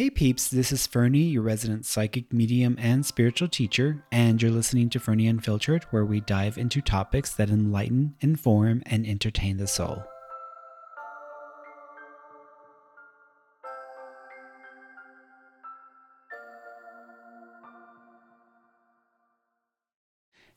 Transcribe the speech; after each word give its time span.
Hey 0.00 0.08
peeps, 0.08 0.48
this 0.48 0.72
is 0.72 0.86
Fernie, 0.86 1.24
your 1.24 1.42
resident 1.42 1.84
psychic 1.84 2.32
medium 2.32 2.74
and 2.78 3.04
spiritual 3.04 3.48
teacher, 3.48 4.02
and 4.10 4.40
you're 4.40 4.50
listening 4.50 4.88
to 4.88 4.98
Fernie 4.98 5.28
Unfiltered, 5.28 5.84
where 5.90 6.06
we 6.06 6.20
dive 6.20 6.56
into 6.56 6.80
topics 6.80 7.34
that 7.34 7.50
enlighten, 7.50 8.14
inform, 8.22 8.82
and 8.86 9.06
entertain 9.06 9.58
the 9.58 9.66
soul. 9.66 10.02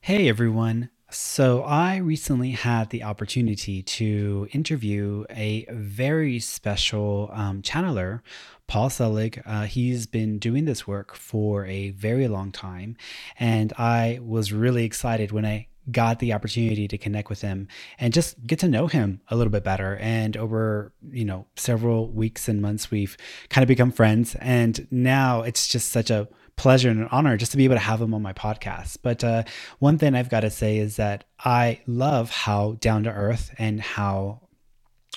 Hey 0.00 0.26
everyone, 0.26 0.88
so, 1.14 1.62
I 1.62 1.96
recently 1.96 2.50
had 2.50 2.90
the 2.90 3.04
opportunity 3.04 3.82
to 3.82 4.48
interview 4.52 5.24
a 5.30 5.64
very 5.70 6.40
special 6.40 7.30
um, 7.32 7.62
channeler, 7.62 8.20
Paul 8.66 8.90
Selig. 8.90 9.40
Uh, 9.46 9.64
he's 9.64 10.06
been 10.06 10.38
doing 10.38 10.64
this 10.64 10.86
work 10.86 11.14
for 11.14 11.66
a 11.66 11.90
very 11.90 12.26
long 12.26 12.50
time. 12.50 12.96
And 13.38 13.72
I 13.78 14.18
was 14.22 14.52
really 14.52 14.84
excited 14.84 15.30
when 15.30 15.44
I 15.44 15.68
got 15.90 16.18
the 16.18 16.32
opportunity 16.32 16.88
to 16.88 16.98
connect 16.98 17.28
with 17.28 17.40
him 17.40 17.68
and 17.98 18.12
just 18.12 18.44
get 18.46 18.58
to 18.58 18.68
know 18.68 18.86
him 18.86 19.20
a 19.28 19.36
little 19.36 19.50
bit 19.50 19.64
better 19.64 19.96
and 19.96 20.36
over 20.36 20.92
you 21.10 21.24
know 21.24 21.46
several 21.56 22.10
weeks 22.10 22.48
and 22.48 22.62
months 22.62 22.90
we've 22.90 23.16
kind 23.50 23.62
of 23.62 23.68
become 23.68 23.90
friends 23.90 24.34
and 24.36 24.86
now 24.90 25.42
it's 25.42 25.68
just 25.68 25.90
such 25.90 26.10
a 26.10 26.28
pleasure 26.56 26.88
and 26.88 27.00
an 27.00 27.08
honor 27.10 27.36
just 27.36 27.50
to 27.52 27.56
be 27.56 27.64
able 27.64 27.74
to 27.74 27.80
have 27.80 28.00
him 28.00 28.14
on 28.14 28.22
my 28.22 28.32
podcast. 28.32 28.98
But 29.02 29.24
uh, 29.24 29.44
one 29.78 29.98
thing 29.98 30.14
I've 30.14 30.30
got 30.30 30.40
to 30.40 30.50
say 30.50 30.78
is 30.78 30.96
that 30.96 31.24
I 31.40 31.80
love 31.86 32.30
how 32.30 32.76
down 32.80 33.04
to 33.04 33.10
earth 33.10 33.54
and 33.58 33.80
how 33.80 34.40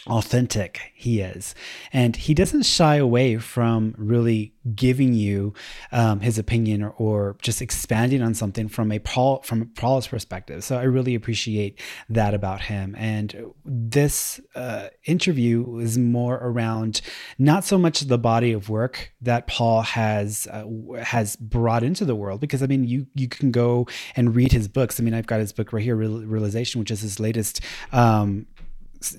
authentic 0.07 0.91
he 0.93 1.21
is. 1.21 1.53
And 1.93 2.15
he 2.15 2.33
doesn't 2.33 2.63
shy 2.63 2.95
away 2.95 3.37
from 3.37 3.93
really 3.97 4.53
giving 4.75 5.13
you 5.13 5.53
um, 5.91 6.19
his 6.19 6.37
opinion 6.37 6.83
or, 6.83 6.89
or, 6.97 7.37
just 7.41 7.61
expanding 7.61 8.21
on 8.21 8.33
something 8.33 8.67
from 8.67 8.91
a 8.91 8.99
Paul 8.99 9.41
from 9.43 9.67
Paul's 9.75 10.07
perspective. 10.07 10.63
So 10.63 10.77
I 10.77 10.83
really 10.83 11.15
appreciate 11.15 11.79
that 12.09 12.33
about 12.33 12.61
him. 12.61 12.95
And 12.97 13.53
this 13.63 14.41
uh, 14.55 14.87
interview 15.05 15.77
is 15.77 15.97
more 15.97 16.35
around 16.35 17.01
not 17.37 17.63
so 17.63 17.77
much 17.77 18.01
the 18.01 18.17
body 18.17 18.51
of 18.51 18.69
work 18.69 19.13
that 19.21 19.47
Paul 19.47 19.81
has 19.81 20.47
uh, 20.51 20.65
has 21.01 21.35
brought 21.35 21.83
into 21.83 22.05
the 22.05 22.15
world, 22.15 22.41
because 22.41 22.63
I 22.63 22.67
mean 22.67 22.83
you 22.83 23.07
you 23.13 23.27
can 23.27 23.51
go 23.51 23.87
and 24.15 24.35
read 24.35 24.51
his 24.51 24.67
books. 24.67 24.99
I 24.99 25.03
mean 25.03 25.13
I've 25.13 25.27
got 25.27 25.39
his 25.39 25.53
book 25.53 25.73
right 25.73 25.83
here, 25.83 25.95
Realization, 25.95 26.79
which 26.79 26.91
is 26.91 27.01
his 27.01 27.19
latest 27.19 27.61
um, 27.91 28.47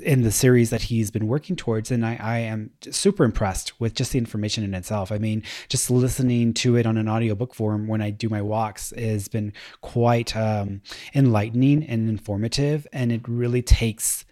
in 0.02 0.22
the 0.22 0.30
series 0.30 0.70
that 0.70 0.82
he's 0.82 1.10
been 1.10 1.26
working 1.26 1.56
towards 1.56 1.90
and 1.90 2.04
I, 2.04 2.18
I 2.20 2.38
am 2.38 2.70
super 2.90 3.24
impressed 3.24 3.80
with 3.80 3.94
just 3.94 4.12
the 4.12 4.18
information 4.18 4.64
in 4.64 4.74
itself. 4.74 5.12
I 5.12 5.18
mean 5.18 5.42
just 5.68 5.90
listening 5.90 6.54
to 6.54 6.76
it 6.76 6.86
on 6.86 6.96
an 6.96 7.08
audiobook 7.08 7.54
form 7.54 7.86
when 7.86 8.00
i 8.00 8.10
do 8.10 8.28
my 8.28 8.42
walks 8.42 8.92
has 8.96 9.28
been 9.28 9.52
quite 9.80 10.36
um, 10.36 10.80
enlightening 11.14 11.84
and 11.84 12.08
informative 12.08 12.86
and 12.92 13.12
it 13.12 13.26
really 13.28 13.62
takes 13.62 14.24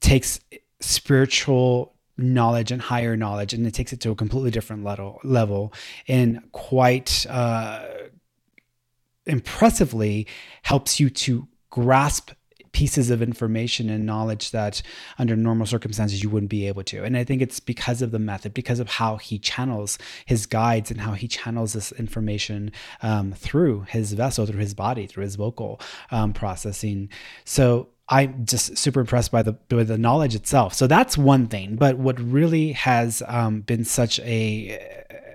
takes 0.00 0.40
spiritual 0.80 1.94
knowledge 2.16 2.70
and 2.70 2.82
higher 2.82 3.16
knowledge 3.16 3.52
and 3.52 3.66
it 3.66 3.74
takes 3.74 3.92
it 3.92 4.00
to 4.00 4.10
a 4.10 4.14
completely 4.14 4.50
different 4.50 4.84
level 4.84 5.20
level 5.24 5.72
and 6.08 6.40
quite 6.52 7.26
uh, 7.28 7.86
impressively 9.26 10.26
helps 10.62 11.00
you 11.00 11.08
to 11.10 11.48
grasp 11.70 12.32
pieces 12.72 13.10
of 13.10 13.22
information 13.22 13.90
and 13.90 14.06
knowledge 14.06 14.50
that 14.52 14.82
under 15.18 15.36
normal 15.36 15.66
circumstances 15.66 16.22
you 16.22 16.30
wouldn't 16.30 16.50
be 16.50 16.66
able 16.66 16.84
to. 16.84 17.04
And 17.04 17.16
I 17.16 17.24
think 17.24 17.42
it's 17.42 17.60
because 17.60 18.02
of 18.02 18.10
the 18.10 18.18
method, 18.18 18.54
because 18.54 18.80
of 18.80 18.88
how 18.88 19.16
he 19.16 19.38
channels 19.38 19.98
his 20.26 20.46
guides 20.46 20.90
and 20.90 21.00
how 21.00 21.12
he 21.12 21.28
channels 21.28 21.72
this 21.72 21.92
information 21.92 22.72
um, 23.02 23.32
through 23.32 23.82
his 23.88 24.12
vessel, 24.12 24.46
through 24.46 24.60
his 24.60 24.74
body, 24.74 25.06
through 25.06 25.24
his 25.24 25.36
vocal 25.36 25.80
um, 26.10 26.32
processing. 26.32 27.08
So 27.44 27.88
I'm 28.08 28.44
just 28.44 28.76
super 28.76 29.00
impressed 29.00 29.30
by 29.30 29.42
the 29.42 29.52
by 29.52 29.84
the 29.84 29.96
knowledge 29.96 30.34
itself. 30.34 30.74
So 30.74 30.86
that's 30.86 31.16
one 31.16 31.46
thing. 31.46 31.76
But 31.76 31.96
what 31.96 32.20
really 32.20 32.72
has 32.72 33.22
um, 33.26 33.60
been 33.60 33.84
such 33.84 34.18
a 34.20 34.78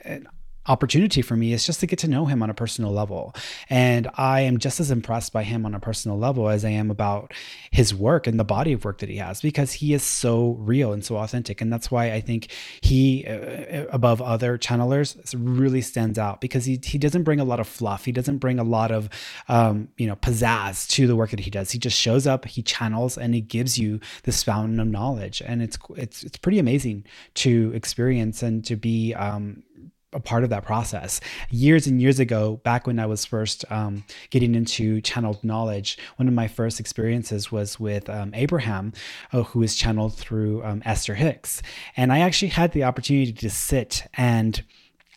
an 0.03 0.27
opportunity 0.67 1.21
for 1.21 1.35
me 1.35 1.53
is 1.53 1.65
just 1.65 1.79
to 1.79 1.87
get 1.87 1.99
to 1.99 2.07
know 2.07 2.25
him 2.25 2.41
on 2.41 2.49
a 2.49 2.53
personal 2.53 2.91
level. 2.91 3.33
And 3.69 4.09
I 4.15 4.41
am 4.41 4.57
just 4.57 4.79
as 4.79 4.91
impressed 4.91 5.31
by 5.31 5.43
him 5.43 5.65
on 5.65 5.75
a 5.75 5.79
personal 5.79 6.17
level 6.17 6.49
as 6.49 6.65
I 6.65 6.69
am 6.69 6.89
about 6.89 7.33
his 7.71 7.93
work 7.93 8.27
and 8.27 8.39
the 8.39 8.43
body 8.43 8.73
of 8.73 8.83
work 8.83 8.99
that 8.99 9.09
he 9.09 9.17
has 9.17 9.41
because 9.41 9.73
he 9.73 9.93
is 9.93 10.03
so 10.03 10.51
real 10.59 10.93
and 10.93 11.05
so 11.05 11.17
authentic. 11.17 11.61
And 11.61 11.71
that's 11.71 11.91
why 11.91 12.11
I 12.11 12.21
think 12.21 12.51
he, 12.81 13.25
uh, 13.27 13.33
uh 13.33 13.85
above 13.91 14.21
other 14.21 14.57
channelers, 14.57 15.15
really 15.37 15.81
stands 15.81 16.17
out 16.17 16.41
because 16.41 16.65
he, 16.65 16.79
he 16.83 16.97
doesn't 16.97 17.23
bring 17.23 17.39
a 17.39 17.45
lot 17.45 17.59
of 17.59 17.67
fluff. 17.67 18.05
He 18.05 18.11
doesn't 18.11 18.37
bring 18.37 18.59
a 18.59 18.63
lot 18.63 18.91
of, 18.91 19.09
um, 19.47 19.89
you 19.97 20.07
know, 20.07 20.15
pizzazz 20.15 20.87
to 20.89 21.07
the 21.07 21.15
work 21.15 21.29
that 21.29 21.39
he 21.39 21.51
does. 21.51 21.71
He 21.71 21.79
just 21.79 21.99
shows 21.99 22.25
up, 22.25 22.45
he 22.45 22.61
channels, 22.61 23.17
and 23.17 23.35
he 23.35 23.41
gives 23.41 23.77
you 23.77 23.99
this 24.23 24.43
fountain 24.43 24.79
of 24.79 24.87
knowledge. 24.87 25.41
And 25.45 25.61
it's, 25.61 25.77
it's, 25.95 26.23
it's 26.23 26.37
pretty 26.37 26.59
amazing 26.59 27.05
to 27.35 27.71
experience 27.75 28.41
and 28.41 28.65
to 28.65 28.75
be, 28.75 29.13
um, 29.13 29.63
a 30.15 30.19
part 30.19 30.43
of 30.43 30.49
that 30.49 30.63
process. 30.63 31.19
Years 31.49 31.85
and 31.85 32.01
years 32.01 32.19
ago, 32.19 32.61
back 32.63 32.87
when 32.87 32.99
I 32.99 33.05
was 33.05 33.25
first 33.25 33.65
um, 33.69 34.03
getting 34.29 34.55
into 34.55 35.01
channeled 35.01 35.43
knowledge, 35.43 35.97
one 36.15 36.27
of 36.27 36.33
my 36.33 36.47
first 36.47 36.79
experiences 36.79 37.51
was 37.51 37.79
with 37.79 38.09
um, 38.09 38.31
Abraham, 38.33 38.93
uh, 39.33 39.43
who 39.43 39.61
is 39.61 39.75
channeled 39.75 40.15
through 40.15 40.63
um, 40.63 40.81
Esther 40.85 41.15
Hicks. 41.15 41.61
And 41.97 42.11
I 42.11 42.19
actually 42.19 42.49
had 42.49 42.71
the 42.71 42.85
opportunity 42.85 43.33
to 43.33 43.49
sit 43.49 44.07
and 44.15 44.63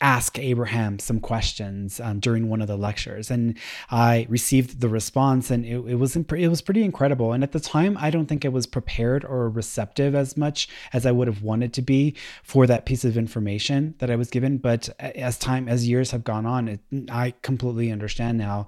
ask 0.01 0.39
Abraham 0.39 0.97
some 0.99 1.19
questions 1.19 1.99
um, 1.99 2.19
during 2.19 2.49
one 2.49 2.61
of 2.61 2.67
the 2.67 2.77
lectures, 2.77 3.29
and 3.29 3.57
I 3.91 4.25
received 4.29 4.79
the 4.79 4.89
response, 4.89 5.51
and 5.51 5.65
it, 5.65 5.77
it 5.87 5.95
was 5.95 6.15
it 6.15 6.47
was 6.47 6.61
pretty 6.61 6.83
incredible. 6.83 7.33
And 7.33 7.43
at 7.43 7.51
the 7.51 7.59
time, 7.59 7.97
I 7.99 8.09
don't 8.09 8.27
think 8.27 8.45
I 8.45 8.49
was 8.49 8.65
prepared 8.65 9.25
or 9.25 9.49
receptive 9.49 10.15
as 10.15 10.37
much 10.37 10.67
as 10.93 11.05
I 11.05 11.11
would 11.11 11.27
have 11.27 11.41
wanted 11.41 11.73
to 11.73 11.81
be 11.81 12.15
for 12.43 12.65
that 12.67 12.85
piece 12.85 13.03
of 13.05 13.17
information 13.17 13.95
that 13.99 14.09
I 14.09 14.15
was 14.15 14.29
given. 14.29 14.57
But 14.57 14.89
as 14.99 15.37
time 15.37 15.67
as 15.67 15.87
years 15.87 16.11
have 16.11 16.23
gone 16.23 16.45
on, 16.45 16.67
it, 16.67 16.79
I 17.11 17.33
completely 17.41 17.91
understand 17.91 18.37
now 18.37 18.67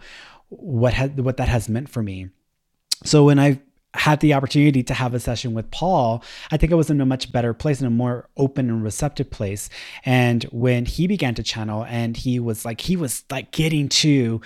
what 0.50 0.94
had 0.94 1.20
what 1.20 1.38
that 1.38 1.48
has 1.48 1.70
meant 1.70 1.90
for 1.90 2.04
me. 2.04 2.30
So 3.04 3.26
when 3.26 3.40
I 3.40 3.60
had 3.94 4.22
the 4.22 4.34
opportunity 4.34 4.84
to 4.84 4.94
have 4.94 5.14
a 5.14 5.20
session 5.20 5.54
with 5.54 5.70
Paul, 5.72 6.24
I 6.50 6.58
think 6.58 6.72
I 6.72 6.76
was 6.76 6.90
in 6.90 7.02
a 7.02 7.06
much 7.06 7.32
better 7.32 7.54
place, 7.54 7.82
in 7.82 7.88
a 7.88 7.92
more 7.92 8.30
open 8.38 8.70
and 8.70 8.84
receptive 8.84 9.30
place. 9.30 9.70
And 10.06 10.44
when 10.46 10.86
he 10.86 11.08
began 11.08 11.36
to 11.36 11.44
channel 11.44 11.86
and 11.86 12.16
he 12.16 12.40
was 12.40 12.64
like, 12.64 12.82
he 12.82 12.96
was 12.96 13.24
like 13.30 13.52
getting 13.52 13.90
to 13.90 14.42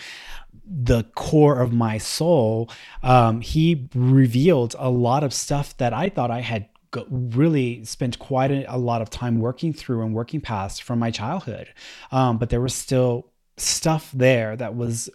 the 0.66 1.03
core 1.16 1.59
of 1.59 1.73
my 1.73 1.97
soul, 2.00 2.69
um, 3.03 3.41
he 3.41 3.88
revealed 3.94 4.75
a 4.79 4.89
lot 4.89 5.23
of 5.23 5.33
stuff 5.33 5.77
that 5.77 5.94
I 5.94 6.09
thought 6.09 6.31
I 6.31 6.41
had 6.41 6.67
really 7.09 7.83
spent 7.83 8.17
quite 8.19 8.51
a, 8.51 8.73
a, 8.73 8.77
lot 8.77 9.01
of 9.01 9.09
time 9.09 9.39
working 9.39 9.73
through 9.73 10.01
and 10.01 10.13
working 10.13 10.41
past 10.41 10.81
from 10.81 10.97
my 10.97 11.12
childhood. 11.12 11.67
Um, 12.12 12.38
but 12.38 12.50
there 12.50 12.62
was 12.62 12.73
still 12.73 13.27
stuff 13.57 14.12
there 14.13 14.56
that 14.56 14.75
was 14.75 15.09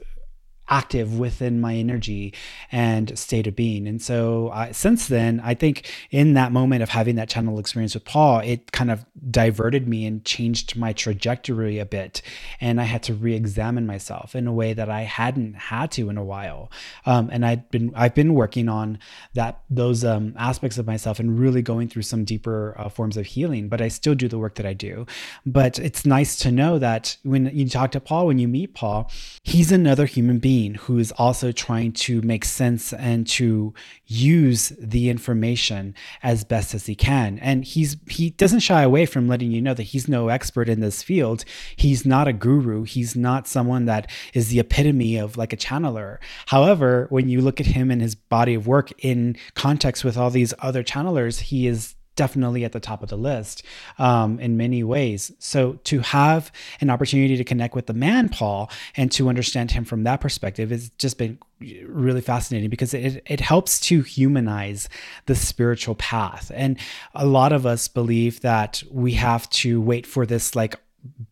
active 0.71 1.19
within 1.19 1.61
my 1.61 1.75
energy 1.75 2.33
and 2.71 3.19
state 3.19 3.47
of 3.49 3.57
being. 3.57 3.89
And 3.89 4.01
so 4.01 4.49
uh, 4.49 4.73
since 4.73 5.09
then, 5.09 5.41
I 5.45 5.55
think 5.55 5.91
in 6.11 6.35
that 6.35 6.53
moment 6.53 6.83
of 6.83 6.89
having 6.89 7.17
that 7.17 7.29
channel 7.29 7.59
experience 7.59 7.95
with 7.95 8.05
Paul, 8.05 8.39
it 8.41 8.71
kind 8.71 8.91
of 8.91 9.05
diverted 9.31 9.89
me 9.89 10.07
and 10.07 10.25
changed 10.25 10.77
my 10.77 10.93
trajectory 10.93 11.79
a 11.79 11.85
bit. 11.85 12.23
And 12.61 12.81
I 12.81 12.85
had 12.85 13.03
to 13.05 13.15
re-examine 13.15 13.87
myself 13.87 14.37
in 14.37 14.47
a 14.47 14.53
way 14.53 14.73
that 14.73 14.89
I 14.89 15.03
hadn't 15.03 15.55
had 15.55 15.91
to 15.93 16.09
in 16.09 16.17
a 16.17 16.25
while. 16.25 16.71
Um, 17.05 17.29
and 17.33 17.45
I'd 17.45 17.69
been 17.71 17.93
I've 17.97 18.15
been 18.15 18.35
working 18.35 18.69
on 18.69 18.99
that 19.35 19.63
those 19.69 20.05
um, 20.05 20.35
aspects 20.39 20.79
of 20.79 20.87
myself 20.87 21.19
and 21.19 21.39
really 21.39 21.63
going 21.63 21.89
through 21.89 22.03
some 22.03 22.25
deeper 22.25 22.77
uh, 22.79 22.89
forms 22.89 23.17
of 23.17 23.27
healing. 23.27 23.69
But 23.69 23.81
I 23.81 23.89
still 23.89 24.15
do 24.15 24.29
the 24.29 24.39
work 24.39 24.55
that 24.55 24.67
I 24.67 24.75
do. 24.75 25.07
But 25.45 25.81
it's 25.81 26.07
nice 26.07 26.37
to 26.39 26.53
know 26.53 26.79
that 26.79 27.17
when 27.25 27.51
you 27.53 27.69
talk 27.69 27.91
to 27.93 28.01
Paul, 28.01 28.29
when 28.29 28.39
you 28.39 28.47
meet 28.47 28.75
Paul, 28.75 29.11
he's 29.43 29.73
another 29.73 30.07
human 30.07 30.39
being 30.39 30.60
being 30.61 30.75
who 30.75 30.99
is 30.99 31.13
also 31.13 31.53
trying 31.53 31.93
to 31.93 32.21
make 32.23 32.45
sense 32.45 32.93
and 32.93 33.27
to 33.27 33.73
use 34.07 34.73
the 34.79 35.09
information 35.09 35.95
as 36.23 36.45
best 36.45 36.75
as 36.75 36.87
he 36.87 36.95
can. 36.95 37.39
And 37.39 37.65
he's 37.65 37.97
he 38.09 38.31
doesn't 38.31 38.61
shy 38.61 38.83
away 38.83 39.07
from 39.07 39.29
letting 39.29 39.51
you 39.51 39.63
know 39.63 39.75
that 39.75 39.85
he's 39.85 40.09
no 40.09 40.29
expert 40.29 40.69
in 40.69 40.81
this 40.81 41.03
field. 41.03 41.45
He's 41.77 42.05
not 42.05 42.29
a 42.29 42.33
guru. 42.33 42.83
He's 42.83 43.17
not 43.17 43.49
someone 43.49 43.87
that 43.87 44.11
is 44.35 44.49
the 44.49 44.61
epitome 44.61 45.17
of 45.17 45.37
like 45.37 45.53
a 45.53 45.57
channeler. 45.57 46.19
However, 46.47 47.07
when 47.09 47.29
you 47.29 47.41
look 47.41 47.61
at 47.61 47.67
him 47.67 47.91
and 47.91 48.03
his 48.03 48.15
body 48.15 48.55
of 48.55 48.67
work 48.67 48.93
in 48.99 49.37
context 49.55 50.05
with 50.05 50.17
all 50.17 50.31
these 50.31 50.53
other 50.59 50.83
channelers, 50.83 51.39
he 51.41 51.67
is 51.67 51.95
definitely 52.17 52.65
at 52.65 52.73
the 52.73 52.81
top 52.81 53.03
of 53.03 53.09
the 53.09 53.17
list 53.17 53.63
um, 53.99 54.39
in 54.41 54.57
many 54.57 54.83
ways. 54.83 55.33
So 55.39 55.75
to 55.85 56.01
have 56.01 56.53
an 56.81 56.91
opportunity 56.91 57.37
to 57.37 57.45
connect 57.45 57.75
with 57.75 57.87
the 57.87 57.95
man 57.95 58.29
Paul 58.29 58.71
and 58.97 59.11
to 59.13 59.29
understand 59.29 59.71
him 59.71 59.85
from 59.85 60.05
that 60.05 60.21
perspective 60.21 60.71
has 60.71 60.91
just 60.91 61.19
been 61.19 61.39
really 61.87 62.21
fascinating 62.21 62.71
because 62.71 62.95
it, 62.95 63.23
it 63.27 63.41
helps 63.41 63.81
to 63.81 64.03
humanize 64.03 64.89
the 65.27 65.35
spiritual 65.35 65.95
path. 65.95 66.51
And 66.55 66.79
a 67.15 67.27
lot 67.27 67.53
of 67.53 67.67
us 67.67 67.89
believe 67.89 68.41
that 68.41 68.83
we 68.91 69.13
have 69.13 69.49
to 69.51 69.81
wait 69.81 70.07
for 70.07 70.27
this 70.27 70.55
like 70.55 70.77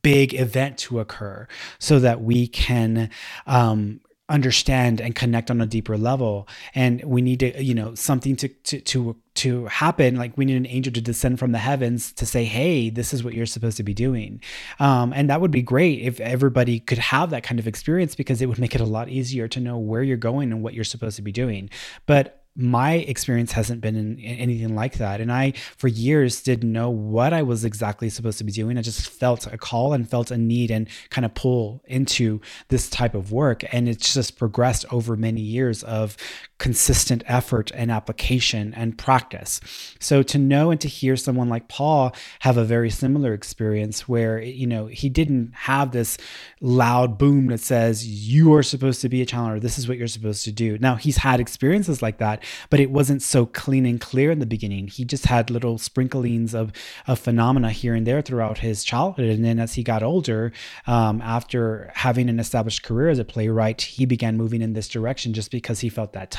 big 0.03 0.35
event 0.35 0.79
to 0.79 1.01
occur 1.01 1.47
so 1.79 1.99
that 1.99 2.23
we 2.23 2.47
can 2.47 3.11
um, 3.47 4.01
understand 4.29 5.01
and 5.01 5.15
connect 5.15 5.51
on 5.51 5.61
a 5.61 5.67
deeper 5.67 5.97
level. 5.97 6.49
And 6.75 7.03
we 7.05 7.23
need 7.23 7.41
to 7.41 7.63
you 7.63 7.75
know 7.75 7.95
something 7.95 8.37
to 8.37 8.49
to 8.49 8.81
to 8.81 9.17
to 9.35 9.67
happen. 9.67 10.17
Like 10.17 10.37
we 10.37 10.45
need 10.45 10.57
an 10.57 10.67
angel 10.67 10.93
to 10.93 11.01
descend 11.01 11.39
from 11.39 11.53
the 11.53 11.59
heavens 11.59 12.13
to 12.15 12.27
say 12.27 12.45
hey 12.45 12.91
this 12.91 13.15
is 13.15 13.25
what 13.25 13.35
you're 13.35 13.47
supposed 13.47 13.77
to 13.79 13.83
be 13.83 13.95
doing. 13.95 14.41
Um, 14.81 15.13
and 15.13 15.31
that 15.31 15.41
would 15.41 15.51
be 15.51 15.63
great 15.63 16.01
if 16.01 16.21
everybody 16.21 16.81
could 16.81 16.99
have 16.99 17.31
that 17.31 17.43
kind 17.43 17.59
of 17.59 17.67
experience 17.67 18.15
because 18.15 18.43
it 18.43 18.47
would 18.47 18.59
make 18.59 18.75
it 18.75 18.81
a 18.81 18.87
lot 18.87 19.09
easier 19.09 19.49
to 19.49 19.61
know 19.61 19.79
where 19.79 20.03
you're 20.03 20.17
going 20.17 20.53
and 20.53 20.63
what 20.63 20.75
you're 20.75 20.85
supposed 20.85 21.17
to 21.17 21.23
be 21.23 21.33
doing. 21.33 21.71
But 22.07 22.38
my 22.59 22.95
experience 22.95 23.53
hasn't 23.53 23.81
been 23.81 23.95
in, 23.95 24.19
in 24.19 24.37
anything 24.37 24.75
like 24.75 24.95
that. 24.95 25.21
And 25.21 25.33
I, 25.33 25.53
for 25.77 25.87
years, 25.87 26.43
didn't 26.43 26.73
know 26.73 26.91
what 26.91 27.33
I 27.33 27.43
was 27.43 27.65
exactly 27.65 28.11
supposed 28.11 28.39
to 28.39 28.45
be 28.45 28.51
doing. 28.51 28.77
I 28.77 28.83
just 28.83 29.09
felt 29.09 29.47
a 29.47 29.57
call 29.57 29.93
and 29.93 30.11
felt 30.11 30.33
a 30.33 30.37
need 30.37 30.73
and 30.73 30.89
kind 31.11 31.25
of 31.25 31.33
pull 31.35 31.85
into 31.87 32.41
this 32.67 32.91
type 32.91 33.15
of 33.15 33.31
work. 33.31 33.63
And 33.73 33.89
it's 33.89 34.13
just 34.13 34.37
progressed 34.37 34.85
over 34.91 35.17
many 35.17 35.41
years 35.41 35.85
of 35.85 36.17
consistent 36.59 37.23
effort 37.27 37.71
and 37.75 37.91
application 37.91 38.75
and 38.75 38.99
practice. 38.99 39.61
So 40.01 40.23
to 40.25 40.39
know 40.39 40.71
and 40.71 40.81
to 40.81 40.89
hear 40.89 41.17
someone 41.17 41.49
like 41.49 41.69
Paul 41.69 42.15
have 42.41 42.57
a 42.57 42.65
very 42.65 42.91
similar 42.91 43.33
experience 43.33 44.09
where, 44.09 44.41
you 44.41 44.67
know, 44.67 44.87
he 44.87 45.09
didn't 45.09 45.53
have 45.55 45.93
this 45.93 46.19
loud 46.61 47.19
boom 47.19 47.47
that 47.49 47.61
says, 47.61 48.07
you 48.07 48.55
are 48.55 48.63
supposed 48.63 49.01
to 49.03 49.09
be 49.09 49.23
a 49.23 49.27
channeler. 49.27 49.61
This 49.61 49.79
is 49.79 49.89
what 49.89 49.99
you're 49.99 50.09
supposed 50.09 50.45
to 50.45 50.53
do. 50.53 50.79
Now, 50.79 50.97
he's 50.97 51.19
had 51.19 51.41
experiences 51.41 52.03
like 52.03 52.19
that 52.19 52.43
but 52.71 52.81
it 52.81 52.91
wasn't 52.91 53.23
so 53.23 53.47
clean 53.47 53.87
and 53.87 54.01
clear 54.01 54.31
in 54.31 54.39
the 54.39 54.47
beginning. 54.47 54.89
He 54.89 55.05
just 55.05 55.27
had 55.27 55.51
little 55.51 55.79
sprinklings 55.79 56.55
of, 56.55 56.73
of 57.07 57.19
phenomena 57.19 57.71
here 57.71 57.95
and 57.95 58.07
there 58.07 58.23
throughout 58.23 58.59
his 58.59 58.85
childhood. 58.85 59.31
And 59.31 59.45
then 59.45 59.59
as 59.59 59.75
he 59.75 59.83
got 59.83 60.03
older, 60.03 60.53
um, 60.87 61.21
after 61.23 61.91
having 61.95 62.29
an 62.29 62.39
established 62.39 62.83
career 62.83 63.09
as 63.09 63.19
a 63.19 63.25
playwright, 63.25 63.83
he 63.83 64.07
began 64.07 64.37
moving 64.37 64.63
in 64.63 64.73
this 64.73 64.89
direction 64.89 65.33
just 65.33 65.51
because 65.51 65.81
he 65.81 65.89
felt 65.89 66.13
that 66.13 66.31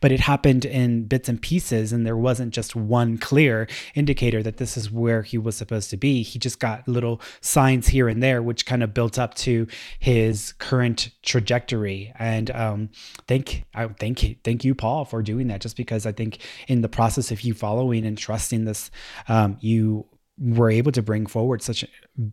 But 0.00 0.12
it 0.12 0.20
happened 0.20 0.64
in 0.64 1.04
bits 1.04 1.28
and 1.28 1.40
pieces, 1.40 1.92
and 1.92 2.06
there 2.06 2.16
wasn't 2.16 2.54
just 2.54 2.74
one 2.76 3.18
clear 3.18 3.68
indicator 3.94 4.42
that 4.42 4.56
this 4.56 4.76
is 4.76 4.90
where 4.90 5.22
he 5.22 5.38
was 5.38 5.56
supposed 5.56 5.90
to 5.90 5.96
be. 5.96 6.22
He 6.22 6.38
just 6.38 6.60
got 6.60 6.86
little 6.88 7.20
signs 7.40 7.88
here 7.88 8.08
and 8.08 8.22
there, 8.22 8.42
which 8.42 8.66
kind 8.66 8.82
of 8.82 8.94
built 8.94 9.18
up 9.18 9.34
to 9.34 9.66
his 9.98 10.52
current 10.54 11.10
trajectory. 11.22 12.12
And 12.18 12.50
um, 12.50 12.90
thank, 13.26 13.64
I 13.74 13.88
thank, 13.88 14.42
thank 14.44 14.64
you, 14.64 14.74
Paul, 14.74 15.04
for 15.04 15.22
doing 15.22 15.48
that 15.48 15.60
just 15.60 15.76
because 15.76 16.06
I 16.06 16.12
think 16.12 16.38
in 16.68 16.80
the 16.80 16.88
process 16.88 17.30
of 17.30 17.42
you 17.42 17.54
following 17.54 18.04
and 18.06 18.16
trusting 18.16 18.64
this, 18.64 18.90
um, 19.28 19.56
you 19.60 20.06
were 20.40 20.70
able 20.70 20.90
to 20.90 21.02
bring 21.02 21.26
forward 21.26 21.60
such 21.60 21.84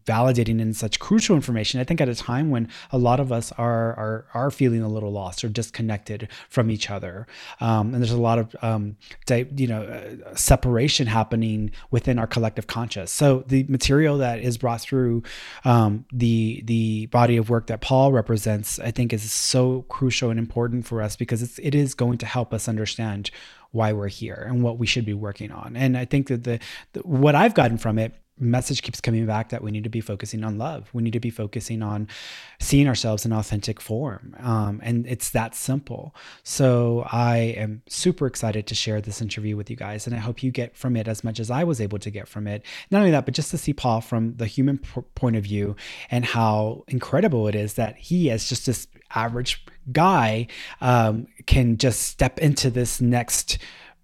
validating 0.05 0.61
and 0.61 0.75
such 0.75 0.99
crucial 0.99 1.35
information. 1.35 1.79
I 1.79 1.83
think 1.83 1.99
at 1.99 2.07
a 2.07 2.15
time 2.15 2.49
when 2.49 2.69
a 2.91 2.97
lot 2.97 3.19
of 3.19 3.31
us 3.31 3.51
are 3.53 3.93
are 3.95 4.25
are 4.33 4.51
feeling 4.51 4.81
a 4.81 4.87
little 4.87 5.11
lost 5.11 5.43
or 5.43 5.49
disconnected 5.49 6.29
from 6.49 6.71
each 6.71 6.89
other, 6.89 7.27
um, 7.59 7.93
and 7.93 8.01
there's 8.01 8.11
a 8.11 8.17
lot 8.17 8.39
of 8.39 8.55
um, 8.61 8.95
you 9.29 9.67
know 9.67 9.83
uh, 9.83 10.35
separation 10.35 11.07
happening 11.07 11.71
within 11.91 12.17
our 12.17 12.27
collective 12.27 12.67
conscious. 12.67 13.11
So 13.11 13.43
the 13.47 13.65
material 13.67 14.17
that 14.19 14.39
is 14.39 14.57
brought 14.57 14.81
through 14.81 15.23
um, 15.65 16.05
the 16.11 16.61
the 16.65 17.07
body 17.07 17.35
of 17.37 17.49
work 17.49 17.67
that 17.67 17.81
Paul 17.81 18.11
represents, 18.13 18.79
I 18.79 18.91
think, 18.91 19.11
is 19.11 19.31
so 19.31 19.83
crucial 19.83 20.29
and 20.29 20.39
important 20.39 20.85
for 20.85 21.01
us 21.01 21.15
because 21.15 21.41
it's 21.41 21.59
it 21.59 21.75
is 21.75 21.93
going 21.93 22.17
to 22.19 22.25
help 22.25 22.53
us 22.53 22.69
understand 22.69 23.31
why 23.71 23.93
we're 23.93 24.07
here 24.07 24.45
and 24.47 24.63
what 24.63 24.77
we 24.77 24.87
should 24.87 25.05
be 25.05 25.13
working 25.13 25.51
on. 25.51 25.75
And 25.75 25.97
I 25.97 26.05
think 26.05 26.27
that 26.27 26.43
the, 26.43 26.59
the 26.93 27.01
what 27.01 27.35
I've 27.35 27.53
gotten 27.53 27.77
from 27.77 27.99
it 27.99 28.13
message 28.39 28.81
keeps 28.81 29.01
coming 29.01 29.25
back 29.25 29.49
that 29.49 29.63
we 29.63 29.71
need 29.71 29.83
to 29.83 29.89
be 29.89 30.01
focusing 30.01 30.43
on 30.43 30.57
love. 30.57 30.89
We 30.93 31.01
need 31.01 31.13
to 31.13 31.19
be 31.19 31.29
focusing 31.29 31.81
on 31.81 32.07
seeing 32.59 32.87
ourselves 32.87 33.25
in 33.25 33.33
authentic 33.33 33.81
form. 33.81 34.35
Um, 34.39 34.79
and 34.83 35.07
it's 35.07 35.31
that 35.31 35.55
simple. 35.55 36.15
So 36.43 37.05
I 37.11 37.37
am 37.37 37.81
super 37.87 38.27
excited 38.27 38.67
to 38.67 38.75
share 38.75 39.01
this 39.01 39.21
interview 39.21 39.57
with 39.57 39.69
you 39.69 39.75
guys. 39.75 40.05
And 40.05 40.15
I 40.15 40.19
hope 40.19 40.43
you 40.43 40.51
get 40.51 40.75
from 40.75 40.95
it 40.95 41.07
as 41.07 41.23
much 41.23 41.39
as 41.39 41.49
I 41.49 41.63
was 41.63 41.81
able 41.81 41.99
to 41.99 42.11
get 42.11 42.27
from 42.27 42.47
it. 42.47 42.63
Not 42.91 42.99
only 42.99 43.11
that, 43.11 43.25
but 43.25 43.33
just 43.33 43.51
to 43.51 43.57
see 43.57 43.73
Paul 43.73 44.01
from 44.01 44.35
the 44.37 44.47
human 44.47 44.77
p- 44.77 45.01
point 45.15 45.35
of 45.35 45.43
view 45.43 45.75
and 46.11 46.25
how 46.25 46.83
incredible 46.87 47.47
it 47.47 47.55
is 47.55 47.73
that 47.73 47.97
he, 47.97 48.29
as 48.29 48.47
just 48.47 48.65
this 48.65 48.87
average 49.15 49.65
guy, 49.91 50.47
um, 50.81 51.27
can 51.45 51.77
just 51.77 52.01
step 52.03 52.39
into 52.39 52.69
this 52.69 53.01
next 53.01 53.57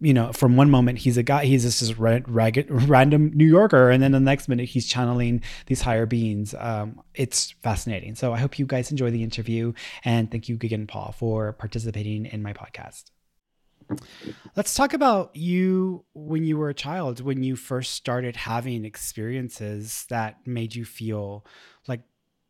you 0.03 0.13
know, 0.13 0.33
from 0.33 0.57
one 0.57 0.69
moment 0.69 0.99
he's 0.99 1.15
a 1.15 1.23
guy, 1.23 1.45
he's 1.45 1.63
just 1.63 1.79
this 1.79 1.97
ragged, 1.97 2.65
random 2.89 3.31
New 3.33 3.47
Yorker, 3.47 3.89
and 3.89 4.03
then 4.03 4.11
the 4.11 4.19
next 4.19 4.49
minute 4.49 4.65
he's 4.65 4.85
channeling 4.85 5.41
these 5.67 5.81
higher 5.81 6.05
beings. 6.05 6.53
Um, 6.59 7.01
it's 7.13 7.51
fascinating. 7.63 8.15
So 8.15 8.33
I 8.33 8.39
hope 8.39 8.59
you 8.59 8.65
guys 8.65 8.91
enjoy 8.91 9.11
the 9.11 9.23
interview, 9.23 9.71
and 10.03 10.29
thank 10.29 10.49
you 10.49 10.55
again, 10.55 10.87
Paul, 10.87 11.15
for 11.17 11.53
participating 11.53 12.25
in 12.25 12.43
my 12.43 12.51
podcast. 12.51 13.11
Let's 14.57 14.75
talk 14.75 14.93
about 14.93 15.35
you 15.35 16.03
when 16.13 16.43
you 16.43 16.57
were 16.57 16.69
a 16.69 16.73
child, 16.73 17.21
when 17.21 17.41
you 17.41 17.55
first 17.55 17.93
started 17.93 18.35
having 18.35 18.83
experiences 18.83 20.05
that 20.09 20.45
made 20.45 20.75
you 20.75 20.83
feel 20.83 21.45
like 21.87 22.01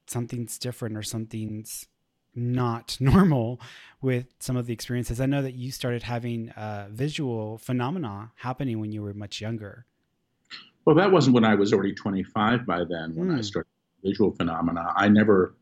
something's 0.08 0.58
different 0.58 0.98
or 0.98 1.04
something's 1.04 1.88
not 2.36 2.98
normal 3.02 3.60
with 4.02 4.26
some 4.40 4.58
of 4.58 4.66
the 4.66 4.74
experiences. 4.74 5.22
I 5.22 5.26
know 5.26 5.42
that 5.42 5.54
you 5.54 5.72
started 5.72 6.04
having 6.04 6.50
uh, 6.52 6.88
visual 6.92 7.58
phenomena 7.58 8.32
happening 8.36 8.80
when 8.80 8.92
you 8.92 9.02
were 9.02 9.14
much 9.14 9.40
younger. 9.42 9.86
Well, 10.86 10.96
that 10.98 11.12
wasn't 11.12 11.36
when 11.36 11.46
I 11.46 11.56
was 11.56 11.72
already 11.72 11.94
25 11.94 12.66
by 12.66 12.80
then, 12.80 13.16
when 13.16 13.30
mm. 13.30 13.34
I 13.34 13.36
hmm. 13.36 13.42
started 13.42 13.70
visual 14.04 14.32
phenomena. 14.32 14.94
I 14.98 15.08
never 15.08 15.56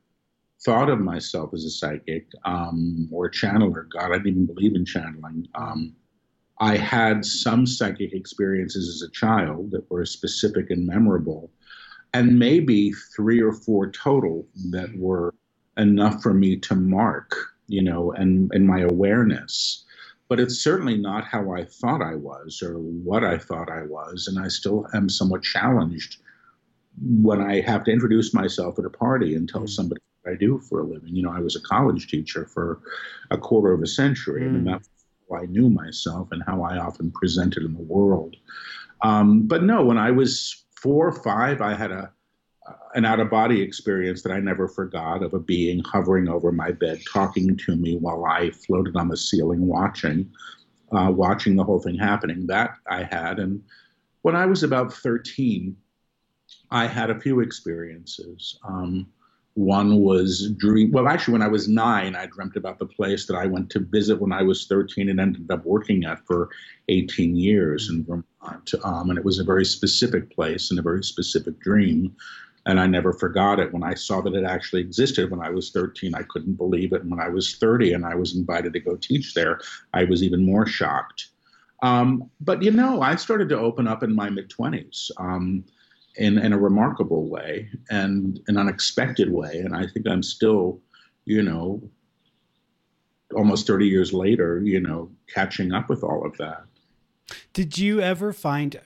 thought 0.65 0.89
of 0.89 0.99
myself 0.99 1.53
as 1.53 1.65
a 1.65 1.69
psychic 1.69 2.27
um, 2.45 3.07
or 3.11 3.25
a 3.27 3.31
channeler. 3.31 3.87
God, 3.89 4.11
I 4.11 4.17
didn't 4.17 4.27
even 4.27 4.45
believe 4.47 4.75
in 4.75 4.85
channeling. 4.85 5.47
Um, 5.55 5.95
I 6.59 6.77
had 6.77 7.25
some 7.25 7.65
psychic 7.65 8.13
experiences 8.13 8.87
as 8.87 9.07
a 9.07 9.11
child 9.11 9.71
that 9.71 9.89
were 9.89 10.05
specific 10.05 10.69
and 10.69 10.85
memorable, 10.85 11.51
and 12.13 12.37
maybe 12.37 12.91
three 13.15 13.41
or 13.41 13.53
four 13.53 13.89
total 13.89 14.47
that 14.69 14.89
were 14.95 15.33
enough 15.77 16.21
for 16.21 16.33
me 16.33 16.57
to 16.57 16.75
mark, 16.75 17.35
you 17.67 17.81
know, 17.81 18.11
and, 18.11 18.51
and 18.53 18.67
my 18.67 18.81
awareness. 18.81 19.83
But 20.27 20.39
it's 20.39 20.59
certainly 20.63 20.97
not 20.97 21.25
how 21.25 21.51
I 21.51 21.65
thought 21.65 22.01
I 22.01 22.15
was 22.15 22.61
or 22.61 22.75
what 22.75 23.23
I 23.23 23.37
thought 23.37 23.69
I 23.69 23.83
was. 23.83 24.27
And 24.27 24.39
I 24.39 24.47
still 24.47 24.87
am 24.93 25.09
somewhat 25.09 25.43
challenged 25.43 26.17
when 26.99 27.41
I 27.41 27.61
have 27.61 27.83
to 27.85 27.91
introduce 27.91 28.33
myself 28.33 28.77
at 28.79 28.85
a 28.85 28.89
party 28.89 29.35
and 29.35 29.47
tell 29.47 29.63
mm. 29.63 29.69
somebody 29.69 30.01
what 30.21 30.33
I 30.33 30.35
do 30.35 30.59
for 30.59 30.81
a 30.81 30.83
living. 30.83 31.15
You 31.15 31.23
know, 31.23 31.31
I 31.31 31.39
was 31.39 31.55
a 31.55 31.61
college 31.61 32.07
teacher 32.07 32.45
for 32.45 32.79
a 33.29 33.37
quarter 33.37 33.73
of 33.73 33.81
a 33.81 33.87
century, 33.87 34.43
mm. 34.43 34.47
and 34.47 34.67
that's 34.67 34.89
how 35.29 35.37
I 35.37 35.45
knew 35.45 35.69
myself 35.69 36.29
and 36.31 36.43
how 36.45 36.63
I 36.63 36.77
often 36.77 37.11
presented 37.11 37.63
in 37.63 37.73
the 37.73 37.81
world. 37.81 38.35
Um, 39.01 39.47
but 39.47 39.63
no, 39.63 39.83
when 39.83 39.97
I 39.97 40.11
was 40.11 40.63
four 40.79 41.07
or 41.07 41.23
five, 41.23 41.61
I 41.61 41.73
had 41.73 41.91
a 41.91 42.11
an 42.95 43.05
out 43.05 43.19
of 43.19 43.29
body 43.29 43.61
experience 43.61 44.21
that 44.23 44.31
I 44.31 44.39
never 44.39 44.67
forgot 44.67 45.23
of 45.23 45.33
a 45.33 45.39
being 45.39 45.81
hovering 45.83 46.27
over 46.27 46.51
my 46.51 46.71
bed, 46.71 47.01
talking 47.11 47.57
to 47.57 47.75
me 47.75 47.97
while 47.97 48.25
I 48.25 48.51
floated 48.51 48.95
on 48.95 49.07
the 49.07 49.17
ceiling, 49.17 49.67
watching, 49.67 50.29
uh, 50.91 51.11
watching 51.11 51.55
the 51.55 51.63
whole 51.63 51.79
thing 51.79 51.97
happening. 51.97 52.47
That 52.47 52.75
I 52.87 53.03
had, 53.03 53.39
and 53.39 53.63
when 54.21 54.35
I 54.35 54.45
was 54.45 54.63
about 54.63 54.93
thirteen, 54.93 55.75
I 56.69 56.87
had 56.87 57.09
a 57.09 57.19
few 57.19 57.39
experiences. 57.39 58.59
Um, 58.67 59.07
one 59.55 59.97
was 59.97 60.49
dream. 60.57 60.91
Well, 60.91 61.07
actually, 61.07 61.33
when 61.33 61.41
I 61.41 61.47
was 61.47 61.67
nine, 61.67 62.15
I 62.15 62.25
dreamt 62.25 62.55
about 62.55 62.79
the 62.79 62.85
place 62.85 63.25
that 63.27 63.35
I 63.35 63.45
went 63.45 63.69
to 63.71 63.79
visit 63.79 64.21
when 64.21 64.31
I 64.31 64.43
was 64.43 64.65
13 64.67 65.09
and 65.09 65.19
ended 65.19 65.51
up 65.51 65.65
working 65.65 66.05
at 66.05 66.25
for 66.25 66.49
18 66.87 67.35
years 67.35 67.89
in 67.89 68.05
Vermont. 68.05 68.73
Um, 68.83 69.09
and 69.09 69.19
it 69.19 69.25
was 69.25 69.39
a 69.39 69.43
very 69.43 69.65
specific 69.65 70.33
place 70.33 70.71
and 70.71 70.79
a 70.79 70.83
very 70.83 71.03
specific 71.03 71.59
dream 71.59 72.15
and 72.65 72.79
I 72.79 72.87
never 72.87 73.13
forgot 73.13 73.59
it. 73.59 73.73
When 73.73 73.83
I 73.83 73.93
saw 73.93 74.21
that 74.21 74.33
it 74.33 74.45
actually 74.45 74.81
existed 74.81 75.31
when 75.31 75.41
I 75.41 75.49
was 75.49 75.71
13, 75.71 76.13
I 76.13 76.23
couldn't 76.23 76.53
believe 76.53 76.93
it. 76.93 77.01
And 77.01 77.09
when 77.09 77.19
I 77.19 77.29
was 77.29 77.55
30 77.55 77.93
and 77.93 78.05
I 78.05 78.15
was 78.15 78.35
invited 78.35 78.73
to 78.73 78.79
go 78.79 78.95
teach 78.95 79.33
there, 79.33 79.59
I 79.93 80.03
was 80.03 80.21
even 80.21 80.45
more 80.45 80.67
shocked. 80.67 81.29
Um, 81.81 82.29
but 82.39 82.61
you 82.61 82.71
know, 82.71 83.01
I 83.01 83.15
started 83.15 83.49
to 83.49 83.59
open 83.59 83.87
up 83.87 84.03
in 84.03 84.13
my 84.13 84.29
mid 84.29 84.49
20s 84.49 85.09
um, 85.17 85.63
in, 86.17 86.37
in 86.37 86.53
a 86.53 86.59
remarkable 86.59 87.27
way 87.27 87.69
and 87.89 88.39
an 88.47 88.57
unexpected 88.57 89.31
way. 89.31 89.57
And 89.57 89.75
I 89.75 89.87
think 89.87 90.07
I'm 90.07 90.21
still, 90.21 90.79
you 91.25 91.41
know, 91.41 91.81
almost 93.35 93.65
30 93.65 93.87
years 93.87 94.13
later, 94.13 94.61
you 94.63 94.79
know, 94.79 95.09
catching 95.27 95.71
up 95.71 95.89
with 95.89 96.03
all 96.03 96.25
of 96.25 96.37
that. 96.37 96.63
Did 97.53 97.77
you 97.77 98.01
ever 98.01 98.33
find, 98.33 98.79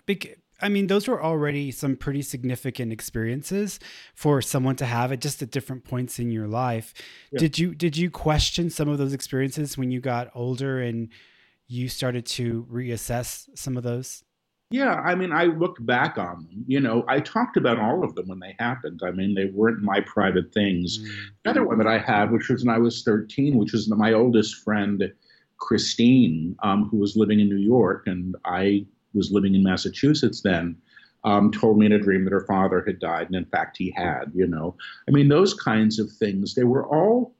I 0.61 0.69
mean, 0.69 0.87
those 0.87 1.07
were 1.07 1.21
already 1.21 1.71
some 1.71 1.95
pretty 1.95 2.21
significant 2.21 2.91
experiences 2.91 3.79
for 4.13 4.41
someone 4.41 4.75
to 4.77 4.85
have 4.85 5.11
at 5.11 5.21
just 5.21 5.41
at 5.41 5.51
different 5.51 5.83
points 5.83 6.19
in 6.19 6.31
your 6.31 6.47
life. 6.47 6.93
Yeah. 7.31 7.39
Did 7.39 7.59
you 7.59 7.75
did 7.75 7.97
you 7.97 8.09
question 8.09 8.69
some 8.69 8.87
of 8.87 8.97
those 8.97 9.13
experiences 9.13 9.77
when 9.77 9.91
you 9.91 9.99
got 9.99 10.29
older 10.33 10.79
and 10.81 11.09
you 11.67 11.89
started 11.89 12.25
to 12.25 12.67
reassess 12.71 13.49
some 13.55 13.75
of 13.75 13.83
those? 13.83 14.23
Yeah, 14.71 14.95
I 14.95 15.13
mean, 15.13 15.31
I 15.31 15.45
look 15.45 15.77
back 15.85 16.17
on 16.17 16.43
them. 16.43 16.65
You 16.67 16.79
know, 16.79 17.05
I 17.07 17.19
talked 17.19 17.55
about 17.55 17.79
all 17.79 18.03
of 18.03 18.15
them 18.15 18.27
when 18.27 18.39
they 18.39 18.55
happened. 18.57 19.01
I 19.05 19.11
mean, 19.11 19.35
they 19.35 19.45
weren't 19.45 19.83
my 19.83 20.01
private 20.01 20.51
things. 20.53 20.99
Mm. 20.99 21.07
The 21.43 21.49
other 21.51 21.63
one 21.63 21.77
that 21.77 21.87
I 21.87 21.99
had, 21.99 22.31
which 22.31 22.49
was 22.49 22.65
when 22.65 22.73
I 22.73 22.79
was 22.79 23.03
13, 23.03 23.57
which 23.57 23.73
was 23.73 23.87
my 23.89 24.13
oldest 24.13 24.63
friend, 24.63 25.13
Christine, 25.57 26.55
um, 26.63 26.89
who 26.89 26.97
was 26.97 27.15
living 27.15 27.39
in 27.39 27.47
New 27.47 27.57
York, 27.57 28.07
and 28.07 28.35
I 28.43 28.87
was 29.15 29.31
living 29.31 29.55
in 29.55 29.63
Massachusetts 29.63 30.41
then, 30.41 30.77
um, 31.23 31.51
told 31.51 31.79
me 31.79 31.85
in 31.85 31.91
a 31.91 31.99
dream 31.99 32.23
that 32.25 32.33
her 32.33 32.45
father 32.45 32.83
had 32.85 32.99
died, 32.99 33.27
and 33.27 33.35
in 33.35 33.45
fact, 33.45 33.77
he 33.77 33.91
had. 33.95 34.31
You 34.33 34.47
know, 34.47 34.75
I 35.07 35.11
mean, 35.11 35.27
those 35.27 35.53
kinds 35.53 35.99
of 35.99 36.11
things. 36.11 36.53
They 36.53 36.63
were 36.63 36.85
all 36.85 37.35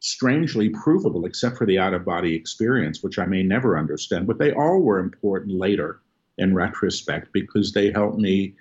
strangely 0.00 0.70
provable, 0.70 1.24
except 1.26 1.56
for 1.56 1.66
the 1.66 1.78
out 1.78 1.94
of 1.94 2.04
body 2.04 2.34
experience, 2.34 3.02
which 3.02 3.18
I 3.18 3.26
may 3.26 3.42
never 3.42 3.78
understand. 3.78 4.26
But 4.26 4.38
they 4.38 4.52
all 4.52 4.80
were 4.80 4.98
important 4.98 5.58
later 5.58 6.00
in 6.38 6.54
retrospect 6.54 7.32
because 7.32 7.72
they 7.72 7.90
helped 7.90 8.18
me 8.18 8.54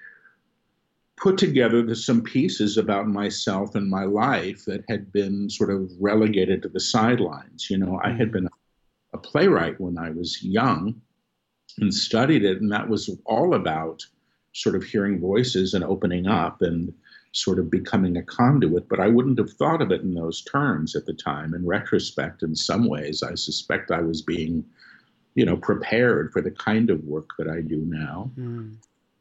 put 1.18 1.38
together 1.38 1.94
some 1.96 2.22
pieces 2.22 2.78
about 2.78 3.08
myself 3.08 3.76
and 3.76 3.90
my 3.90 4.04
life 4.04 4.66
that 4.66 4.84
had 4.90 5.12
been 5.12 5.50
sort 5.50 5.70
of 5.70 5.90
relegated 6.00 6.62
to 6.62 6.70
the 6.70 6.80
sidelines. 6.80 7.70
You 7.70 7.78
know, 7.78 8.00
I 8.04 8.10
had 8.10 8.30
mm. 8.30 8.34
been 8.34 8.50
a 9.14 9.18
playwright 9.18 9.80
when 9.80 9.98
I 9.98 10.10
was 10.10 10.44
young 10.44 11.02
and 11.80 11.94
studied 11.94 12.44
it, 12.44 12.62
and 12.62 12.72
that 12.72 12.90
was 12.90 13.10
all 13.26 13.54
about 13.54 14.06
sort 14.54 14.76
of 14.76 14.84
hearing 14.84 15.20
voices 15.20 15.74
and 15.74 15.84
opening 15.84 16.28
up 16.28 16.62
and 16.62 16.94
sort 17.34 17.60
of 17.60 17.70
becoming 17.70 18.16
a 18.16 18.24
conduit. 18.24 18.88
But 18.88 19.02
I 19.02 19.08
wouldn't 19.08 19.38
have 19.38 19.52
thought 19.52 19.82
of 19.82 19.92
it 19.92 20.02
in 20.02 20.14
those 20.14 20.42
terms 20.44 20.96
at 20.96 21.06
the 21.06 21.14
time. 21.14 21.54
In 21.54 21.66
retrospect, 21.66 22.44
in 22.44 22.56
some 22.56 22.88
ways, 22.88 23.22
I 23.22 23.36
suspect 23.36 23.92
I 23.92 24.02
was 24.02 24.22
being 24.22 24.64
you 25.36 25.46
know, 25.46 25.58
prepared 25.58 26.32
for 26.32 26.42
the 26.42 26.52
kind 26.52 26.90
of 26.90 27.04
work 27.04 27.32
that 27.38 27.48
I 27.48 27.62
do 27.62 27.84
now. 27.86 28.32
Mm. 28.40 28.78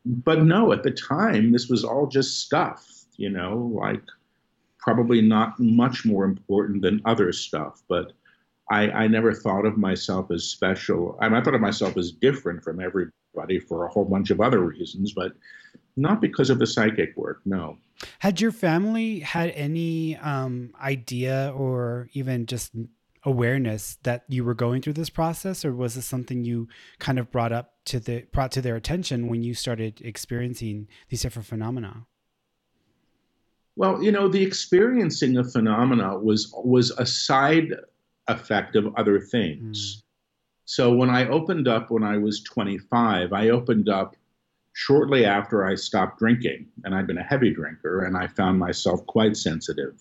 But 0.07 0.43
no, 0.43 0.73
at 0.73 0.85
the 0.85 0.93
time, 0.93 1.53
this 1.53 1.69
was 1.69 1.85
all 1.85 2.07
just 2.07 2.41
stuff, 2.41 2.87
you 3.17 3.29
know, 3.29 3.71
like 3.75 4.03
probably 4.79 5.21
not 5.21 5.59
much 5.59 6.05
more 6.05 6.25
important 6.25 6.83
than 6.83 7.03
other 7.05 7.33
stuff. 7.33 7.83
But 7.89 8.13
I, 8.71 8.91
I 8.91 9.07
never 9.09 9.35
thought 9.35 9.67
of 9.67 9.77
myself 9.77 10.31
as 10.31 10.45
special. 10.45 11.19
I, 11.21 11.29
mean, 11.29 11.39
I 11.39 11.43
thought 11.43 11.55
of 11.55 11.61
myself 11.61 11.97
as 11.97 12.13
different 12.13 12.63
from 12.63 12.81
everybody 12.81 13.61
for 13.61 13.85
a 13.85 13.91
whole 13.91 14.05
bunch 14.05 14.31
of 14.31 14.41
other 14.41 14.61
reasons, 14.61 15.13
but 15.13 15.33
not 15.97 16.21
because 16.21 16.51
of 16.51 16.59
the 16.59 16.67
psychic 16.67 17.17
work, 17.17 17.41
no. 17.45 17.77
Had 18.19 18.41
your 18.41 18.53
family 18.53 19.21
had 19.21 19.51
any 19.51 20.17
um, 20.17 20.75
idea 20.81 21.53
or 21.57 22.09
even 22.13 22.47
just 22.47 22.73
awareness 23.25 23.99
that 24.03 24.25
you 24.29 24.45
were 24.45 24.55
going 24.55 24.83
through 24.83 24.93
this 24.93 25.11
process 25.11 25.65
or 25.65 25.73
was 25.73 25.95
this 25.95 26.05
something 26.05 26.45
you 26.45 26.69
kind 26.99 27.19
of 27.19 27.31
brought 27.31 27.53
up 27.53 27.75
to 27.87 27.99
the 27.99 28.23
brought 28.33 28.53
to 28.53 28.61
their 28.61 28.77
attention 28.77 29.29
when 29.29 29.43
you 29.43 29.55
started 29.55 30.01
experiencing 30.03 30.87
these 31.09 31.23
different 31.23 31.47
phenomena 31.47 32.05
well 33.77 34.03
you 34.03 34.13
know 34.13 34.29
the 34.29 34.43
experiencing 34.43 35.39
of 35.39 35.51
phenomena 35.51 36.19
was 36.19 36.53
was 36.65 36.91
a 36.99 37.07
side 37.07 37.73
effect 38.29 38.77
of 38.77 38.95
other 38.97 39.21
things 39.21 39.97
mm. 39.97 40.03
so 40.65 40.93
when 40.93 41.11
i 41.11 41.27
opened 41.29 41.69
up 41.69 41.91
when 41.91 42.03
i 42.03 42.17
was 42.17 42.43
25 42.43 43.33
i 43.33 43.49
opened 43.51 43.89
up 43.89 44.17
shortly 44.73 45.25
after 45.25 45.67
i 45.67 45.75
stopped 45.75 46.19
drinking 46.19 46.67
and 46.85 46.95
i'd 46.95 47.07
been 47.07 47.19
a 47.19 47.23
heavy 47.23 47.53
drinker 47.53 48.05
and 48.05 48.17
i 48.17 48.27
found 48.27 48.59
myself 48.59 49.05
quite 49.07 49.37
sensitive 49.37 50.01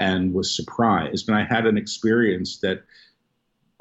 and 0.00 0.32
was 0.32 0.56
surprised. 0.56 1.28
And 1.28 1.36
I 1.36 1.44
had 1.44 1.66
an 1.66 1.76
experience 1.76 2.58
that 2.60 2.82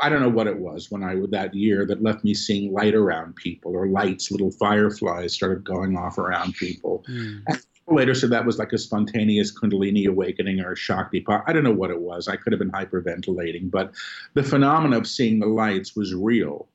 I 0.02 0.10
don't 0.10 0.22
know 0.22 0.30
what 0.30 0.48
it 0.48 0.58
was 0.58 0.92
when 0.92 1.04
I 1.04 1.16
was 1.16 1.32
that 1.32 1.56
year 1.56 1.86
that 1.86 2.04
left 2.04 2.24
me 2.24 2.34
seeing 2.34 2.72
light 2.72 2.94
around 2.94 3.36
people 3.36 3.76
or 3.76 3.88
lights, 3.88 4.30
little 4.32 4.52
fireflies 4.52 5.34
started 5.34 5.64
going 5.64 5.98
off 5.98 6.18
around 6.18 6.54
people. 6.56 7.04
Mm. 7.10 7.44
later 7.96 8.14
said 8.14 8.30
that 8.32 8.46
was 8.46 8.60
like 8.60 8.74
a 8.74 8.78
spontaneous 8.78 9.52
Kundalini 9.58 10.08
awakening 10.08 10.60
or 10.60 10.74
a 10.74 10.78
Shakti. 10.78 11.26
I 11.28 11.54
don't 11.54 11.64
know 11.64 11.72
what 11.72 11.92
it 11.92 12.00
was. 12.00 12.28
I 12.28 12.36
could 12.36 12.54
have 12.54 12.60
been 12.60 12.72
hyperventilating, 12.72 13.72
but 13.72 13.94
the 14.34 14.44
phenomenon 14.44 14.98
of 14.98 15.08
seeing 15.08 15.40
the 15.40 15.48
lights 15.48 15.96
was 15.96 16.14
real, 16.14 16.68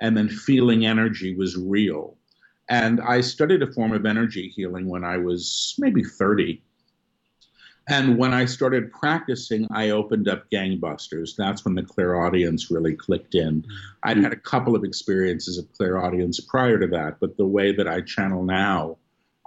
and 0.00 0.16
then 0.16 0.28
feeling 0.28 0.86
energy 0.86 1.34
was 1.34 1.56
real. 1.56 2.16
And 2.68 3.00
I 3.00 3.20
studied 3.20 3.62
a 3.62 3.72
form 3.72 3.92
of 3.92 4.06
energy 4.06 4.48
healing 4.48 4.88
when 4.88 5.04
I 5.04 5.18
was 5.18 5.74
maybe 5.78 6.02
30 6.02 6.62
and 7.88 8.16
when 8.16 8.32
I 8.32 8.44
started 8.44 8.92
practicing, 8.92 9.66
I 9.72 9.90
opened 9.90 10.28
up 10.28 10.48
Gangbusters. 10.50 11.34
That's 11.36 11.64
when 11.64 11.74
the 11.74 11.82
clairaudience 11.82 12.70
really 12.70 12.94
clicked 12.94 13.34
in. 13.34 13.62
Mm-hmm. 13.62 13.70
I'd 14.04 14.18
had 14.18 14.32
a 14.32 14.36
couple 14.36 14.76
of 14.76 14.84
experiences 14.84 15.58
of 15.58 15.70
clairaudience 15.72 16.38
prior 16.40 16.78
to 16.78 16.86
that, 16.88 17.18
but 17.20 17.36
the 17.36 17.46
way 17.46 17.72
that 17.72 17.88
I 17.88 18.00
channel 18.02 18.44
now, 18.44 18.98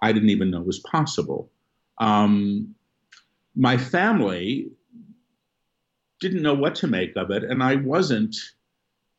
I 0.01 0.11
didn't 0.11 0.29
even 0.29 0.51
know 0.51 0.61
it 0.61 0.67
was 0.67 0.79
possible. 0.79 1.49
Um, 1.97 2.75
my 3.55 3.77
family 3.77 4.71
didn't 6.19 6.41
know 6.41 6.53
what 6.53 6.75
to 6.75 6.87
make 6.87 7.15
of 7.15 7.31
it, 7.31 7.43
and 7.43 7.63
I 7.63 7.75
wasn't 7.75 8.35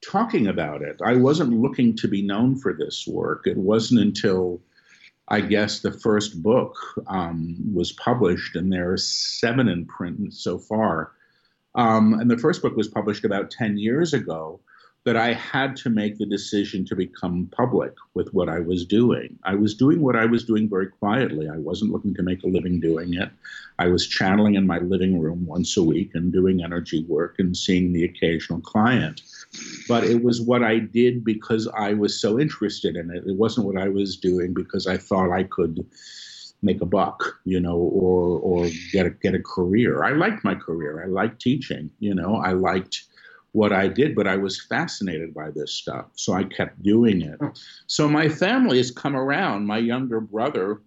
talking 0.05 0.47
about 0.47 0.83
it. 0.83 1.01
I 1.05 1.15
wasn't 1.15 1.61
looking 1.61 1.97
to 1.97 2.09
be 2.09 2.23
known 2.23 2.57
for 2.57 2.73
this 2.73 3.07
work. 3.07 3.47
It 3.47 3.57
wasn't 3.57 4.01
until 4.01 4.61
I 5.29 5.41
guess 5.41 5.81
the 5.81 5.93
first 5.93 6.43
book 6.43 6.77
um, 7.09 7.57
was 7.75 7.93
published, 7.93 8.57
and 8.57 8.73
there 8.73 8.93
are 8.93 8.99
seven 8.99 9.69
in 9.69 9.87
print 9.87 10.35
so 10.35 10.59
far. 10.59 11.13
Um, 11.75 12.15
and 12.15 12.31
the 12.31 12.39
first 12.39 12.63
book 12.63 12.77
was 12.77 12.89
published 12.89 13.25
about 13.25 13.51
10 13.51 13.77
years 13.77 14.15
ago 14.15 14.61
that 15.07 15.17
I 15.17 15.35
had 15.35 15.77
to 15.77 15.89
make 15.89 16.19
the 16.19 16.27
decision 16.27 16.85
to 16.87 16.97
become 16.97 17.49
public 17.53 17.93
with 18.15 18.35
what 18.35 18.49
I 18.49 18.59
was 18.59 18.85
doing. 18.85 19.39
I 19.45 19.55
was 19.55 19.73
doing 19.73 20.01
what 20.03 20.17
I 20.17 20.27
was 20.27 20.45
doing 20.45 20.69
very 20.69 20.89
quietly. 20.89 21.49
I 21.49 21.59
wasn't 21.59 21.93
looking 21.93 22.13
to 22.17 22.25
make 22.25 22.43
a 22.43 22.49
living 22.49 22.81
doing 22.81 23.15
it. 23.15 23.31
I 23.79 23.87
was 23.87 24.09
channeling 24.09 24.57
in 24.57 24.67
my 24.67 24.79
living 24.79 25.21
room 25.21 25.47
once 25.47 25.77
a 25.77 25.83
week 25.85 26.11
and 26.15 26.33
doing 26.33 26.61
energy 26.61 27.05
work 27.05 27.37
and 27.39 27.57
seeing 27.57 27.93
the 27.93 28.03
occasional 28.03 28.61
client. 28.61 29.23
But 29.87 30.03
it 30.03 30.25
was 30.25 30.41
what 30.41 30.65
I 30.65 30.81
did 30.81 31.25
because 31.25 31.69
I 31.69 31.93
was 31.93 32.21
so 32.21 32.41
interested 32.41 32.97
in 32.97 33.13
it. 33.13 33.23
It 33.29 33.37
wasn't 33.37 33.69
what 33.69 33.81
I 33.81 33.89
was 33.89 34.17
doing 34.17 34.55
because 34.55 34.89
I 34.89 34.97
thought 34.97 35.31
I 35.31 35.45
could 35.45 35.87
make 36.63 36.81
a 36.81 36.87
buck, 36.87 37.39
you 37.45 37.61
know, 37.61 37.77
or 37.77 38.41
or 38.41 38.69
get 38.91 39.07
a 39.07 39.11
get 39.11 39.37
a 39.37 39.43
career. 39.43 40.03
I 40.03 40.15
liked 40.15 40.43
my 40.43 40.57
career. 40.57 41.05
I 41.05 41.07
liked 41.07 41.41
teaching, 41.41 41.91
you 42.01 42.13
know. 42.13 42.37
I 42.37 42.53
liked 42.53 43.05
what 43.57 43.73
I 43.73 43.89
did, 43.89 44.15
but 44.15 44.27
I 44.27 44.37
was 44.37 44.61
fascinated 44.61 45.33
by 45.33 45.51
this 45.51 45.73
stuff. 45.73 46.11
So 46.15 46.35
I 46.35 46.45
kept 46.45 46.83
doing 46.83 47.23
it. 47.23 47.41
So 47.87 48.07
my 48.07 48.29
family 48.29 48.77
has 48.77 48.91
come 48.91 49.17
around. 49.17 49.65
My 49.65 49.79
younger 49.79 50.21
brother 50.21 50.83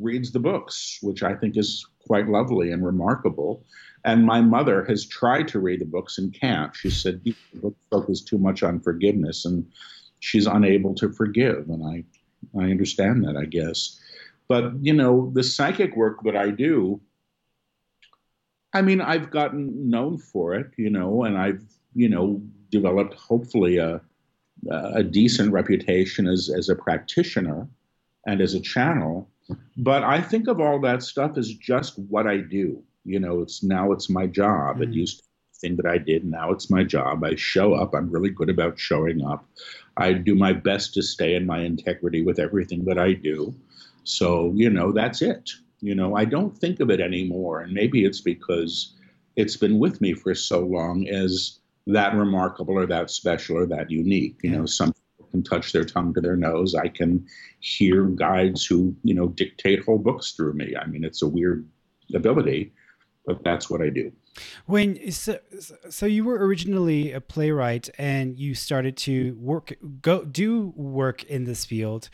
reads 0.00 0.30
the 0.30 0.38
books, 0.38 1.00
which 1.02 1.24
I 1.24 1.34
think 1.34 1.56
is 1.56 1.84
quite 2.06 2.28
lovely 2.28 2.70
and 2.70 2.86
remarkable. 2.86 3.64
And 4.04 4.24
my 4.24 4.40
mother 4.40 4.84
has 4.84 5.04
tried 5.04 5.48
to 5.48 5.58
read 5.58 5.80
the 5.80 5.84
books 5.84 6.16
and 6.16 6.32
can't. 6.32 6.72
She 6.76 6.90
said 6.90 7.24
the 7.24 7.34
book 7.54 7.74
focuses 7.90 8.24
too 8.24 8.38
much 8.38 8.62
on 8.62 8.78
forgiveness 8.78 9.44
and 9.44 9.66
she's 10.20 10.46
unable 10.46 10.94
to 10.94 11.12
forgive. 11.12 11.68
And 11.70 11.84
I, 11.84 12.04
I 12.56 12.70
understand 12.70 13.24
that, 13.24 13.36
I 13.36 13.46
guess. 13.46 13.98
But, 14.46 14.72
you 14.80 14.92
know, 14.92 15.32
the 15.34 15.42
psychic 15.42 15.96
work 15.96 16.22
that 16.22 16.36
I 16.36 16.50
do, 16.50 17.00
I 18.72 18.80
mean, 18.80 19.00
I've 19.00 19.32
gotten 19.32 19.90
known 19.90 20.18
for 20.18 20.54
it, 20.54 20.70
you 20.76 20.88
know, 20.88 21.24
and 21.24 21.36
I've 21.36 21.64
you 21.94 22.08
know, 22.08 22.40
developed 22.70 23.14
hopefully 23.14 23.78
a, 23.78 24.00
a 24.70 25.02
decent 25.02 25.52
reputation 25.52 26.26
as, 26.26 26.50
as 26.56 26.68
a 26.68 26.76
practitioner 26.76 27.68
and 28.26 28.40
as 28.40 28.54
a 28.54 28.60
channel. 28.60 29.28
But 29.76 30.04
I 30.04 30.20
think 30.20 30.48
of 30.48 30.60
all 30.60 30.80
that 30.80 31.02
stuff 31.02 31.36
as 31.36 31.52
just 31.54 31.98
what 31.98 32.26
I 32.26 32.38
do. 32.38 32.82
You 33.04 33.18
know, 33.18 33.42
it's 33.42 33.62
now 33.62 33.92
it's 33.92 34.08
my 34.08 34.26
job. 34.26 34.76
Mm-hmm. 34.76 34.84
It 34.84 34.92
used 34.92 35.18
to 35.18 35.22
be 35.24 35.28
thing 35.62 35.76
that 35.76 35.86
I 35.86 35.96
did. 35.96 36.24
Now 36.24 36.50
it's 36.50 36.68
my 36.68 36.84
job. 36.84 37.24
I 37.24 37.34
show 37.36 37.72
up. 37.74 37.94
I'm 37.94 38.10
really 38.10 38.30
good 38.30 38.50
about 38.50 38.78
showing 38.78 39.24
up. 39.24 39.46
I 39.96 40.12
do 40.12 40.34
my 40.34 40.52
best 40.52 40.92
to 40.94 41.02
stay 41.02 41.34
in 41.34 41.46
my 41.46 41.60
integrity 41.60 42.22
with 42.22 42.38
everything 42.38 42.84
that 42.86 42.98
I 42.98 43.14
do. 43.14 43.54
So, 44.04 44.52
you 44.54 44.68
know, 44.68 44.92
that's 44.92 45.22
it. 45.22 45.50
You 45.80 45.94
know, 45.94 46.16
I 46.16 46.24
don't 46.24 46.56
think 46.58 46.80
of 46.80 46.90
it 46.90 47.00
anymore. 47.00 47.60
And 47.60 47.72
maybe 47.72 48.04
it's 48.04 48.20
because 48.20 48.94
it's 49.36 49.56
been 49.56 49.78
with 49.78 50.00
me 50.00 50.12
for 50.12 50.34
so 50.34 50.60
long 50.60 51.08
as 51.08 51.60
that 51.86 52.14
remarkable 52.14 52.78
or 52.78 52.86
that 52.86 53.10
special 53.10 53.56
or 53.56 53.66
that 53.66 53.90
unique. 53.90 54.38
You 54.42 54.50
know, 54.50 54.66
some 54.66 54.92
people 54.92 55.30
can 55.30 55.42
touch 55.42 55.72
their 55.72 55.84
tongue 55.84 56.14
to 56.14 56.20
their 56.20 56.36
nose. 56.36 56.74
I 56.74 56.88
can 56.88 57.26
hear 57.60 58.04
guides 58.04 58.64
who, 58.64 58.94
you 59.02 59.14
know, 59.14 59.28
dictate 59.28 59.84
whole 59.84 59.98
books 59.98 60.32
through 60.32 60.54
me. 60.54 60.74
I 60.76 60.86
mean, 60.86 61.04
it's 61.04 61.22
a 61.22 61.28
weird 61.28 61.68
ability, 62.14 62.72
but 63.26 63.42
that's 63.44 63.68
what 63.68 63.82
I 63.82 63.88
do. 63.88 64.12
When 64.66 65.10
so, 65.12 65.38
so 65.90 66.06
you 66.06 66.24
were 66.24 66.46
originally 66.46 67.12
a 67.12 67.20
playwright 67.20 67.90
and 67.98 68.38
you 68.38 68.54
started 68.54 68.96
to 68.98 69.36
work 69.38 69.74
go 70.00 70.24
do 70.24 70.72
work 70.74 71.22
in 71.24 71.44
this 71.44 71.66
field 71.66 72.08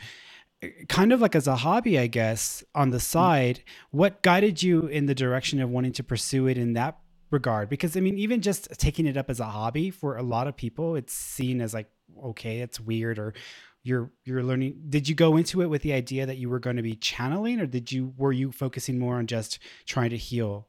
kind 0.87 1.13
of 1.13 1.21
like 1.21 1.35
as 1.35 1.47
a 1.47 1.55
hobby, 1.55 1.97
I 1.97 2.07
guess, 2.07 2.63
on 2.75 2.89
the 2.89 2.97
mm. 2.97 3.01
side, 3.01 3.63
what 3.91 4.21
guided 4.21 4.61
you 4.61 4.87
in 4.87 5.05
the 5.05 5.15
direction 5.15 5.61
of 5.61 5.69
wanting 5.69 5.93
to 5.93 6.03
pursue 6.03 6.47
it 6.47 6.57
in 6.57 6.73
that 6.73 6.97
regard? 7.31 7.69
Because 7.69 7.95
I 7.95 7.99
mean, 7.99 8.17
even 8.17 8.41
just 8.41 8.69
taking 8.79 9.05
it 9.05 9.17
up 9.17 9.29
as 9.29 9.39
a 9.39 9.45
hobby 9.45 9.91
for 9.91 10.17
a 10.17 10.23
lot 10.23 10.47
of 10.47 10.55
people, 10.55 10.95
it's 10.95 11.13
seen 11.13 11.61
as 11.61 11.73
like, 11.73 11.89
okay, 12.23 12.59
it's 12.59 12.79
weird 12.79 13.19
or 13.19 13.33
you're 13.81 14.11
you're 14.25 14.43
learning 14.43 14.75
did 14.89 15.07
you 15.07 15.15
go 15.15 15.37
into 15.37 15.61
it 15.61 15.67
with 15.67 15.81
the 15.83 15.93
idea 15.93 16.25
that 16.25 16.35
you 16.35 16.49
were 16.49 16.59
going 16.59 16.75
to 16.75 16.81
be 16.81 16.95
channeling 16.95 17.61
or 17.61 17.65
did 17.65 17.89
you 17.89 18.13
were 18.17 18.33
you 18.33 18.51
focusing 18.51 18.99
more 18.99 19.15
on 19.15 19.25
just 19.25 19.57
trying 19.85 20.09
to 20.09 20.17
heal 20.17 20.67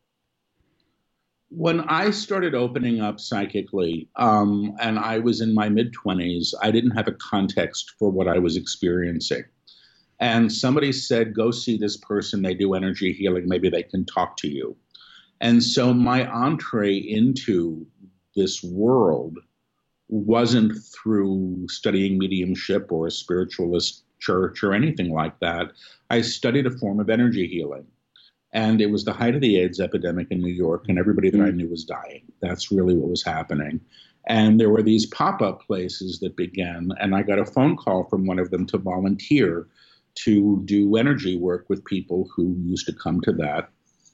when 1.51 1.81
I 1.81 2.11
started 2.11 2.55
opening 2.55 3.01
up 3.01 3.19
psychically, 3.19 4.09
um, 4.17 4.77
and 4.81 4.99
I 4.99 5.19
was 5.19 5.41
in 5.41 5.53
my 5.53 5.69
mid 5.69 5.93
20s, 5.93 6.55
I 6.63 6.71
didn't 6.71 6.93
have 6.93 7.09
a 7.09 7.13
context 7.13 7.95
for 7.99 8.09
what 8.09 8.29
I 8.29 8.39
was 8.39 8.57
experiencing. 8.57 9.43
And 10.21 10.53
somebody 10.53 10.93
said, 10.93 11.35
Go 11.35 11.51
see 11.51 11.77
this 11.77 11.97
person. 11.97 12.43
They 12.43 12.55
do 12.55 12.75
energy 12.75 13.13
healing. 13.13 13.49
Maybe 13.49 13.69
they 13.69 13.83
can 13.83 14.05
talk 14.05 14.37
to 14.39 14.49
you. 14.49 14.77
And 15.41 15.63
so 15.63 15.95
my 15.95 16.27
entree 16.27 16.97
into 16.97 17.87
this 18.37 18.63
world 18.63 19.39
wasn't 20.09 20.73
through 20.77 21.67
studying 21.69 22.19
mediumship 22.19 22.91
or 22.91 23.07
a 23.07 23.11
spiritualist 23.11 24.05
church 24.19 24.63
or 24.63 24.75
anything 24.75 25.13
like 25.13 25.39
that. 25.41 25.73
I 26.11 26.21
studied 26.21 26.67
a 26.67 26.79
form 26.79 27.01
of 27.01 27.09
energy 27.09 27.47
healing. 27.47 27.87
And 28.53 28.81
it 28.81 28.91
was 28.91 29.05
the 29.05 29.13
height 29.13 29.37
of 29.37 29.41
the 29.41 29.59
AIDS 29.59 29.79
epidemic 29.79 30.27
in 30.31 30.41
New 30.41 30.53
York, 30.53 30.87
and 30.89 30.99
everybody 30.99 31.31
that 31.31 31.41
I 31.41 31.51
mm. 31.51 31.55
knew 31.55 31.69
was 31.69 31.85
dying. 31.85 32.25
That's 32.43 32.73
really 32.73 32.97
what 32.97 33.09
was 33.09 33.23
happening. 33.23 33.81
And 34.27 34.59
there 34.59 34.71
were 34.71 34.83
these 34.83 35.07
pop 35.07 35.41
up 35.41 35.63
places 35.63 36.19
that 36.19 36.37
began, 36.37 36.91
and 37.01 37.15
I 37.15 37.23
got 37.23 37.39
a 37.39 37.47
phone 37.47 37.77
call 37.77 38.05
from 38.05 38.27
one 38.27 38.41
of 38.41 38.51
them 38.51 38.67
to 38.67 38.79
volunteer 38.79 39.69
to 40.17 40.61
do 40.65 40.97
energy 40.97 41.37
work 41.37 41.67
with 41.69 41.85
people 41.85 42.29
who 42.35 42.57
used 42.65 42.87
to 42.87 42.93
come 42.93 43.21
to 43.21 43.33
that 43.35 43.71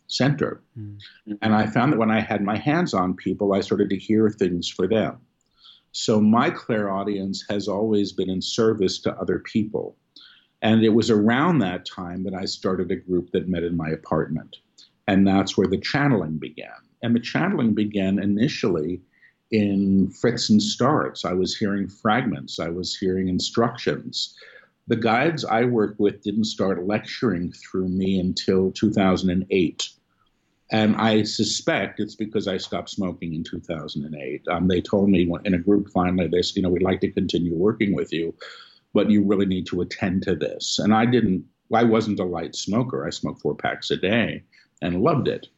center. 0.06 0.62
Mm-hmm. 0.78 1.32
And 1.42 1.54
I 1.54 1.66
found 1.66 1.92
that 1.92 1.98
when 1.98 2.10
I 2.10 2.20
had 2.20 2.42
my 2.42 2.56
hands 2.56 2.94
on 2.94 3.14
people, 3.14 3.52
I 3.52 3.60
started 3.60 3.90
to 3.90 3.98
hear 3.98 4.30
things 4.30 4.68
for 4.68 4.86
them. 4.86 5.18
So 5.92 6.20
my 6.20 6.50
clairaudience 6.50 7.44
has 7.48 7.68
always 7.68 8.12
been 8.12 8.28
in 8.28 8.42
service 8.42 8.98
to 9.00 9.14
other 9.18 9.38
people. 9.38 9.96
And 10.62 10.84
it 10.84 10.90
was 10.90 11.10
around 11.10 11.58
that 11.58 11.86
time 11.86 12.22
that 12.24 12.34
I 12.34 12.44
started 12.44 12.90
a 12.90 12.96
group 12.96 13.30
that 13.32 13.48
met 13.48 13.62
in 13.62 13.76
my 13.76 13.88
apartment. 13.90 14.56
And 15.08 15.26
that's 15.26 15.56
where 15.56 15.68
the 15.68 15.78
channeling 15.78 16.38
began. 16.38 16.76
And 17.02 17.14
the 17.14 17.20
channeling 17.20 17.74
began 17.74 18.18
initially 18.18 19.00
in 19.50 20.10
fits 20.10 20.50
and 20.50 20.62
starts. 20.62 21.24
I 21.24 21.32
was 21.32 21.56
hearing 21.56 21.88
fragments, 21.88 22.58
I 22.58 22.68
was 22.68 22.96
hearing 22.96 23.28
instructions. 23.28 24.34
The 24.88 24.96
guides 24.96 25.44
I 25.44 25.64
work 25.64 25.96
with 25.98 26.22
didn't 26.22 26.44
start 26.44 26.86
lecturing 26.86 27.52
through 27.52 27.88
me 27.88 28.20
until 28.20 28.70
2008. 28.72 29.88
And 30.72 30.96
I 30.96 31.22
suspect 31.22 32.00
it's 32.00 32.16
because 32.16 32.48
I 32.48 32.56
stopped 32.56 32.90
smoking 32.90 33.34
in 33.34 33.44
2008. 33.44 34.42
Um, 34.48 34.68
they 34.68 34.80
told 34.80 35.10
me 35.10 35.30
in 35.44 35.54
a 35.54 35.58
group 35.58 35.88
finally, 35.90 36.28
they 36.28 36.42
said, 36.42 36.56
you 36.56 36.62
know, 36.62 36.70
we'd 36.70 36.82
like 36.82 37.00
to 37.00 37.10
continue 37.10 37.54
working 37.54 37.94
with 37.94 38.12
you 38.12 38.34
but 38.96 39.10
you 39.10 39.22
really 39.22 39.44
need 39.44 39.66
to 39.66 39.82
attend 39.82 40.22
to 40.22 40.34
this. 40.34 40.78
And 40.78 40.94
I 40.94 41.04
didn't, 41.04 41.44
I 41.72 41.84
wasn't 41.84 42.18
a 42.18 42.24
light 42.24 42.56
smoker. 42.56 43.06
I 43.06 43.10
smoked 43.10 43.42
four 43.42 43.54
packs 43.54 43.90
a 43.90 43.96
day 43.98 44.42
and 44.80 45.02
loved 45.02 45.28
it. 45.28 45.48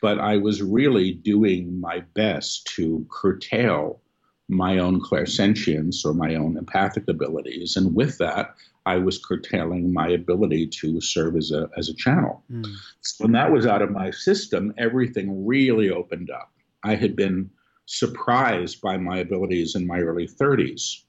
But 0.00 0.18
I 0.18 0.38
was 0.38 0.62
really 0.62 1.12
doing 1.12 1.78
my 1.78 2.00
best 2.14 2.66
to 2.76 3.06
curtail 3.10 4.00
my 4.48 4.78
own 4.78 5.02
clairsentience 5.02 6.06
or 6.06 6.14
my 6.14 6.36
own 6.36 6.56
empathic 6.56 7.06
abilities. 7.06 7.76
And 7.76 7.94
with 7.94 8.16
that, 8.16 8.54
I 8.86 8.96
was 8.96 9.18
curtailing 9.18 9.92
my 9.92 10.08
ability 10.08 10.68
to 10.68 11.00
serve 11.00 11.36
as 11.36 11.50
a, 11.50 11.68
as 11.76 11.88
a 11.88 11.94
channel. 11.94 12.42
Mm. 12.50 12.66
So 13.02 13.24
when 13.24 13.32
that 13.32 13.52
was 13.52 13.66
out 13.66 13.82
of 13.82 13.90
my 13.90 14.10
system, 14.10 14.72
everything 14.78 15.44
really 15.44 15.90
opened 15.90 16.30
up. 16.30 16.52
I 16.84 16.94
had 16.94 17.16
been 17.16 17.50
surprised 17.86 18.80
by 18.80 18.96
my 18.96 19.18
abilities 19.18 19.74
in 19.74 19.86
my 19.86 19.98
early 19.98 20.26
30s 20.26 21.02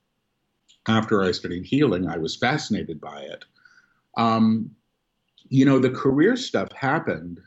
after 0.87 1.23
I 1.23 1.31
studied 1.31 1.65
healing, 1.65 2.07
I 2.07 2.17
was 2.17 2.35
fascinated 2.35 2.99
by 3.01 3.21
it. 3.21 3.43
Um, 4.15 4.71
you 5.49 5.65
know, 5.65 5.79
the 5.79 5.89
career 5.89 6.35
stuff 6.35 6.71
happened. 6.71 7.39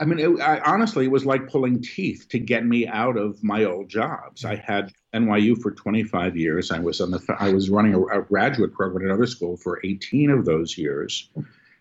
I 0.00 0.04
mean, 0.04 0.18
it, 0.18 0.40
I, 0.40 0.60
honestly, 0.60 1.04
it 1.04 1.10
was 1.10 1.26
like 1.26 1.48
pulling 1.48 1.82
teeth 1.82 2.26
to 2.30 2.38
get 2.38 2.64
me 2.64 2.86
out 2.86 3.16
of 3.16 3.42
my 3.42 3.64
old 3.64 3.88
jobs. 3.88 4.44
I 4.44 4.54
had 4.54 4.92
NYU 5.12 5.60
for 5.60 5.72
25 5.72 6.36
years. 6.36 6.70
I 6.70 6.78
was 6.78 7.00
on 7.00 7.10
the 7.10 7.36
I 7.38 7.52
was 7.52 7.68
running 7.68 7.94
a, 7.94 8.02
a 8.20 8.22
graduate 8.22 8.72
program 8.72 9.04
at 9.04 9.10
another 9.10 9.26
school 9.26 9.56
for 9.56 9.80
18 9.84 10.30
of 10.30 10.44
those 10.44 10.78
years, 10.78 11.28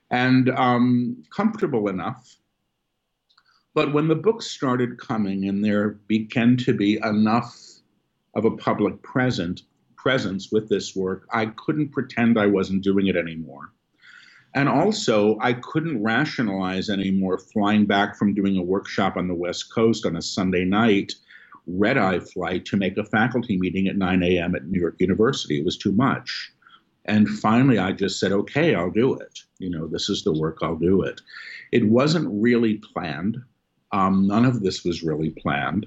and 0.09 0.49
um, 0.49 1.23
comfortable 1.35 1.89
enough. 1.89 2.37
But 3.75 3.93
when 3.93 4.07
the 4.07 4.15
books 4.15 4.47
started 4.47 4.97
coming 4.97 5.47
and 5.47 5.63
there 5.63 5.89
began 6.07 6.57
to 6.57 6.73
be 6.73 6.99
enough 7.03 7.55
of 8.33 8.45
a 8.45 8.57
public 8.57 9.03
present, 9.03 9.61
presence 9.95 10.51
with 10.51 10.67
this 10.69 10.95
work, 10.95 11.27
I 11.31 11.47
couldn't 11.47 11.89
pretend 11.89 12.39
I 12.39 12.47
wasn't 12.47 12.83
doing 12.83 13.05
it 13.05 13.15
anymore. 13.15 13.71
And 14.55 14.69
also, 14.69 15.37
I 15.41 15.53
couldn't 15.53 16.01
rationalize 16.01 16.89
anymore 16.89 17.37
flying 17.37 17.85
back 17.85 18.17
from 18.17 18.33
doing 18.33 18.57
a 18.57 18.63
workshop 18.63 19.17
on 19.17 19.27
the 19.27 19.35
West 19.35 19.73
Coast 19.73 20.05
on 20.05 20.15
a 20.15 20.21
Sunday 20.21 20.65
night, 20.65 21.13
red 21.67 21.97
eye 21.97 22.19
flight, 22.19 22.65
to 22.65 22.77
make 22.77 22.97
a 22.97 23.03
faculty 23.03 23.57
meeting 23.57 23.87
at 23.87 23.97
9 23.97 24.23
a.m. 24.23 24.55
at 24.55 24.65
New 24.65 24.79
York 24.79 24.95
University. 24.99 25.59
It 25.59 25.65
was 25.65 25.77
too 25.77 25.91
much. 25.91 26.51
And 27.05 27.29
finally, 27.29 27.77
I 27.77 27.93
just 27.93 28.19
said, 28.19 28.31
okay, 28.31 28.75
I'll 28.75 28.91
do 28.91 29.15
it. 29.15 29.39
You 29.59 29.69
know, 29.69 29.87
this 29.87 30.09
is 30.09 30.23
the 30.23 30.33
work, 30.33 30.59
I'll 30.61 30.75
do 30.75 31.01
it. 31.01 31.21
It 31.71 31.87
wasn't 31.87 32.27
really 32.29 32.75
planned. 32.93 33.37
Um, 33.91 34.27
none 34.27 34.45
of 34.45 34.61
this 34.61 34.83
was 34.83 35.03
really 35.03 35.29
planned 35.29 35.85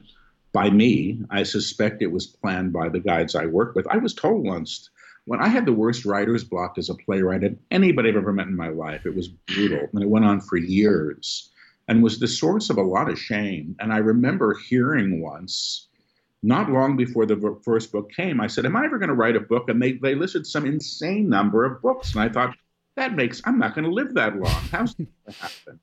by 0.52 0.70
me. 0.70 1.20
I 1.30 1.42
suspect 1.42 2.02
it 2.02 2.12
was 2.12 2.26
planned 2.26 2.72
by 2.72 2.88
the 2.88 3.00
guides 3.00 3.34
I 3.34 3.46
work 3.46 3.74
with. 3.74 3.86
I 3.88 3.98
was 3.98 4.14
told 4.14 4.46
once 4.46 4.90
when 5.30 5.40
I 5.40 5.46
had 5.46 5.64
the 5.64 5.72
worst 5.72 6.04
writer's 6.04 6.42
block 6.42 6.76
as 6.76 6.90
a 6.90 6.94
playwright 6.94 7.56
anybody 7.70 8.08
I've 8.08 8.16
ever 8.16 8.32
met 8.32 8.48
in 8.48 8.56
my 8.56 8.66
life. 8.66 9.06
It 9.06 9.14
was 9.14 9.28
brutal, 9.28 9.86
and 9.92 10.02
it 10.02 10.08
went 10.08 10.24
on 10.24 10.40
for 10.40 10.56
years 10.56 11.52
and 11.86 12.02
was 12.02 12.18
the 12.18 12.26
source 12.26 12.68
of 12.68 12.78
a 12.78 12.82
lot 12.82 13.08
of 13.08 13.16
shame. 13.16 13.76
And 13.78 13.92
I 13.92 13.98
remember 13.98 14.58
hearing 14.58 15.22
once, 15.22 15.86
not 16.42 16.68
long 16.68 16.96
before 16.96 17.26
the 17.26 17.56
first 17.64 17.92
book 17.92 18.10
came, 18.10 18.40
I 18.40 18.48
said, 18.48 18.66
Am 18.66 18.74
I 18.74 18.84
ever 18.86 18.98
going 18.98 19.08
to 19.08 19.14
write 19.14 19.36
a 19.36 19.40
book? 19.40 19.68
And 19.68 19.80
they, 19.80 19.92
they 19.92 20.16
listed 20.16 20.48
some 20.48 20.66
insane 20.66 21.28
number 21.28 21.64
of 21.64 21.80
books. 21.80 22.12
And 22.12 22.22
I 22.24 22.28
thought, 22.28 22.56
that 22.96 23.14
makes, 23.14 23.40
I'm 23.44 23.60
not 23.60 23.76
going 23.76 23.84
to 23.84 23.94
live 23.94 24.14
that 24.14 24.34
long. 24.34 24.50
How's 24.72 24.96
that 24.96 25.08
happen? 25.38 25.78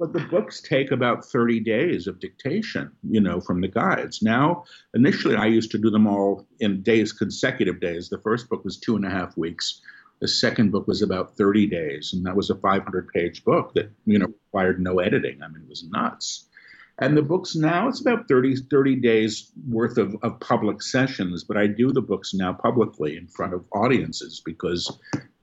But 0.00 0.14
the 0.14 0.20
books 0.30 0.62
take 0.62 0.92
about 0.92 1.26
30 1.26 1.60
days 1.60 2.06
of 2.06 2.20
dictation, 2.20 2.90
you 3.02 3.20
know, 3.20 3.38
from 3.38 3.60
the 3.60 3.68
guides. 3.68 4.22
Now, 4.22 4.64
initially, 4.94 5.36
I 5.36 5.44
used 5.44 5.70
to 5.72 5.78
do 5.78 5.90
them 5.90 6.06
all 6.06 6.46
in 6.58 6.80
days, 6.80 7.12
consecutive 7.12 7.80
days. 7.80 8.08
The 8.08 8.22
first 8.22 8.48
book 8.48 8.64
was 8.64 8.78
two 8.78 8.96
and 8.96 9.04
a 9.04 9.10
half 9.10 9.36
weeks. 9.36 9.82
The 10.22 10.28
second 10.28 10.72
book 10.72 10.88
was 10.88 11.02
about 11.02 11.36
30 11.36 11.66
days, 11.66 12.14
and 12.14 12.24
that 12.24 12.34
was 12.34 12.48
a 12.48 12.54
500 12.54 13.08
page 13.08 13.44
book 13.44 13.74
that, 13.74 13.90
you 14.06 14.18
know, 14.18 14.28
required 14.28 14.80
no 14.80 15.00
editing. 15.00 15.42
I 15.42 15.48
mean, 15.48 15.64
it 15.64 15.68
was 15.68 15.84
nuts. 15.84 16.48
And 16.98 17.14
the 17.14 17.22
books 17.22 17.54
now, 17.54 17.86
it's 17.86 18.00
about 18.00 18.26
30, 18.26 18.56
30 18.70 18.96
days 18.96 19.52
worth 19.68 19.98
of, 19.98 20.16
of 20.22 20.40
public 20.40 20.80
sessions, 20.80 21.44
but 21.44 21.58
I 21.58 21.66
do 21.66 21.92
the 21.92 22.00
books 22.00 22.32
now 22.32 22.54
publicly 22.54 23.18
in 23.18 23.26
front 23.26 23.52
of 23.52 23.66
audiences 23.72 24.40
because 24.42 24.98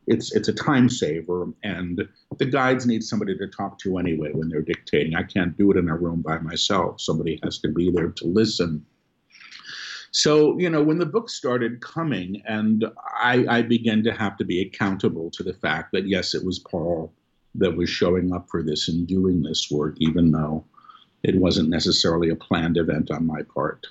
it's 0.07 0.33
it's 0.33 0.47
a 0.47 0.53
time 0.53 0.89
saver 0.89 1.47
and 1.63 2.07
the 2.37 2.45
guides 2.45 2.85
need 2.85 3.03
somebody 3.03 3.37
to 3.37 3.47
talk 3.47 3.77
to 3.79 3.97
anyway 3.97 4.31
when 4.31 4.49
they're 4.49 4.61
dictating. 4.61 5.15
I 5.15 5.23
can't 5.23 5.57
do 5.57 5.69
it 5.71 5.77
in 5.77 5.89
a 5.89 5.95
room 5.95 6.21
by 6.21 6.39
myself. 6.39 7.01
Somebody 7.01 7.39
has 7.43 7.59
to 7.59 7.69
be 7.69 7.91
there 7.91 8.09
to 8.09 8.25
listen. 8.25 8.85
So 10.11 10.57
you 10.57 10.69
know 10.69 10.81
when 10.81 10.97
the 10.97 11.05
book 11.05 11.29
started 11.29 11.81
coming 11.81 12.41
and 12.47 12.85
i 13.19 13.45
i 13.49 13.61
began 13.61 14.01
to 14.03 14.13
have 14.13 14.37
to 14.37 14.45
be 14.45 14.61
accountable 14.61 15.29
to 15.31 15.43
the 15.43 15.53
fact 15.53 15.91
that 15.91 16.07
yes 16.07 16.33
it 16.33 16.43
was 16.43 16.59
paul 16.59 17.13
that 17.55 17.75
was 17.75 17.89
showing 17.89 18.33
up 18.33 18.47
for 18.49 18.63
this 18.63 18.87
and 18.87 19.05
doing 19.07 19.41
this 19.41 19.67
work 19.69 19.95
even 19.99 20.31
though 20.31 20.63
it 21.23 21.35
wasn't 21.35 21.69
necessarily 21.69 22.29
a 22.29 22.35
planned 22.35 22.77
event 22.77 23.11
on 23.11 23.27
my 23.27 23.41
part 23.53 23.85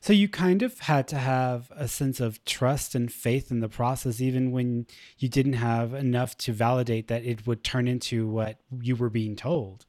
so 0.00 0.12
you 0.12 0.28
kind 0.28 0.62
of 0.62 0.78
had 0.80 1.08
to 1.08 1.16
have 1.16 1.70
a 1.74 1.88
sense 1.88 2.20
of 2.20 2.44
trust 2.44 2.94
and 2.94 3.12
faith 3.12 3.50
in 3.50 3.60
the 3.60 3.68
process, 3.68 4.20
even 4.20 4.52
when 4.52 4.86
you 5.18 5.28
didn't 5.28 5.54
have 5.54 5.94
enough 5.94 6.36
to 6.38 6.52
validate 6.52 7.08
that 7.08 7.24
it 7.24 7.46
would 7.46 7.64
turn 7.64 7.88
into 7.88 8.28
what 8.28 8.58
you 8.80 8.96
were 8.96 9.10
being 9.10 9.36
told. 9.36 9.86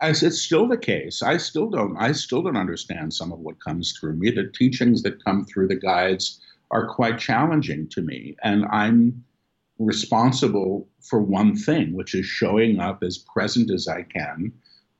As 0.00 0.22
it's 0.22 0.40
still 0.40 0.68
the 0.68 0.76
case. 0.76 1.22
I 1.22 1.38
still 1.38 1.70
don't. 1.70 1.96
I 1.96 2.12
still 2.12 2.42
don't 2.42 2.56
understand 2.56 3.12
some 3.12 3.32
of 3.32 3.40
what 3.40 3.62
comes 3.64 3.96
through 3.98 4.16
me. 4.16 4.30
The 4.30 4.50
teachings 4.54 5.02
that 5.02 5.24
come 5.24 5.44
through 5.44 5.68
the 5.68 5.76
guides 5.76 6.40
are 6.70 6.86
quite 6.86 7.18
challenging 7.18 7.88
to 7.88 8.02
me, 8.02 8.36
and 8.44 8.66
I'm 8.66 9.24
responsible 9.78 10.88
for 11.00 11.20
one 11.20 11.56
thing, 11.56 11.94
which 11.94 12.14
is 12.14 12.26
showing 12.26 12.80
up 12.80 13.02
as 13.02 13.18
present 13.18 13.70
as 13.70 13.88
I 13.88 14.02
can 14.02 14.52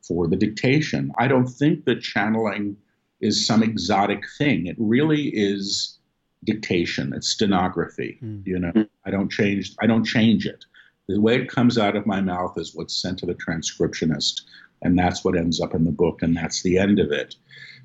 for 0.06 0.26
the 0.26 0.36
dictation. 0.36 1.12
I 1.18 1.28
don't 1.28 1.48
think 1.48 1.84
that 1.84 2.00
channeling 2.00 2.76
is 3.20 3.46
some 3.46 3.62
exotic 3.62 4.24
thing. 4.36 4.66
It 4.66 4.76
really 4.78 5.28
is 5.28 5.98
dictation. 6.44 7.12
It's 7.12 7.28
stenography. 7.28 8.18
Mm. 8.22 8.46
You 8.46 8.58
know, 8.58 8.86
I 9.04 9.10
don't 9.10 9.30
change. 9.30 9.74
I 9.80 9.86
don't 9.86 10.04
change 10.04 10.46
it. 10.46 10.64
The 11.08 11.20
way 11.20 11.36
it 11.36 11.48
comes 11.48 11.78
out 11.78 11.96
of 11.96 12.06
my 12.06 12.20
mouth 12.20 12.58
is 12.58 12.74
what's 12.74 13.00
sent 13.00 13.18
to 13.20 13.26
the 13.26 13.34
transcriptionist, 13.34 14.42
and 14.82 14.98
that's 14.98 15.24
what 15.24 15.36
ends 15.36 15.60
up 15.60 15.74
in 15.74 15.84
the 15.84 15.90
book, 15.90 16.22
and 16.22 16.36
that's 16.36 16.62
the 16.62 16.78
end 16.78 16.98
of 16.98 17.10
it. 17.10 17.34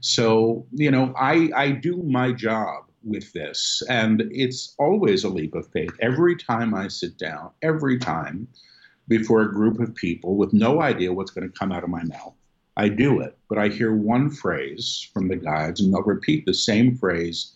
So, 0.01 0.65
you 0.71 0.91
know, 0.91 1.13
I 1.17 1.49
I 1.55 1.71
do 1.71 2.03
my 2.03 2.31
job 2.33 2.83
with 3.03 3.31
this, 3.33 3.81
and 3.89 4.23
it's 4.31 4.75
always 4.77 5.23
a 5.23 5.29
leap 5.29 5.55
of 5.55 5.67
faith. 5.71 5.91
Every 6.01 6.35
time 6.35 6.73
I 6.73 6.87
sit 6.89 7.17
down, 7.17 7.51
every 7.61 7.97
time 7.97 8.47
before 9.07 9.41
a 9.41 9.51
group 9.51 9.79
of 9.79 9.93
people 9.95 10.35
with 10.35 10.53
no 10.53 10.81
idea 10.81 11.13
what's 11.13 11.31
going 11.31 11.49
to 11.49 11.59
come 11.59 11.71
out 11.71 11.83
of 11.83 11.89
my 11.89 12.03
mouth. 12.03 12.33
I 12.75 12.89
do 12.89 13.19
it, 13.21 13.37
but 13.49 13.57
I 13.57 13.67
hear 13.67 13.95
one 13.95 14.29
phrase 14.29 15.09
from 15.13 15.27
the 15.27 15.35
guides, 15.35 15.81
and 15.81 15.93
they'll 15.93 16.01
repeat 16.01 16.45
the 16.45 16.53
same 16.53 16.97
phrase 16.97 17.53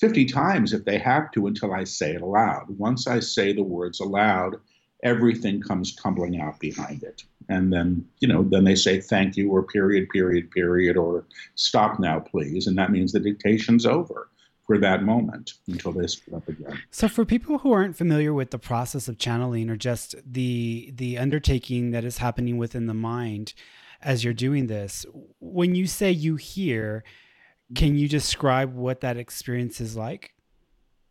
50 0.00 0.24
times 0.26 0.72
if 0.72 0.84
they 0.84 0.98
have 0.98 1.30
to 1.32 1.46
until 1.46 1.72
I 1.72 1.84
say 1.84 2.14
it 2.14 2.22
aloud. 2.22 2.66
Once 2.78 3.06
I 3.06 3.20
say 3.20 3.52
the 3.52 3.62
words 3.62 4.00
aloud, 4.00 4.56
everything 5.02 5.60
comes 5.60 5.94
tumbling 5.94 6.40
out 6.40 6.58
behind 6.58 7.02
it. 7.02 7.22
And 7.48 7.72
then, 7.72 8.06
you 8.20 8.28
know, 8.28 8.42
then 8.42 8.64
they 8.64 8.74
say 8.74 9.00
thank 9.00 9.36
you 9.36 9.50
or 9.50 9.62
period, 9.62 10.08
period, 10.10 10.50
period, 10.50 10.96
or 10.96 11.24
stop 11.54 11.98
now, 11.98 12.20
please. 12.20 12.66
And 12.66 12.78
that 12.78 12.92
means 12.92 13.12
the 13.12 13.20
dictation's 13.20 13.84
over 13.84 14.28
for 14.66 14.78
that 14.78 15.02
moment 15.02 15.54
until 15.66 15.90
they 15.90 16.06
split 16.06 16.36
up 16.36 16.48
again. 16.48 16.80
So 16.90 17.08
for 17.08 17.24
people 17.24 17.58
who 17.58 17.72
aren't 17.72 17.96
familiar 17.96 18.32
with 18.32 18.52
the 18.52 18.58
process 18.58 19.08
of 19.08 19.18
channeling 19.18 19.68
or 19.68 19.76
just 19.76 20.14
the 20.24 20.92
the 20.94 21.18
undertaking 21.18 21.90
that 21.90 22.04
is 22.04 22.18
happening 22.18 22.56
within 22.56 22.86
the 22.86 22.94
mind 22.94 23.52
as 24.02 24.24
you're 24.24 24.34
doing 24.34 24.66
this, 24.66 25.04
when 25.40 25.74
you 25.74 25.86
say 25.86 26.10
you 26.10 26.36
hear, 26.36 27.04
can 27.74 27.96
you 27.96 28.08
describe 28.08 28.74
what 28.74 29.00
that 29.00 29.16
experience 29.16 29.80
is 29.80 29.96
like? 29.96 30.32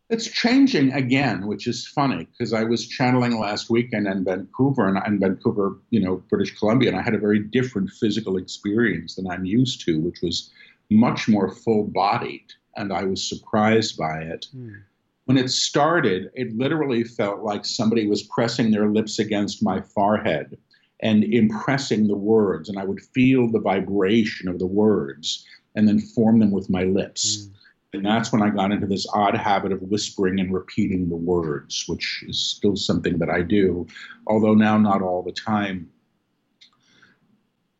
It's 0.08 0.26
changing 0.26 0.92
again, 0.92 1.46
which 1.46 1.68
is 1.68 1.86
funny 1.86 2.26
because 2.26 2.52
I 2.52 2.64
was 2.64 2.88
channeling 2.88 3.38
last 3.38 3.70
weekend 3.70 4.08
in 4.08 4.24
Vancouver 4.24 4.88
and 4.88 4.98
in 5.06 5.20
Vancouver, 5.20 5.78
you 5.90 6.00
know, 6.00 6.16
British 6.28 6.58
Columbia, 6.58 6.90
and 6.90 6.98
I 6.98 7.02
had 7.02 7.14
a 7.14 7.18
very 7.18 7.38
different 7.38 7.90
physical 7.90 8.36
experience 8.36 9.14
than 9.14 9.30
I'm 9.30 9.44
used 9.44 9.84
to, 9.86 10.00
which 10.00 10.20
was 10.20 10.50
much 10.90 11.28
more 11.28 11.48
full 11.48 11.84
bodied 11.84 12.46
and 12.76 12.92
I 12.92 13.04
was 13.04 13.22
surprised 13.22 13.96
by 13.96 14.18
it. 14.18 14.46
Mm. 14.56 14.82
When 15.26 15.38
it 15.38 15.50
started, 15.50 16.30
it 16.34 16.56
literally 16.56 17.04
felt 17.04 17.42
like 17.42 17.64
somebody 17.64 18.08
was 18.08 18.24
pressing 18.24 18.70
their 18.70 18.88
lips 18.88 19.20
against 19.20 19.62
my 19.62 19.80
forehead 19.80 20.58
and 21.02 21.24
impressing 21.24 22.06
the 22.06 22.16
words, 22.16 22.68
and 22.68 22.78
I 22.78 22.84
would 22.84 23.00
feel 23.00 23.48
the 23.48 23.60
vibration 23.60 24.48
of 24.48 24.58
the 24.58 24.66
words 24.66 25.44
and 25.74 25.88
then 25.88 26.00
form 26.00 26.40
them 26.40 26.50
with 26.50 26.68
my 26.68 26.84
lips. 26.84 27.36
Mm. 27.36 27.50
And 27.92 28.06
that's 28.06 28.32
when 28.32 28.42
I 28.42 28.50
got 28.50 28.70
into 28.70 28.86
this 28.86 29.06
odd 29.12 29.36
habit 29.36 29.72
of 29.72 29.82
whispering 29.82 30.38
and 30.38 30.54
repeating 30.54 31.08
the 31.08 31.16
words, 31.16 31.84
which 31.88 32.24
is 32.28 32.40
still 32.40 32.76
something 32.76 33.18
that 33.18 33.30
I 33.30 33.42
do, 33.42 33.86
although 34.26 34.54
now 34.54 34.78
not 34.78 35.02
all 35.02 35.22
the 35.22 35.32
time 35.32 35.90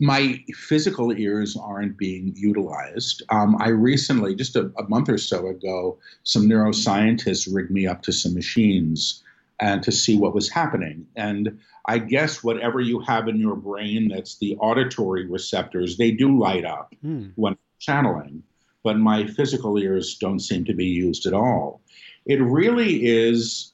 my 0.00 0.42
physical 0.54 1.12
ears 1.12 1.56
aren't 1.56 1.98
being 1.98 2.32
utilized. 2.34 3.22
Um, 3.28 3.56
I 3.60 3.68
recently, 3.68 4.34
just 4.34 4.56
a, 4.56 4.72
a, 4.78 4.88
month 4.88 5.10
or 5.10 5.18
so 5.18 5.48
ago, 5.48 5.98
some 6.24 6.48
neuroscientists 6.48 7.46
rigged 7.54 7.70
me 7.70 7.86
up 7.86 8.00
to 8.02 8.12
some 8.12 8.34
machines 8.34 9.22
and 9.60 9.82
to 9.82 9.92
see 9.92 10.16
what 10.16 10.34
was 10.34 10.48
happening. 10.48 11.06
And 11.16 11.58
I 11.86 11.98
guess 11.98 12.42
whatever 12.42 12.80
you 12.80 13.00
have 13.00 13.28
in 13.28 13.38
your 13.38 13.56
brain 13.56 14.08
that's 14.08 14.38
the 14.38 14.56
auditory 14.56 15.26
receptors, 15.26 15.96
they 15.96 16.10
do 16.10 16.38
light 16.38 16.64
up 16.64 16.94
mm. 17.04 17.32
when 17.36 17.56
channeling, 17.78 18.42
but 18.82 18.98
my 18.98 19.26
physical 19.26 19.78
ears 19.78 20.16
don't 20.16 20.40
seem 20.40 20.64
to 20.64 20.74
be 20.74 20.86
used 20.86 21.26
at 21.26 21.34
all. 21.34 21.82
It 22.26 22.40
really 22.40 23.06
is 23.06 23.72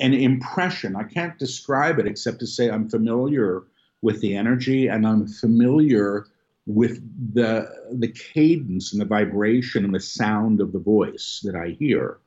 an 0.00 0.14
impression. 0.14 0.96
I 0.96 1.04
can't 1.04 1.38
describe 1.38 1.98
it 1.98 2.06
except 2.06 2.40
to 2.40 2.46
say 2.46 2.70
I'm 2.70 2.88
familiar 2.88 3.64
with 4.02 4.20
the 4.20 4.34
energy 4.34 4.86
and 4.86 5.06
I'm 5.06 5.26
familiar 5.28 6.26
with 6.66 7.02
the 7.34 7.68
the 7.92 8.08
cadence 8.08 8.92
and 8.92 9.00
the 9.00 9.06
vibration 9.06 9.84
and 9.84 9.94
the 9.94 10.00
sound 10.00 10.60
of 10.60 10.72
the 10.72 10.78
voice 10.78 11.40
that 11.44 11.54
I 11.54 11.76
hear. 11.78 12.18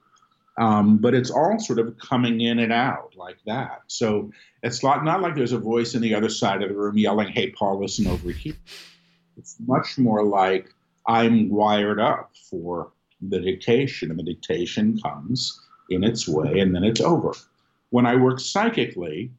Um, 0.58 0.98
but 0.98 1.16
it's 1.16 1.32
all 1.32 1.60
sort 1.60 1.80
of 1.80 1.98
coming 1.98 2.42
in 2.42 2.60
and 2.60 2.72
out 2.72 3.14
like 3.16 3.38
that. 3.46 3.82
So 3.88 4.32
it's 4.62 4.84
not, 4.84 5.04
not 5.04 5.22
like 5.22 5.36
there's 5.36 5.52
a 5.52 5.58
voice 5.58 5.96
in 5.96 6.02
the 6.02 6.14
other 6.14 6.30
side 6.30 6.62
of 6.62 6.70
the 6.70 6.76
room 6.76 6.98
yelling, 6.98 7.30
"Hey, 7.30 7.52
Paul, 7.52 7.80
listen 7.80 8.08
over 8.08 8.30
here." 8.30 8.56
It's 9.36 9.58
much 9.66 9.98
more 9.98 10.24
like 10.24 10.72
I'm 11.08 11.50
wired 11.50 12.00
up 12.00 12.32
for 12.50 12.92
the 13.20 13.40
dictation, 13.40 14.12
and 14.12 14.20
the 14.20 14.24
dictation 14.24 15.00
comes 15.02 15.60
in 15.90 16.04
its 16.04 16.28
way, 16.28 16.60
and 16.60 16.76
then 16.76 16.84
it's 16.84 17.02
over. 17.02 17.34
When 17.90 18.06
I 18.06 18.16
work 18.16 18.40
psychically, 18.40 19.32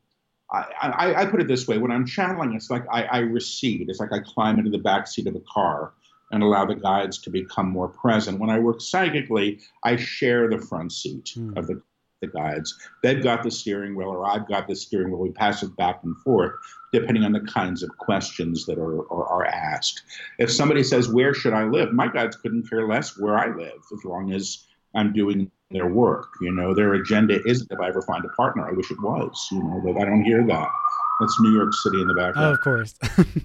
I, 0.51 0.65
I, 0.81 1.23
I, 1.23 1.27
put 1.27 1.41
it 1.41 1.49
this 1.49 1.69
way: 1.69 1.79
when 1.79 1.93
I'm 1.93 2.07
channeling, 2.07 2.55
it's 2.55 2.71
like 2.71 2.85
I, 2.91 3.05
I 3.05 3.19
recede. 3.19 3.89
It's 3.89 4.01
like 4.01 4.13
I 4.13 4.19
climb 4.19 4.59
into 4.59 4.71
the 4.71 4.79
back 4.79 5.07
seat 5.07 5.27
of 5.27 5.37
a 5.37 5.43
car 5.53 5.93
and 6.35 6.43
allow 6.43 6.65
the 6.65 6.75
guides 6.75 7.19
to 7.19 7.31
become 7.31 7.71
more 7.71 7.89
present. 7.89 8.41
When 8.41 8.51
I 8.51 8.59
work 8.59 8.81
psychically, 8.81 9.61
I 9.85 9.95
share 9.95 10.49
the 10.49 10.59
front 10.59 10.93
seat 10.93 11.33
mm. 11.37 11.57
of 11.57 11.69
the, 11.69 11.81
the 12.21 12.27
guides. 12.27 12.77
They've 13.03 13.23
got 13.23 13.45
the 13.45 13.53
steering 13.53 13.95
wheel, 13.95 14.09
or 14.09 14.27
I've 14.27 14.49
got 14.49 14.67
the 14.67 14.75
steering 14.75 15.11
wheel. 15.11 15.21
We 15.21 15.31
pass 15.31 15.63
it 15.63 15.77
back 15.77 16.01
and 16.03 16.17
forth 16.19 16.53
depending 16.93 17.25
on 17.25 17.33
the 17.33 17.41
kinds 17.41 17.83
of 17.83 17.91
questions 17.99 18.67
that 18.67 18.79
are, 18.79 19.01
are, 19.13 19.27
are 19.27 19.47
asked. 19.47 20.03
If 20.39 20.51
somebody 20.51 20.83
says, 20.83 21.09
Where 21.09 21.35
should 21.35 21.53
I 21.53 21.65
live? 21.65 21.93
My 21.93 22.09
guides 22.09 22.37
couldn't 22.37 22.69
care 22.69 22.87
less 22.87 23.19
where 23.19 23.39
I 23.39 23.55
live 23.55 23.83
as 23.93 24.05
long 24.05 24.33
as 24.33 24.67
I'm 24.95 25.13
doing 25.13 25.51
their 25.71 25.87
work. 25.87 26.35
You 26.41 26.53
know, 26.53 26.75
their 26.75 26.95
agenda 26.95 27.41
isn't 27.47 27.71
if 27.71 27.81
I 27.81 27.89
ever 27.89 28.03
find 28.03 28.25
a 28.25 28.29
partner. 28.29 28.69
I 28.69 28.73
wish 28.73 28.91
it 28.91 29.01
was. 29.01 29.49
You 29.53 29.63
know, 29.63 29.81
but 29.85 30.01
I 30.01 30.05
don't 30.05 30.25
hear 30.25 30.45
that. 30.47 30.69
That's 31.21 31.41
New 31.41 31.53
York 31.53 31.75
City 31.75 32.01
in 32.01 32.09
the 32.09 32.15
background. 32.15 32.47
Oh, 32.47 32.53
of 32.53 32.61
course. 32.61 32.95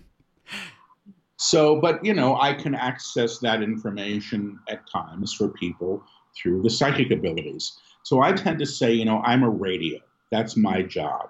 so, 1.41 1.79
but 1.79 2.03
you 2.03 2.13
know, 2.13 2.35
I 2.35 2.53
can 2.53 2.75
access 2.75 3.39
that 3.39 3.63
information 3.63 4.59
at 4.67 4.81
times 4.91 5.33
for 5.33 5.47
people 5.47 6.03
through 6.35 6.61
the 6.63 6.69
psychic 6.69 7.11
abilities. 7.11 7.79
So 8.03 8.21
I 8.21 8.33
tend 8.33 8.59
to 8.59 8.65
say, 8.65 8.91
you 8.91 9.05
know, 9.05 9.21
I'm 9.21 9.43
a 9.43 9.49
radio. 9.49 9.99
That's 10.31 10.57
my 10.57 10.81
job. 10.81 11.29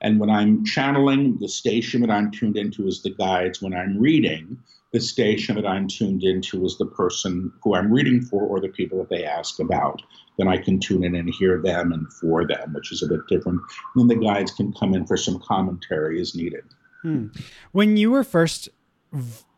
And 0.00 0.18
when 0.18 0.30
I'm 0.30 0.64
channeling, 0.64 1.36
the 1.40 1.48
station 1.48 2.00
that 2.00 2.10
I'm 2.10 2.30
tuned 2.30 2.56
into 2.56 2.86
is 2.86 3.02
the 3.02 3.10
guides. 3.10 3.60
When 3.60 3.74
I'm 3.74 3.98
reading, 3.98 4.58
the 4.92 5.00
station 5.00 5.56
that 5.56 5.66
I'm 5.66 5.88
tuned 5.88 6.24
into 6.24 6.64
is 6.64 6.78
the 6.78 6.86
person 6.86 7.52
who 7.62 7.74
I'm 7.74 7.92
reading 7.92 8.22
for 8.22 8.44
or 8.44 8.60
the 8.60 8.68
people 8.68 8.96
that 8.98 9.10
they 9.10 9.24
ask 9.24 9.60
about. 9.60 10.00
Then 10.38 10.48
I 10.48 10.56
can 10.56 10.80
tune 10.80 11.04
in 11.04 11.14
and 11.14 11.28
hear 11.38 11.60
them 11.60 11.92
and 11.92 12.10
for 12.14 12.46
them, 12.46 12.72
which 12.72 12.92
is 12.92 13.02
a 13.02 13.08
bit 13.08 13.26
different. 13.28 13.60
And 13.94 14.08
then 14.08 14.18
the 14.18 14.24
guides 14.24 14.52
can 14.52 14.72
come 14.72 14.94
in 14.94 15.06
for 15.06 15.18
some 15.18 15.38
commentary 15.40 16.18
as 16.18 16.34
needed. 16.34 16.64
Hmm. 17.02 17.26
When 17.72 17.98
you 17.98 18.10
were 18.10 18.24
first 18.24 18.70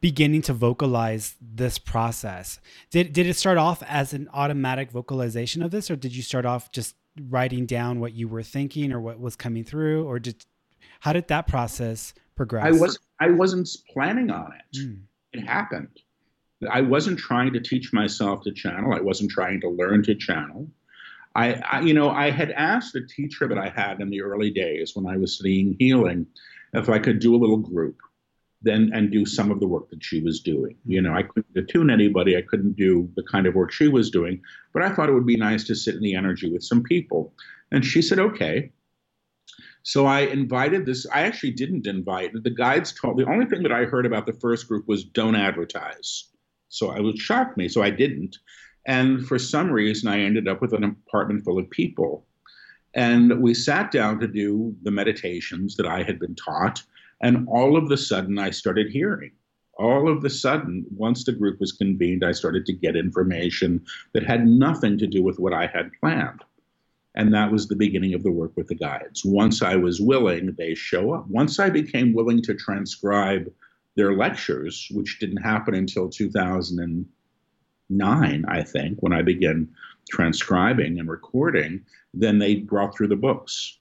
beginning 0.01 0.43
to 0.43 0.53
vocalize 0.53 1.35
this 1.41 1.79
process, 1.79 2.61
did, 2.91 3.13
did 3.13 3.27
it 3.27 3.35
start 3.35 3.59
off 3.59 3.83
as 3.87 4.13
an 4.13 4.29
automatic 4.33 4.91
vocalization 4.91 5.63
of 5.63 5.71
this, 5.71 5.91
or 5.91 5.97
did 5.97 6.15
you 6.15 6.23
start 6.23 6.47
off 6.47 6.71
just 6.73 6.95
writing 7.29 7.67
down 7.67 8.01
what 8.01 8.13
you 8.13 8.29
were 8.29 8.43
thinking 8.43 8.93
or 8.93 9.01
what 9.01 9.19
was 9.19 9.37
coming 9.37 9.65
through, 9.65 10.05
or 10.07 10.19
did 10.19 10.45
how 11.01 11.13
did 11.13 11.29
that 11.29 11.47
process 11.47 12.15
progress? 12.35 12.65
I 12.65 12.71
was 12.73 12.99
I 13.21 13.31
wasn't 13.31 13.69
planning 13.93 14.31
on 14.31 14.53
it. 14.53 14.79
Mm 14.79 15.01
it 15.37 15.47
happened. 15.47 15.89
I 16.71 16.81
wasn't 16.81 17.19
trying 17.19 17.53
to 17.53 17.61
teach 17.61 17.93
myself 17.93 18.43
to 18.43 18.53
channel. 18.53 18.95
I 18.95 19.01
wasn't 19.01 19.31
trying 19.31 19.61
to 19.61 19.69
learn 19.69 20.03
to 20.05 20.15
channel. 20.15 20.69
I, 21.35 21.55
I, 21.71 21.81
you 21.81 21.93
know, 21.93 22.11
I 22.11 22.31
had 22.31 22.51
asked 22.53 22.95
a 22.95 23.07
teacher 23.07 23.47
that 23.47 23.59
I 23.59 23.69
had 23.69 24.01
in 24.01 24.09
the 24.09 24.23
early 24.23 24.51
days 24.51 24.97
when 24.97 25.07
I 25.07 25.19
was 25.19 25.35
studying 25.35 25.77
healing 25.79 26.27
if 26.73 26.89
I 26.89 26.99
could 26.99 27.19
do 27.19 27.35
a 27.35 27.37
little 27.37 27.59
group, 27.59 27.99
then 28.67 28.91
and 28.93 29.11
do 29.11 29.25
some 29.25 29.51
of 29.51 29.61
the 29.61 29.67
work 29.67 29.89
that 29.91 30.05
she 30.05 30.21
was 30.21 30.41
doing. 30.41 30.77
You 30.85 31.01
know, 31.01 31.15
I 31.15 31.23
couldn't 31.23 31.57
attune 31.57 31.91
anybody. 31.91 32.37
I 32.37 32.43
couldn't 32.43 32.77
do 32.77 33.09
the 33.17 33.23
kind 33.23 33.47
of 33.47 33.55
work 33.55 33.73
she 33.73 33.89
was 33.89 34.11
doing, 34.11 34.43
but 34.75 34.83
I 34.83 34.91
thought 34.91 35.09
it 35.09 35.15
would 35.15 35.27
be 35.27 35.37
nice 35.37 35.65
to 35.65 35.75
sit 35.75 35.95
in 35.95 36.03
the 36.03 36.15
energy 36.15 36.53
with 36.53 36.63
some 36.63 36.83
people. 36.83 37.33
And 37.73 37.85
she 37.85 38.03
said, 38.03 38.19
okay. 38.19 38.73
So 39.83 40.07
I 40.07 40.21
invited 40.21 40.85
this. 40.85 41.07
I 41.13 41.23
actually 41.23 41.53
didn't 41.53 41.87
invite. 41.87 42.33
The 42.35 42.51
guides 42.51 42.93
told 42.93 43.19
the 43.19 43.31
only 43.31 43.47
thing 43.47 43.63
that 43.63 43.73
I 43.73 43.85
heard 43.85 44.05
about 44.05 44.27
the 44.27 44.33
first 44.33 44.67
group 44.69 44.89
was 44.89 45.05
don't 45.05 45.37
advertise. 45.37 46.25
So 46.69 46.91
I 46.91 47.01
was 47.01 47.19
shocked 47.21 47.57
me. 47.57 47.69
So 47.69 47.83
I 47.83 47.91
didn't. 47.91 48.37
And 48.87 49.27
for 49.27 49.39
some 49.39 49.71
reason, 49.71 50.09
I 50.09 50.21
ended 50.21 50.49
up 50.49 50.61
with 50.61 50.73
an 50.73 50.85
apartment 50.85 51.45
full 51.45 51.59
of 51.59 51.71
people. 51.71 52.27
And 52.95 53.41
we 53.43 53.53
sat 53.53 53.91
down 53.91 54.19
to 54.21 54.27
do 54.27 54.75
the 54.83 54.91
meditations 54.91 55.77
that 55.77 55.87
I 55.87 56.03
had 56.03 56.19
been 56.19 56.35
taught. 56.35 56.83
And 57.21 57.47
all 57.49 57.77
of 57.77 57.89
the 57.89 57.97
sudden, 57.97 58.39
I 58.39 58.51
started 58.51 58.91
hearing. 58.91 59.33
All 59.79 60.09
of 60.09 60.23
the 60.23 60.31
sudden, 60.31 60.87
once 60.91 61.25
the 61.25 61.33
group 61.33 61.61
was 61.61 61.73
convened, 61.73 62.25
I 62.25 62.33
started 62.33 62.65
to 62.67 62.73
get 62.73 62.97
information 62.97 63.85
that 64.13 64.25
had 64.25 64.47
nothing 64.47 64.97
to 64.99 65.07
do 65.07 65.23
with 65.23 65.39
what 65.39 65.53
I 65.53 65.67
had 65.67 65.93
planned. 66.01 66.43
And 67.15 67.33
that 67.33 67.51
was 67.51 67.67
the 67.67 67.77
beginning 67.77 68.15
of 68.15 68.23
the 68.23 68.31
work 68.31 68.53
with 68.57 68.69
the 68.69 68.75
guides. 68.75 69.25
Once 69.25 69.63
I 69.63 69.77
was 69.77 70.01
willing, 70.01 70.55
they 70.59 70.75
show 70.75 71.13
up. 71.13 71.27
Once 71.29 71.59
I 71.59 71.71
became 71.71 72.13
willing 72.13 72.43
to 72.43 72.55
transcribe 72.55 73.51
their 73.97 74.15
lectures, 74.15 74.89
which 74.93 75.19
didn't 75.19 75.39
happen 75.39 75.75
until 75.75 76.11
2009, 76.11 78.45
I 78.47 78.63
think, 78.63 78.99
when 79.01 79.15
I 79.15 79.23
began 79.23 79.69
transcribing 80.11 81.01
and 81.01 81.09
recording, 81.09 81.83
then 82.13 82.39
they 82.39 82.57
brought 82.57 82.95
through 82.95 83.09
the 83.09 83.17
books. 83.17 83.79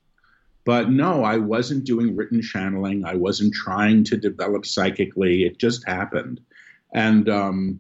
But 0.66 0.90
no, 0.90 1.24
I 1.24 1.38
wasn't 1.38 1.86
doing 1.86 2.16
written 2.16 2.42
channeling. 2.42 3.06
I 3.06 3.14
wasn't 3.16 3.54
trying 3.54 4.04
to 4.06 4.18
develop 4.18 4.66
psychically. 4.66 5.44
It 5.44 5.60
just 5.60 5.88
happened. 5.88 6.42
And 6.94 7.30
um, 7.30 7.80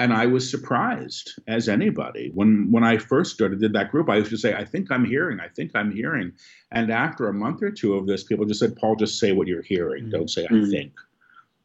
and 0.00 0.14
I 0.14 0.24
was 0.24 0.50
surprised 0.50 1.34
as 1.46 1.68
anybody 1.68 2.30
when 2.32 2.72
when 2.72 2.84
I 2.84 2.96
first 2.96 3.34
started 3.34 3.60
did 3.60 3.74
that 3.74 3.90
group. 3.90 4.08
I 4.08 4.16
used 4.16 4.30
to 4.30 4.38
say, 4.38 4.54
"I 4.54 4.64
think 4.64 4.90
I'm 4.90 5.04
hearing. 5.04 5.40
I 5.40 5.48
think 5.48 5.72
I'm 5.74 5.92
hearing." 5.92 6.32
And 6.72 6.90
after 6.90 7.28
a 7.28 7.34
month 7.34 7.62
or 7.62 7.70
two 7.70 7.94
of 7.94 8.06
this, 8.06 8.24
people 8.24 8.46
just 8.46 8.60
said, 8.60 8.76
"Paul, 8.76 8.96
just 8.96 9.20
say 9.20 9.32
what 9.32 9.46
you're 9.46 9.62
hearing. 9.62 10.04
Mm-hmm. 10.04 10.12
Don't 10.12 10.30
say 10.30 10.46
I 10.46 10.54
mm-hmm. 10.54 10.70
think." 10.70 10.92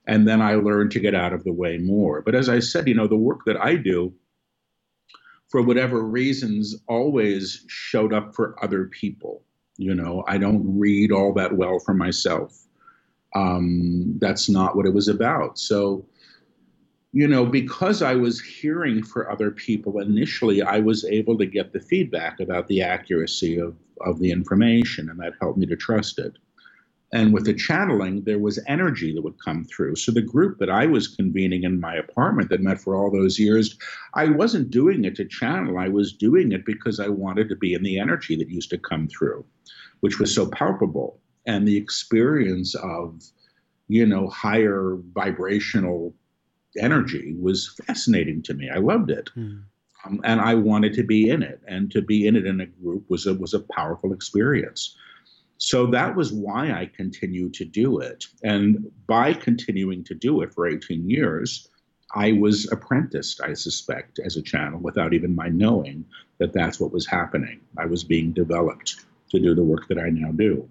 And 0.05 0.27
then 0.27 0.41
I 0.41 0.55
learned 0.55 0.91
to 0.91 0.99
get 0.99 1.15
out 1.15 1.31
of 1.31 1.45
the 1.45 1.53
way 1.53 1.77
more. 1.77 2.21
But 2.21 2.35
as 2.35 2.49
I 2.49 2.59
said, 2.59 2.89
you 2.89 2.93
know, 2.93 3.07
the 3.07 3.15
work 3.15 3.45
that 3.45 3.57
I 3.57 3.75
do, 3.75 4.13
for 5.47 5.61
whatever 5.61 6.03
reasons, 6.03 6.75
always 6.87 7.63
showed 7.67 8.11
up 8.11 8.35
for 8.35 8.61
other 8.61 8.85
people. 8.85 9.44
You 9.77 9.93
know, 9.93 10.23
I 10.27 10.37
don't 10.37 10.79
read 10.79 11.11
all 11.11 11.33
that 11.33 11.53
well 11.53 11.79
for 11.79 11.93
myself. 11.93 12.65
Um, 13.35 14.17
that's 14.19 14.49
not 14.49 14.75
what 14.75 14.85
it 14.85 14.93
was 14.93 15.09
about. 15.09 15.59
So 15.59 16.05
you 17.15 17.29
know, 17.29 17.45
because 17.45 18.01
I 18.01 18.13
was 18.13 18.41
hearing 18.41 19.01
for 19.01 19.31
other 19.31 19.49
people 19.49 20.01
initially, 20.01 20.61
I 20.61 20.79
was 20.79 21.05
able 21.05 21.37
to 21.37 21.45
get 21.45 21.71
the 21.71 21.79
feedback 21.79 22.41
about 22.41 22.67
the 22.67 22.81
accuracy 22.81 23.57
of, 23.57 23.77
of 24.01 24.19
the 24.19 24.31
information, 24.31 25.09
and 25.09 25.17
that 25.21 25.31
helped 25.39 25.57
me 25.57 25.65
to 25.67 25.77
trust 25.77 26.19
it. 26.19 26.33
And 27.13 27.33
with 27.33 27.45
the 27.45 27.53
channeling, 27.53 28.23
there 28.23 28.39
was 28.39 28.59
energy 28.67 29.13
that 29.13 29.21
would 29.21 29.43
come 29.43 29.63
through. 29.63 29.95
So 29.95 30.11
the 30.11 30.21
group 30.21 30.57
that 30.59 30.69
I 30.69 30.85
was 30.85 31.07
convening 31.07 31.63
in 31.63 31.79
my 31.79 31.95
apartment 31.95 32.49
that 32.49 32.61
met 32.61 32.81
for 32.81 32.95
all 32.95 33.11
those 33.11 33.39
years, 33.39 33.77
I 34.15 34.29
wasn't 34.29 34.71
doing 34.71 35.05
it 35.05 35.15
to 35.15 35.25
channel. 35.25 35.77
I 35.77 35.87
was 35.87 36.13
doing 36.13 36.51
it 36.51 36.65
because 36.65 36.99
I 36.99 37.07
wanted 37.09 37.47
to 37.49 37.55
be 37.55 37.73
in 37.73 37.83
the 37.83 37.99
energy 37.99 38.35
that 38.37 38.49
used 38.49 38.71
to 38.71 38.77
come 38.77 39.07
through, 39.07 39.45
which 39.99 40.19
was 40.19 40.33
so 40.33 40.47
palpable. 40.47 41.19
And 41.45 41.67
the 41.67 41.77
experience 41.77 42.73
of, 42.75 43.21
you 43.87 44.05
know, 44.05 44.27
higher 44.27 44.97
vibrational 45.13 46.13
energy 46.77 47.35
was 47.39 47.75
fascinating 47.85 48.41
to 48.43 48.53
me. 48.55 48.69
I 48.69 48.79
loved 48.79 49.11
it. 49.11 49.29
Mm. 49.37 49.63
Um, 50.05 50.21
and 50.23 50.41
I 50.41 50.55
wanted 50.55 50.93
to 50.95 51.03
be 51.03 51.29
in 51.29 51.43
it. 51.43 51.61
And 51.67 51.91
to 51.91 52.01
be 52.01 52.27
in 52.27 52.35
it 52.35 52.45
in 52.45 52.61
a 52.61 52.65
group 52.65 53.09
was 53.09 53.25
a, 53.25 53.33
was 53.35 53.53
a 53.53 53.59
powerful 53.59 54.11
experience. 54.11 54.95
So 55.57 55.87
that 55.87 56.15
was 56.15 56.33
why 56.33 56.71
I 56.71 56.89
continued 56.95 57.53
to 57.55 57.65
do 57.65 57.99
it. 57.99 58.25
And 58.43 58.91
by 59.07 59.33
continuing 59.33 60.03
to 60.05 60.13
do 60.13 60.41
it 60.41 60.53
for 60.53 60.67
18 60.67 61.09
years, 61.09 61.69
I 62.13 62.33
was 62.33 62.71
apprenticed, 62.71 63.41
I 63.41 63.53
suspect, 63.53 64.19
as 64.19 64.37
a 64.37 64.41
channel 64.41 64.79
without 64.79 65.13
even 65.13 65.35
my 65.35 65.49
knowing 65.49 66.05
that 66.37 66.53
that's 66.53 66.79
what 66.79 66.91
was 66.91 67.05
happening. 67.05 67.61
I 67.77 67.85
was 67.85 68.03
being 68.03 68.31
developed 68.31 69.05
to 69.29 69.39
do 69.39 69.55
the 69.55 69.63
work 69.63 69.87
that 69.87 69.97
I 69.97 70.09
now 70.09 70.31
do. 70.31 70.69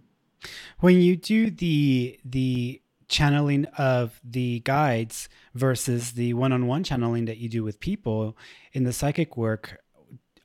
When 0.81 1.01
you 1.01 1.17
do 1.17 1.51
the 1.51 2.19
the 2.25 2.81
channeling 3.09 3.67
of 3.79 4.21
the 4.25 4.61
guides 4.61 5.29
versus 5.55 6.13
the 6.13 6.35
one-on-one 6.35 6.83
channeling 6.83 7.27
that 7.27 7.37
you 7.37 7.49
do 7.49 7.63
with 7.63 7.79
people 7.79 8.37
in 8.73 8.85
the 8.85 8.93
psychic 8.93 9.37
work 9.37 9.79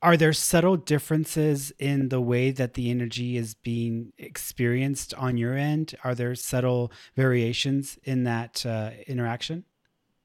are 0.02 0.16
there 0.16 0.34
subtle 0.34 0.78
differences 0.78 1.74
in 1.78 2.10
the 2.10 2.22
way 2.22 2.52
that 2.52 2.74
the 2.74 2.90
energy 2.90 3.36
is 3.36 3.54
being 3.54 4.14
experienced 4.18 5.14
on 5.16 5.38
your 5.38 5.56
end 5.56 5.96
are 6.04 6.16
there 6.16 6.36
subtle 6.36 6.92
variations 7.16 7.98
in 8.04 8.24
that 8.24 8.66
uh, 8.66 8.92
interaction 9.08 9.64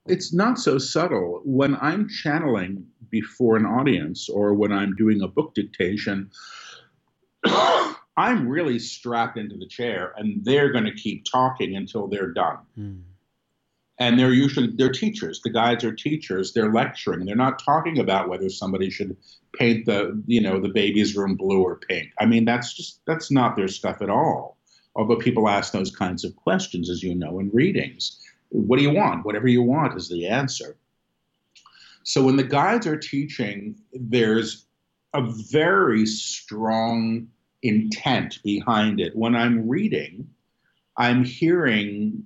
it's 0.07 0.33
not 0.33 0.59
so 0.59 0.79
subtle 0.79 1.41
when 1.45 1.77
i'm 1.77 2.09
channeling 2.09 2.87
before 3.11 3.57
an 3.57 3.67
audience 3.67 4.29
or 4.29 4.55
when 4.55 4.73
i'm 4.73 4.95
doing 4.97 5.23
a 5.23 5.29
book 5.29 5.55
dictation 5.55 6.31
I'm 8.17 8.49
really 8.49 8.79
strapped 8.79 9.37
into 9.39 9.57
the 9.57 9.67
chair 9.67 10.15
and 10.17 10.45
they're 10.45 10.71
going 10.71 10.85
to 10.85 10.95
keep 10.95 11.25
talking 11.25 11.77
until 11.77 12.07
they're 12.07 12.33
done. 12.33 12.59
Mm. 12.79 13.03
And 13.99 14.19
they're 14.19 14.33
usually 14.33 14.73
they're 14.75 14.91
teachers. 14.91 15.41
The 15.43 15.51
guides 15.51 15.85
are 15.85 15.95
teachers. 15.95 16.53
They're 16.53 16.73
lecturing. 16.73 17.25
They're 17.25 17.37
not 17.37 17.63
talking 17.65 17.99
about 18.01 18.29
whether 18.29 18.49
somebody 18.49 18.91
should 18.91 19.17
paint 19.53 19.87
the 19.87 20.21
you 20.27 20.41
know 20.41 20.59
the 20.61 20.69
baby's 20.69 21.17
room 21.17 21.37
blue 21.37 21.63
or 21.63 21.77
pink. 21.77 22.11
I 22.19 22.27
mean 22.27 22.45
that's 22.45 22.75
just 22.75 23.01
that's 23.07 23.31
not 23.31 23.57
their 23.57 23.69
stuff 23.69 24.03
at 24.03 24.11
all. 24.11 24.59
Although 24.97 25.17
people 25.17 25.49
ask 25.49 25.73
those 25.73 25.95
kinds 25.95 26.25
of 26.25 26.35
questions, 26.37 26.91
as 26.91 27.03
you 27.03 27.15
know, 27.15 27.39
in 27.39 27.51
readings. 27.53 28.21
What 28.51 28.77
do 28.77 28.83
you 28.83 28.93
want? 28.93 29.25
Whatever 29.25 29.49
you 29.49 29.63
want 29.63 29.97
is 29.97 30.09
the 30.09 30.29
answer. 30.29 30.77
So 32.05 32.23
when 32.23 32.37
the 32.37 32.45
guides 32.45 32.87
are 32.87 32.99
teaching, 32.99 33.77
there's 33.93 34.67
a 35.15 35.23
very 35.51 36.07
strong 36.07 37.29
intent 37.63 38.41
behind 38.45 39.01
it. 39.01 39.17
When 39.17 39.35
I'm 39.35 39.69
reading, 39.69 40.29
I'm 40.97 41.25
hearing 41.25 42.25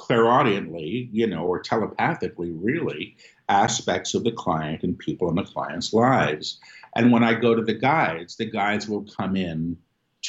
clairaudiently, 0.00 1.08
you 1.12 1.26
know, 1.26 1.44
or 1.44 1.60
telepathically, 1.60 2.50
really, 2.52 3.16
aspects 3.48 4.14
of 4.14 4.24
the 4.24 4.32
client 4.32 4.82
and 4.82 4.98
people 4.98 5.28
in 5.28 5.36
the 5.36 5.42
client's 5.42 5.92
lives. 5.92 6.58
And 6.96 7.12
when 7.12 7.22
I 7.22 7.34
go 7.34 7.54
to 7.54 7.62
the 7.62 7.74
guides, 7.74 8.36
the 8.36 8.46
guides 8.46 8.88
will 8.88 9.04
come 9.04 9.36
in 9.36 9.76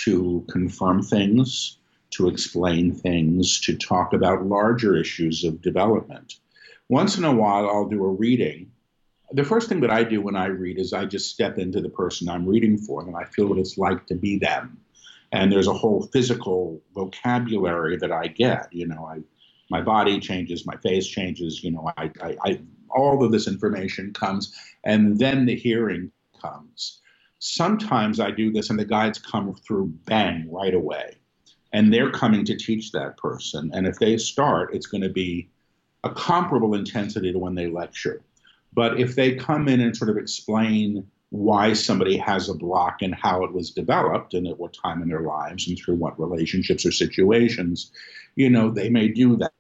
to 0.04 0.46
confirm 0.50 1.02
things, 1.02 1.78
to 2.12 2.28
explain 2.28 2.94
things, 2.94 3.60
to 3.62 3.76
talk 3.76 4.14
about 4.14 4.46
larger 4.46 4.96
issues 4.96 5.44
of 5.44 5.62
development. 5.62 6.36
Once 6.90 7.18
in 7.18 7.24
a 7.24 7.34
while, 7.34 7.68
I'll 7.68 7.88
do 7.88 8.04
a 8.04 8.10
reading 8.10 8.72
the 9.34 9.44
first 9.44 9.70
thing 9.70 9.80
that 9.82 9.92
I 9.92 10.04
do 10.04 10.22
when 10.22 10.36
I 10.36 10.48
read 10.48 10.78
is 10.78 10.94
I 10.94 11.06
just 11.06 11.30
step 11.30 11.58
into 11.58 11.82
the 11.82 11.90
person 11.90 12.30
I'm 12.30 12.46
reading 12.46 12.78
for 12.78 13.02
and 13.02 13.16
I 13.16 13.24
feel 13.26 13.48
what 13.48 13.58
it's 13.58 13.78
like 13.78 14.06
to 14.08 14.16
be 14.16 14.38
them. 14.38 14.78
And 15.32 15.52
there's 15.52 15.68
a 15.68 15.74
whole 15.74 16.10
physical 16.12 16.82
vocabulary 16.94 17.96
that 17.98 18.12
I 18.12 18.28
get. 18.28 18.68
You 18.72 18.88
know, 18.88 19.06
I 19.10 19.22
my 19.72 19.82
body 19.82 20.20
changes, 20.20 20.66
my 20.66 20.78
face 20.78 21.08
changes. 21.08 21.64
You 21.64 21.72
know, 21.72 21.92
I, 21.98 22.12
I, 22.22 22.38
I 22.46 22.60
all 22.90 23.24
of 23.24 23.32
this 23.32 23.48
information 23.48 24.14
comes, 24.14 24.56
and 24.84 25.18
then 25.18 25.46
the 25.46 25.56
hearing 25.56 26.12
comes. 26.40 27.02
Sometimes 27.40 28.20
I 28.20 28.30
do 28.30 28.52
this, 28.52 28.70
and 28.70 28.78
the 28.78 28.86
guides 28.86 29.18
come 29.18 29.56
through 29.56 29.88
bang 30.06 30.48
right 30.52 30.76
away, 30.76 31.16
and 31.74 31.92
they're 31.92 32.12
coming 32.12 32.46
to 32.46 32.56
teach 32.56 32.92
that 32.92 33.18
person. 33.18 33.72
And 33.74 33.88
if 33.88 33.98
they 33.98 34.18
start, 34.18 34.76
it's 34.76 34.86
going 34.86 35.02
to 35.02 35.10
be 35.10 35.50
a 36.04 36.10
comparable 36.12 36.76
intensity 36.76 37.32
to 37.32 37.40
when 37.40 37.56
they 37.56 37.68
lecture 37.68 38.22
but 38.74 39.00
if 39.00 39.16
they 39.16 39.36
come 39.36 39.68
in 39.68 39.82
and 39.82 39.96
sort 39.96 40.10
of 40.10 40.18
explain 40.18 41.06
why 41.30 41.74
somebody 41.74 42.18
has 42.18 42.50
a 42.50 42.54
block 42.54 43.02
and 43.02 43.16
how 43.16 43.44
it 43.44 43.54
was 43.54 43.72
developed 43.72 44.34
and 44.34 44.48
at 44.48 44.60
what 44.60 44.74
time 44.74 45.02
in 45.02 45.10
their 45.10 45.22
lives 45.22 45.68
and 45.68 45.78
through 45.78 45.96
what 45.96 46.20
relationships 46.20 46.86
or 46.86 46.92
situations, 46.92 47.92
you 48.36 48.50
know, 48.50 48.70
they 48.70 48.90
may 48.90 49.08
do 49.08 49.36
that. 49.38 49.54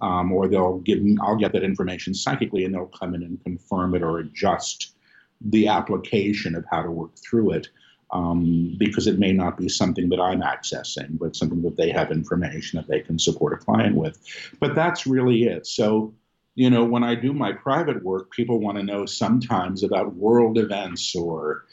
Um, 0.00 0.32
or 0.32 0.48
they'll 0.48 0.78
give 0.78 1.02
me, 1.02 1.16
I'll 1.20 1.36
get 1.36 1.52
that 1.52 1.62
information 1.62 2.14
psychically 2.14 2.64
and 2.64 2.74
they'll 2.74 2.86
come 2.86 3.14
in 3.14 3.22
and 3.22 3.42
confirm 3.42 3.94
it 3.94 4.02
or 4.02 4.18
adjust 4.18 4.94
the 5.40 5.68
application 5.68 6.54
of 6.54 6.64
how 6.70 6.82
to 6.82 6.90
work 6.90 7.12
through 7.16 7.52
it. 7.52 7.68
Um, 8.12 8.76
because 8.78 9.08
it 9.08 9.18
may 9.18 9.32
not 9.32 9.58
be 9.58 9.68
something 9.68 10.08
that 10.10 10.20
I'm 10.20 10.40
accessing, 10.40 11.18
but 11.18 11.34
something 11.34 11.60
that 11.62 11.76
they 11.76 11.90
have 11.90 12.12
information 12.12 12.76
that 12.76 12.86
they 12.86 13.00
can 13.00 13.18
support 13.18 13.52
a 13.52 13.56
client 13.56 13.96
with. 13.96 14.16
But 14.60 14.76
that's 14.76 15.08
really 15.08 15.42
it. 15.42 15.66
So 15.66 16.14
you 16.56 16.70
know, 16.70 16.84
when 16.84 17.04
I 17.04 17.14
do 17.14 17.32
my 17.32 17.52
private 17.52 18.02
work, 18.02 18.32
people 18.32 18.58
want 18.58 18.78
to 18.78 18.82
know 18.82 19.06
sometimes 19.06 19.82
about 19.82 20.16
world 20.16 20.58
events 20.58 21.14
or, 21.14 21.66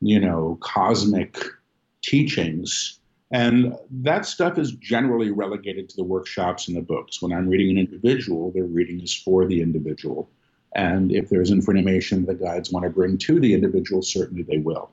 you 0.00 0.20
know, 0.20 0.58
cosmic 0.60 1.38
teachings. 2.02 3.00
And 3.30 3.74
that 3.90 4.24
stuff 4.24 4.56
is 4.56 4.72
generally 4.72 5.30
relegated 5.30 5.88
to 5.88 5.96
the 5.96 6.04
workshops 6.04 6.68
and 6.68 6.76
the 6.76 6.82
books. 6.82 7.20
When 7.20 7.32
I'm 7.32 7.48
reading 7.48 7.70
an 7.70 7.78
individual, 7.78 8.52
their 8.52 8.64
reading 8.64 9.00
is 9.00 9.14
for 9.14 9.46
the 9.46 9.60
individual. 9.60 10.30
And 10.74 11.10
if 11.10 11.28
there's 11.28 11.50
information 11.50 12.26
the 12.26 12.34
guides 12.34 12.70
want 12.70 12.84
to 12.84 12.90
bring 12.90 13.18
to 13.18 13.40
the 13.40 13.54
individual, 13.54 14.02
certainly 14.02 14.42
they 14.42 14.58
will. 14.58 14.90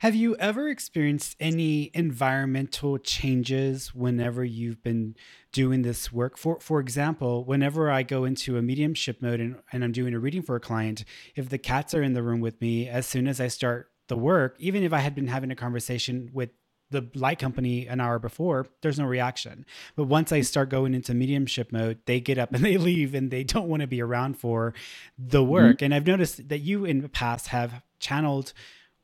Have 0.00 0.14
you 0.14 0.36
ever 0.36 0.68
experienced 0.68 1.36
any 1.40 1.90
environmental 1.92 2.98
changes 2.98 3.94
whenever 3.94 4.44
you've 4.44 4.82
been 4.82 5.16
doing 5.52 5.82
this 5.82 6.12
work? 6.12 6.38
For 6.38 6.60
for 6.60 6.78
example, 6.78 7.44
whenever 7.44 7.90
I 7.90 8.04
go 8.04 8.24
into 8.24 8.56
a 8.56 8.62
mediumship 8.62 9.20
mode 9.20 9.40
and, 9.40 9.56
and 9.72 9.82
I'm 9.82 9.92
doing 9.92 10.14
a 10.14 10.20
reading 10.20 10.42
for 10.42 10.54
a 10.54 10.60
client, 10.60 11.04
if 11.34 11.48
the 11.48 11.58
cats 11.58 11.94
are 11.94 12.02
in 12.02 12.12
the 12.12 12.22
room 12.22 12.40
with 12.40 12.60
me, 12.60 12.88
as 12.88 13.06
soon 13.06 13.26
as 13.26 13.40
I 13.40 13.48
start 13.48 13.90
the 14.06 14.16
work, 14.16 14.56
even 14.58 14.82
if 14.82 14.92
I 14.92 15.00
had 15.00 15.14
been 15.14 15.28
having 15.28 15.50
a 15.50 15.56
conversation 15.56 16.30
with 16.32 16.50
the 16.90 17.08
light 17.14 17.38
company 17.38 17.86
an 17.86 18.00
hour 18.00 18.18
before, 18.18 18.66
there's 18.82 18.98
no 18.98 19.04
reaction. 19.04 19.66
But 19.96 20.04
once 20.04 20.32
I 20.32 20.40
start 20.40 20.70
going 20.70 20.94
into 20.94 21.14
mediumship 21.14 21.72
mode, 21.72 21.98
they 22.06 22.20
get 22.20 22.38
up 22.38 22.52
and 22.54 22.64
they 22.64 22.76
leave 22.76 23.14
and 23.14 23.30
they 23.30 23.44
don't 23.44 23.68
want 23.68 23.82
to 23.82 23.86
be 23.86 24.02
around 24.02 24.38
for 24.38 24.74
the 25.18 25.44
work. 25.44 25.76
Mm-hmm. 25.76 25.84
And 25.84 25.94
I've 25.94 26.06
noticed 26.06 26.48
that 26.48 26.58
you 26.58 26.84
in 26.84 27.00
the 27.00 27.08
past 27.08 27.48
have 27.48 27.82
channeled 28.00 28.52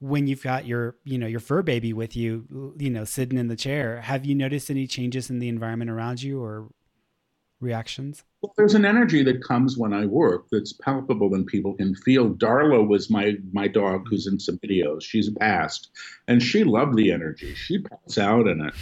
when 0.01 0.27
you've 0.27 0.43
got 0.43 0.67
your 0.67 0.97
you 1.05 1.17
know 1.17 1.27
your 1.27 1.41
fur 1.41 1.63
baby 1.63 1.93
with 1.93 2.15
you 2.15 2.75
you 2.77 2.91
know 2.91 3.05
sitting 3.05 3.39
in 3.39 3.49
the 3.49 3.57
chair 3.57 4.03
have 4.03 4.27
you 4.27 4.35
noticed 4.35 4.69
any 4.69 4.87
changes 4.87 5.31
in 5.31 5.39
the 5.39 5.49
environment 5.49 5.91
around 5.91 6.23
you 6.23 6.43
or 6.43 6.69
reactions? 7.65 8.23
Well, 8.43 8.53
there's 8.57 8.75
an 8.75 8.85
energy 8.85 9.25
that 9.25 9.43
comes 9.43 9.77
when 9.77 9.93
I 9.93 10.07
work 10.07 10.47
that's 10.53 10.73
palpable 10.75 11.35
and 11.35 11.47
people 11.47 11.75
can 11.75 11.95
feel. 11.95 12.31
Darla 12.31 12.87
was 12.87 13.11
my 13.11 13.35
my 13.53 13.67
dog 13.67 14.07
who's 14.09 14.27
in 14.27 14.39
some 14.39 14.59
videos. 14.59 15.03
She's 15.03 15.31
passed, 15.31 15.91
and 16.29 16.43
she 16.43 16.63
loved 16.63 16.97
the 16.97 17.11
energy. 17.11 17.55
She'd 17.55 17.89
pass 17.89 18.19
out 18.19 18.47
in 18.47 18.61
it. 18.61 18.75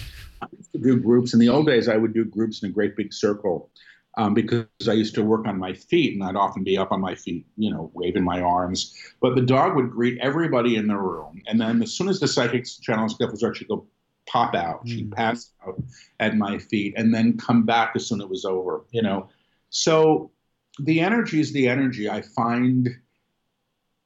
I 0.42 0.47
used 0.57 0.73
to 0.73 0.79
do 0.79 0.99
groups 0.99 1.33
in 1.33 1.40
the 1.40 1.49
old 1.49 1.66
days. 1.66 1.88
I 1.88 1.97
would 1.97 2.12
do 2.12 2.25
groups 2.25 2.62
in 2.62 2.68
a 2.68 2.73
great 2.73 2.97
big 2.97 3.12
circle 3.12 3.71
um, 4.18 4.35
because 4.35 4.66
I 4.88 4.92
used 4.92 5.14
to 5.14 5.23
work 5.23 5.47
on 5.47 5.59
my 5.59 5.73
feet, 5.73 6.14
and 6.14 6.25
I'd 6.25 6.37
often 6.37 6.64
be 6.64 6.77
up 6.77 6.92
on 6.92 7.01
my 7.01 7.14
feet, 7.14 7.47
you 7.57 7.71
know, 7.71 7.90
waving 7.95 8.25
my 8.25 8.40
arms. 8.40 8.95
But 9.21 9.37
the 9.37 9.42
dog 9.42 9.77
would 9.77 9.90
greet 9.90 10.18
everybody 10.21 10.77
in 10.77 10.88
the 10.88 10.97
room, 10.97 11.40
and 11.47 11.61
then 11.61 11.83
as 11.83 11.92
soon 11.92 12.09
as 12.09 12.21
the 12.21 12.29
psychic 12.29 12.66
channel 12.83 13.09
stuff 13.09 13.31
was 13.31 13.45
actually 13.45 13.68
go 13.68 13.87
pop 14.27 14.55
out. 14.55 14.87
Mm. 14.87 15.13
pass 15.13 15.51
out 15.67 15.83
at 16.21 16.37
my 16.37 16.59
feet, 16.59 16.95
and 16.97 17.15
then 17.15 17.37
come 17.37 17.65
back 17.65 17.93
as 17.95 18.07
soon 18.07 18.21
as 18.21 18.25
it 18.25 18.31
was 18.31 18.45
over. 18.45 18.85
You 18.91 19.03
know, 19.03 19.29
so 19.71 20.31
the 20.79 21.01
energy 21.01 21.41
is 21.41 21.53
the 21.53 21.69
energy. 21.69 22.09
I 22.09 22.23
find 22.23 22.89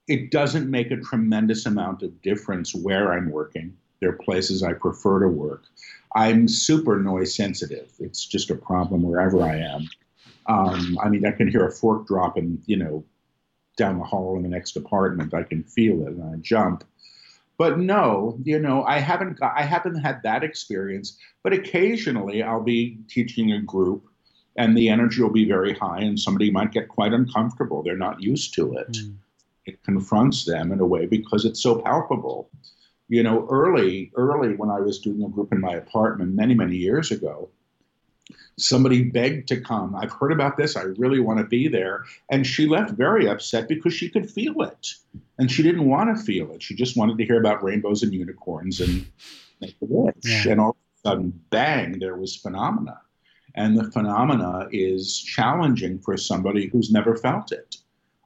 it 0.08 0.30
doesn't 0.30 0.70
make 0.70 0.90
a 0.90 0.96
tremendous 0.96 1.66
amount 1.66 2.02
of 2.02 2.22
difference 2.22 2.74
where 2.74 3.12
I'm 3.12 3.30
working. 3.30 3.76
There 4.00 4.10
are 4.10 4.18
places 4.24 4.62
I 4.62 4.72
prefer 4.72 5.20
to 5.20 5.28
work. 5.28 5.64
I'm 6.14 6.48
super 6.48 7.00
noise 7.00 7.34
sensitive. 7.34 7.90
It's 7.98 8.24
just 8.24 8.50
a 8.50 8.54
problem 8.54 9.02
wherever 9.02 9.42
I 9.42 9.56
am. 9.56 9.88
Um, 10.46 10.98
I 11.02 11.08
mean, 11.08 11.26
I 11.26 11.32
can 11.32 11.48
hear 11.48 11.66
a 11.66 11.72
fork 11.72 12.06
dropping, 12.06 12.62
you 12.66 12.76
know, 12.76 13.04
down 13.76 13.98
the 13.98 14.04
hall 14.04 14.36
in 14.36 14.42
the 14.42 14.48
next 14.48 14.76
apartment. 14.76 15.34
I 15.34 15.42
can 15.42 15.62
feel 15.64 16.02
it 16.02 16.12
and 16.12 16.22
I 16.22 16.36
jump. 16.36 16.84
But 17.58 17.78
no, 17.78 18.38
you 18.42 18.58
know, 18.58 18.84
I 18.84 18.98
haven't 18.98 19.40
got, 19.40 19.52
I 19.56 19.62
haven't 19.62 19.96
had 19.96 20.22
that 20.22 20.44
experience. 20.44 21.18
But 21.42 21.52
occasionally, 21.52 22.42
I'll 22.42 22.62
be 22.62 22.98
teaching 23.08 23.52
a 23.52 23.62
group, 23.62 24.04
and 24.58 24.76
the 24.76 24.88
energy 24.88 25.22
will 25.22 25.30
be 25.30 25.48
very 25.48 25.74
high, 25.74 26.00
and 26.00 26.18
somebody 26.18 26.50
might 26.50 26.72
get 26.72 26.88
quite 26.88 27.12
uncomfortable. 27.12 27.82
They're 27.82 27.96
not 27.96 28.20
used 28.20 28.54
to 28.54 28.74
it. 28.74 28.92
Mm. 28.92 29.16
It 29.64 29.82
confronts 29.82 30.44
them 30.44 30.70
in 30.70 30.80
a 30.80 30.86
way 30.86 31.06
because 31.06 31.44
it's 31.44 31.62
so 31.62 31.80
palpable 31.80 32.50
you 33.08 33.22
know, 33.22 33.46
early, 33.50 34.10
early 34.16 34.54
when 34.56 34.70
I 34.70 34.80
was 34.80 34.98
doing 34.98 35.22
a 35.22 35.28
group 35.28 35.52
in 35.52 35.60
my 35.60 35.74
apartment 35.74 36.34
many, 36.34 36.54
many 36.54 36.76
years 36.76 37.10
ago, 37.10 37.50
somebody 38.58 39.04
begged 39.04 39.48
to 39.48 39.60
come. 39.60 39.94
I've 39.94 40.12
heard 40.12 40.32
about 40.32 40.56
this. 40.56 40.76
I 40.76 40.82
really 40.82 41.20
want 41.20 41.38
to 41.38 41.44
be 41.44 41.68
there. 41.68 42.04
And 42.30 42.46
she 42.46 42.66
left 42.66 42.92
very 42.92 43.28
upset 43.28 43.68
because 43.68 43.94
she 43.94 44.08
could 44.08 44.30
feel 44.30 44.62
it. 44.62 44.88
And 45.38 45.50
she 45.50 45.62
didn't 45.62 45.86
want 45.86 46.16
to 46.16 46.22
feel 46.22 46.50
it. 46.52 46.62
She 46.62 46.74
just 46.74 46.96
wanted 46.96 47.18
to 47.18 47.24
hear 47.24 47.38
about 47.38 47.62
rainbows 47.62 48.02
and 48.02 48.12
unicorns 48.12 48.80
and 48.80 49.06
make 49.60 49.78
the 49.78 49.86
wish. 49.88 50.46
Yeah. 50.46 50.52
And 50.52 50.60
all 50.60 50.70
of 50.70 50.76
a 50.76 51.08
sudden, 51.08 51.40
bang, 51.50 51.98
there 51.98 52.16
was 52.16 52.36
phenomena. 52.36 53.00
And 53.54 53.76
the 53.76 53.90
phenomena 53.90 54.68
is 54.70 55.18
challenging 55.18 55.98
for 55.98 56.16
somebody 56.16 56.68
who's 56.68 56.90
never 56.90 57.16
felt 57.16 57.52
it. 57.52 57.76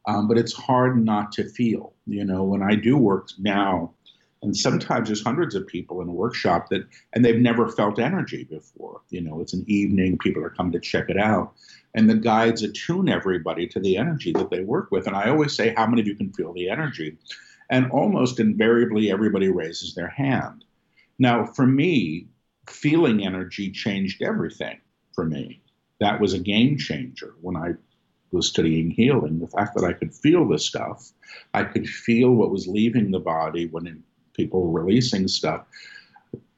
Um, 0.06 0.26
but 0.26 0.38
it's 0.38 0.52
hard 0.52 1.04
not 1.04 1.30
to 1.32 1.48
feel. 1.48 1.92
You 2.06 2.24
know, 2.24 2.42
when 2.42 2.62
I 2.62 2.74
do 2.74 2.96
work 2.96 3.28
now, 3.38 3.94
and 4.42 4.56
sometimes 4.56 5.08
there's 5.08 5.22
hundreds 5.22 5.54
of 5.54 5.66
people 5.66 6.00
in 6.00 6.08
a 6.08 6.12
workshop 6.12 6.68
that 6.70 6.86
and 7.12 7.24
they've 7.24 7.40
never 7.40 7.68
felt 7.68 7.98
energy 7.98 8.44
before. 8.44 9.02
You 9.10 9.20
know 9.20 9.40
it's 9.40 9.52
an 9.52 9.64
evening 9.66 10.18
people 10.18 10.42
are 10.42 10.50
coming 10.50 10.72
to 10.72 10.80
check 10.80 11.10
it 11.10 11.18
out. 11.18 11.52
And 11.94 12.08
the 12.08 12.14
guides 12.14 12.62
attune 12.62 13.08
everybody 13.08 13.66
to 13.68 13.80
the 13.80 13.96
energy 13.96 14.32
that 14.32 14.50
they 14.50 14.60
work 14.60 14.90
with. 14.90 15.06
And 15.06 15.16
i 15.16 15.28
always 15.28 15.54
say 15.54 15.74
how 15.76 15.86
many 15.86 16.00
of 16.00 16.06
you 16.06 16.14
can 16.14 16.32
feel 16.32 16.52
the 16.52 16.70
energy? 16.70 17.18
And 17.68 17.90
almost 17.90 18.40
invariably 18.40 19.12
everybody 19.12 19.48
raises 19.48 19.94
their 19.94 20.08
hand. 20.08 20.64
Now 21.18 21.44
for 21.44 21.66
me 21.66 22.26
feeling 22.68 23.24
energy 23.24 23.70
changed 23.70 24.22
everything 24.22 24.80
for 25.12 25.24
me. 25.24 25.60
That 25.98 26.20
was 26.20 26.32
a 26.32 26.38
game 26.38 26.78
changer 26.78 27.34
when 27.42 27.56
i 27.56 27.74
was 28.32 28.46
studying 28.46 28.90
healing 28.92 29.40
the 29.40 29.48
fact 29.48 29.74
that 29.74 29.84
i 29.84 29.92
could 29.92 30.14
feel 30.14 30.48
the 30.48 30.58
stuff. 30.58 31.10
I 31.52 31.64
could 31.64 31.86
feel 31.86 32.30
what 32.30 32.50
was 32.50 32.66
leaving 32.66 33.10
the 33.10 33.20
body 33.20 33.66
when 33.66 33.86
it 33.86 33.96
people 34.34 34.70
releasing 34.70 35.28
stuff. 35.28 35.66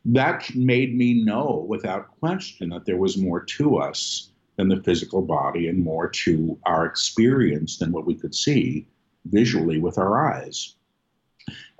That 0.04 0.54
made 0.54 0.96
me 0.96 1.24
know 1.24 1.64
without 1.68 2.18
question 2.18 2.70
that 2.70 2.87
there 2.87 2.96
was 2.96 3.16
more 3.16 3.40
to 3.40 3.78
us 3.78 4.30
than 4.56 4.68
the 4.68 4.82
physical 4.82 5.22
body 5.22 5.68
and 5.68 5.78
more 5.78 6.08
to 6.08 6.58
our 6.66 6.87
experience 6.87 7.78
than 7.78 7.92
what 7.92 8.06
we 8.06 8.14
could 8.14 8.35
see 8.35 8.87
visually 9.26 9.78
with 9.78 9.98
our 9.98 10.32
eyes. 10.32 10.74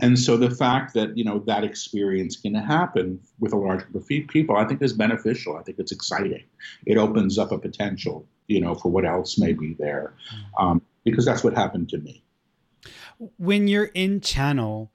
And 0.01 0.19
so 0.19 0.37
the 0.37 0.51
fact 0.51 0.95
that 0.95 1.17
you 1.17 1.25
know 1.25 1.39
that 1.47 1.65
experience 1.65 2.37
can 2.37 2.55
happen 2.55 3.21
with 3.39 3.53
a 3.53 3.57
large 3.57 3.85
group 3.85 4.03
of 4.03 4.09
people, 4.09 4.57
I 4.57 4.65
think 4.65 4.83
is 4.83 4.93
beneficial. 4.93 5.57
I 5.57 5.63
think 5.63 5.79
it's 5.79 5.93
exciting. 5.93 6.43
It 6.87 6.99
opens 6.99 7.39
up 7.39 7.53
a 7.53 7.59
potential, 7.59 8.27
you 8.49 8.61
know, 8.61 8.75
for 8.75 8.91
what 8.91 9.05
else 9.05 9.39
may 9.39 9.53
be 9.53 9.75
there, 9.75 10.15
um, 10.59 10.83
because 11.05 11.25
that's 11.25 11.45
what 11.45 11.55
happened 11.55 11.89
to 11.91 11.99
me. 11.99 12.25
When 13.37 13.69
you're 13.69 13.93
in 13.95 14.21
channel, 14.21 14.91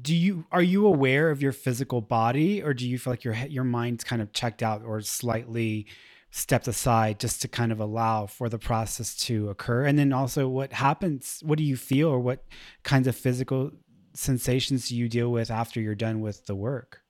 do 0.00 0.14
you 0.14 0.44
are 0.52 0.62
you 0.62 0.86
aware 0.86 1.30
of 1.30 1.42
your 1.42 1.52
physical 1.52 2.00
body 2.00 2.62
or 2.62 2.74
do 2.74 2.88
you 2.88 2.98
feel 2.98 3.12
like 3.12 3.24
your 3.24 3.34
your 3.34 3.64
mind's 3.64 4.04
kind 4.04 4.22
of 4.22 4.32
checked 4.32 4.62
out 4.62 4.82
or 4.84 5.00
slightly 5.00 5.86
stepped 6.30 6.68
aside 6.68 7.18
just 7.18 7.42
to 7.42 7.48
kind 7.48 7.72
of 7.72 7.80
allow 7.80 8.26
for 8.26 8.48
the 8.48 8.58
process 8.58 9.16
to 9.16 9.48
occur? 9.48 9.84
And 9.84 9.98
then 9.98 10.12
also 10.12 10.48
what 10.48 10.72
happens 10.72 11.42
what 11.44 11.58
do 11.58 11.64
you 11.64 11.76
feel 11.76 12.08
or 12.08 12.20
what 12.20 12.44
kinds 12.82 13.06
of 13.06 13.16
physical 13.16 13.70
sensations 14.14 14.88
do 14.88 14.96
you 14.96 15.08
deal 15.08 15.30
with 15.30 15.50
after 15.50 15.80
you're 15.80 15.94
done 15.94 16.20
with 16.20 16.46
the 16.46 16.54
work? 16.54 17.00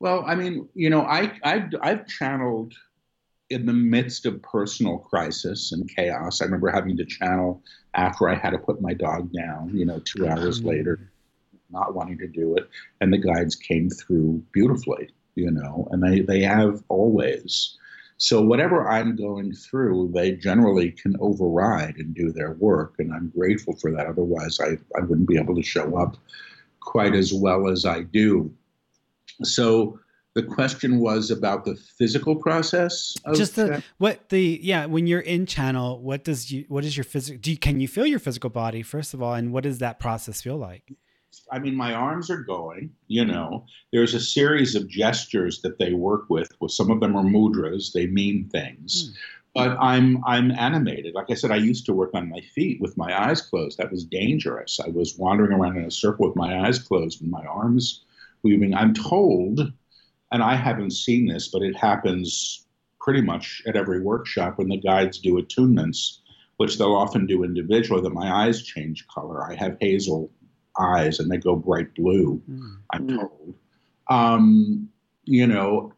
Well 0.00 0.24
i 0.26 0.34
mean 0.34 0.68
you 0.74 0.90
know 0.90 1.02
i 1.02 1.32
i've, 1.42 1.74
I've 1.82 2.06
channeled 2.06 2.74
in 3.50 3.66
the 3.66 3.72
midst 3.72 4.26
of 4.26 4.42
personal 4.42 4.98
crisis 4.98 5.72
and 5.72 5.88
chaos. 5.88 6.42
I 6.42 6.44
remember 6.44 6.70
having 6.70 6.98
to 6.98 7.04
channel 7.04 7.62
after 7.94 8.28
i 8.28 8.34
had 8.34 8.50
to 8.50 8.58
put 8.58 8.80
my 8.80 8.94
dog 8.94 9.32
down 9.32 9.70
you 9.74 9.84
know 9.84 10.00
two 10.00 10.26
hours 10.26 10.60
mm-hmm. 10.60 10.68
later 10.68 11.10
not 11.70 11.94
wanting 11.94 12.18
to 12.18 12.26
do 12.26 12.56
it, 12.56 12.68
and 13.00 13.12
the 13.12 13.18
guides 13.18 13.54
came 13.54 13.90
through 13.90 14.42
beautifully, 14.52 15.10
you 15.34 15.50
know, 15.50 15.88
and 15.90 16.02
they, 16.02 16.20
they 16.20 16.42
have 16.42 16.82
always. 16.88 17.76
So 18.16 18.42
whatever 18.42 18.88
I'm 18.88 19.14
going 19.14 19.52
through, 19.52 20.10
they 20.12 20.32
generally 20.32 20.90
can 20.90 21.16
override 21.20 21.96
and 21.96 22.14
do 22.14 22.32
their 22.32 22.52
work, 22.52 22.94
and 22.98 23.12
I'm 23.12 23.32
grateful 23.36 23.76
for 23.76 23.92
that. 23.92 24.06
Otherwise, 24.06 24.58
I, 24.60 24.78
I 24.96 25.02
wouldn't 25.02 25.28
be 25.28 25.38
able 25.38 25.54
to 25.54 25.62
show 25.62 25.96
up 25.96 26.16
quite 26.80 27.14
as 27.14 27.32
well 27.32 27.68
as 27.68 27.84
I 27.84 28.02
do. 28.02 28.52
So 29.44 30.00
the 30.34 30.42
question 30.42 31.00
was 31.00 31.30
about 31.30 31.64
the 31.64 31.74
physical 31.74 32.36
process 32.36 33.12
just 33.34 33.56
the 33.56 33.82
what 33.96 34.28
the 34.28 34.60
yeah 34.62 34.86
when 34.86 35.08
you're 35.08 35.20
in 35.20 35.46
channel 35.46 36.00
what 36.00 36.22
does 36.22 36.52
you 36.52 36.64
what 36.68 36.84
is 36.84 36.96
your 36.96 37.02
physical 37.02 37.40
do 37.40 37.50
you 37.50 37.58
can 37.58 37.80
you 37.80 37.88
feel 37.88 38.06
your 38.06 38.20
physical 38.20 38.48
body 38.48 38.82
first 38.82 39.14
of 39.14 39.22
all 39.22 39.34
and 39.34 39.52
what 39.52 39.64
does 39.64 39.78
that 39.78 39.98
process 39.98 40.40
feel 40.40 40.56
like 40.56 40.92
I 41.50 41.58
mean, 41.58 41.74
my 41.74 41.94
arms 41.94 42.30
are 42.30 42.42
going, 42.42 42.90
you 43.06 43.24
know. 43.24 43.64
There's 43.92 44.14
a 44.14 44.20
series 44.20 44.74
of 44.74 44.88
gestures 44.88 45.62
that 45.62 45.78
they 45.78 45.92
work 45.92 46.24
with. 46.28 46.50
Well, 46.60 46.68
some 46.68 46.90
of 46.90 47.00
them 47.00 47.16
are 47.16 47.24
mudras, 47.24 47.92
they 47.92 48.06
mean 48.06 48.48
things. 48.48 49.10
Mm. 49.10 49.14
But 49.54 49.76
I'm 49.80 50.22
I'm 50.24 50.52
animated. 50.52 51.14
Like 51.14 51.30
I 51.30 51.34
said, 51.34 51.50
I 51.50 51.56
used 51.56 51.86
to 51.86 51.92
work 51.92 52.10
on 52.14 52.28
my 52.28 52.40
feet 52.40 52.80
with 52.80 52.96
my 52.96 53.28
eyes 53.28 53.40
closed. 53.40 53.78
That 53.78 53.90
was 53.90 54.04
dangerous. 54.04 54.78
I 54.78 54.88
was 54.90 55.16
wandering 55.18 55.52
around 55.52 55.78
in 55.78 55.84
a 55.84 55.90
circle 55.90 56.28
with 56.28 56.36
my 56.36 56.66
eyes 56.66 56.78
closed 56.78 57.22
and 57.22 57.30
my 57.30 57.44
arms 57.44 58.04
moving. 58.44 58.74
I'm 58.74 58.94
told, 58.94 59.72
and 60.30 60.42
I 60.42 60.54
haven't 60.54 60.92
seen 60.92 61.26
this, 61.26 61.48
but 61.48 61.62
it 61.62 61.76
happens 61.76 62.66
pretty 63.00 63.22
much 63.22 63.62
at 63.66 63.74
every 63.74 64.00
workshop 64.00 64.58
when 64.58 64.68
the 64.68 64.76
guides 64.76 65.18
do 65.18 65.42
attunements, 65.42 66.18
which 66.58 66.78
they'll 66.78 66.94
often 66.94 67.26
do 67.26 67.42
individually, 67.42 68.02
that 68.02 68.12
my 68.12 68.30
eyes 68.30 68.62
change 68.62 69.08
color. 69.08 69.42
I 69.42 69.54
have 69.54 69.76
hazel 69.80 70.30
eyes 70.78 71.18
and 71.18 71.30
they 71.30 71.36
go 71.36 71.56
bright 71.56 71.94
blue, 71.94 72.42
mm. 72.50 72.76
I'm 72.92 73.08
told. 73.08 73.54
Um, 74.08 74.88
you 75.24 75.46
know, 75.46 75.92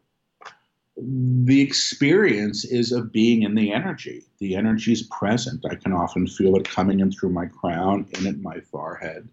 the 0.97 1.61
experience 1.61 2.65
is 2.65 2.91
of 2.91 3.11
being 3.11 3.43
in 3.43 3.55
the 3.55 3.71
energy. 3.71 4.23
The 4.39 4.55
energy 4.55 4.91
is 4.91 5.03
present. 5.03 5.65
I 5.69 5.75
can 5.75 5.93
often 5.93 6.27
feel 6.27 6.55
it 6.55 6.69
coming 6.69 6.99
in 6.99 7.11
through 7.11 7.31
my 7.31 7.45
crown, 7.45 8.05
in 8.17 8.27
at 8.27 8.39
my 8.39 8.59
forehead. 8.59 9.29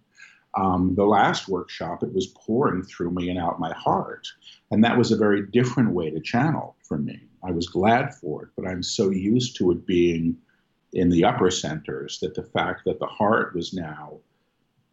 Um, 0.55 0.95
the 0.95 1.05
last 1.05 1.49
workshop, 1.49 2.03
it 2.03 2.15
was 2.15 2.29
pouring 2.29 2.83
through 2.83 3.11
me 3.11 3.29
and 3.29 3.39
out 3.39 3.61
my 3.61 3.73
heart. 3.75 4.27
And 4.71 4.83
that 4.85 4.97
was 4.97 5.13
a 5.13 5.17
very 5.17 5.47
different 5.47 5.91
way 5.91 6.11
to 6.11 6.21
channel 6.21 6.77
for 6.83 6.99
me. 6.99 7.21
I 7.45 7.51
was 7.51 7.69
glad 7.69 8.15
for 8.15 8.45
it, 8.45 8.49
but 8.57 8.67
I'm 8.67 8.83
so 8.83 9.11
used 9.11 9.57
to 9.57 9.71
it 9.71 9.87
being 9.87 10.37
in 10.93 11.11
the 11.11 11.25
upper 11.25 11.51
centers 11.51 12.19
that 12.21 12.35
the 12.35 12.43
fact 12.43 12.83
that 12.87 12.99
the 12.99 13.07
heart 13.07 13.55
was 13.55 13.75
now 13.75 14.19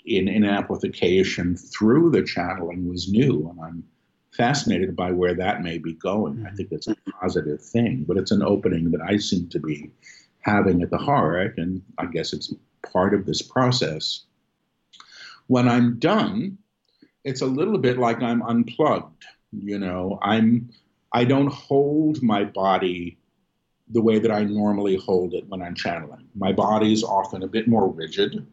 in, 0.06 0.28
in 0.28 0.46
amplification 0.46 1.56
through 1.56 2.12
the 2.12 2.24
channeling 2.24 2.88
was 2.88 3.10
new. 3.10 3.50
And 3.50 3.60
I'm 3.60 3.84
fascinated 4.32 4.96
by 4.96 5.12
where 5.12 5.34
that 5.34 5.64
may 5.64 5.78
be 5.78 5.94
going. 5.94 6.36
Mm-hmm. 6.36 6.48
I 6.48 6.52
think 6.52 6.72
it's 6.72 6.88
a 6.88 6.96
positive 7.22 7.62
thing, 7.62 8.06
but 8.08 8.18
it's 8.18 8.32
an 8.32 8.44
opening 8.44 8.92
that 8.92 9.02
I 9.02 9.18
seem 9.18 9.48
to 9.50 9.60
be 9.60 9.92
having 10.42 10.82
at 10.82 10.92
the 10.92 10.98
heart. 10.98 11.58
And 11.58 11.82
I 11.98 12.06
guess 12.06 12.34
it's 12.34 12.54
part 12.92 13.14
of 13.14 13.26
this 13.26 13.42
process. 13.42 14.26
When 15.48 15.68
I'm 15.68 16.00
done, 16.00 16.58
it's 17.24 17.42
a 17.42 17.48
little 17.48 17.78
bit 17.78 17.98
like 17.98 18.22
I'm 18.22 18.42
unplugged. 18.44 19.26
You 19.52 19.80
know, 19.80 20.20
I'm 20.22 20.70
I 21.14 21.24
don't 21.24 21.52
hold 21.52 22.22
my 22.22 22.44
body 22.44 23.18
the 23.90 24.02
way 24.02 24.20
that 24.20 24.32
I 24.32 24.44
normally 24.44 24.98
hold 24.98 25.34
it 25.34 25.48
when 25.48 25.62
I'm 25.62 25.76
channeling. 25.76 26.28
My 26.36 26.52
body 26.52 26.92
is 26.92 27.04
often 27.04 27.44
a 27.44 27.48
bit 27.48 27.68
more 27.68 27.88
rigid. 27.88 28.46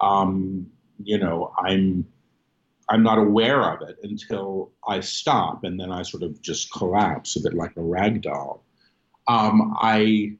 Um, 0.00 0.70
you 1.02 1.18
know, 1.18 1.52
I'm 1.58 2.06
I'm 2.88 3.02
not 3.02 3.18
aware 3.18 3.62
of 3.72 3.88
it 3.88 3.98
until 4.02 4.70
I 4.86 5.00
stop, 5.00 5.64
and 5.64 5.78
then 5.78 5.90
I 5.90 6.02
sort 6.02 6.22
of 6.22 6.40
just 6.40 6.72
collapse 6.72 7.36
a 7.36 7.42
bit 7.42 7.54
like 7.54 7.76
a 7.76 7.82
rag 7.82 8.22
doll. 8.22 8.64
Um, 9.28 9.74
I 9.80 10.36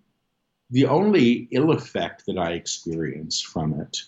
the 0.70 0.86
only 0.86 1.48
ill 1.52 1.70
effect 1.72 2.24
that 2.26 2.38
I 2.38 2.52
experience 2.52 3.40
from 3.40 3.80
it 3.80 3.98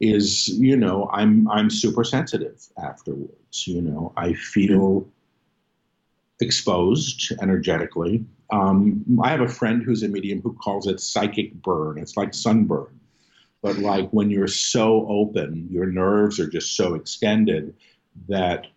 is, 0.00 0.48
you 0.48 0.76
know, 0.76 1.08
I'm 1.12 1.48
I'm 1.48 1.70
super 1.70 2.04
sensitive 2.04 2.66
afterwards. 2.82 3.66
You 3.66 3.82
know, 3.82 4.12
I 4.16 4.34
feel 4.34 5.08
exposed 6.40 7.32
energetically. 7.40 8.24
Um, 8.50 9.04
I 9.22 9.30
have 9.30 9.40
a 9.40 9.48
friend 9.48 9.82
who's 9.82 10.02
a 10.02 10.08
medium 10.08 10.40
who 10.42 10.52
calls 10.54 10.86
it 10.86 11.00
psychic 11.00 11.54
burn. 11.54 11.98
It's 11.98 12.16
like 12.16 12.34
sunburn, 12.34 13.00
but 13.66 13.78
like 13.78 14.08
when 14.10 14.30
you're 14.30 14.46
so 14.46 15.04
open, 15.08 15.66
your 15.72 15.86
nerves 15.86 16.38
are 16.38 16.48
just 16.48 16.76
so 16.76 16.94
extended 16.94 17.74
that 18.28 18.68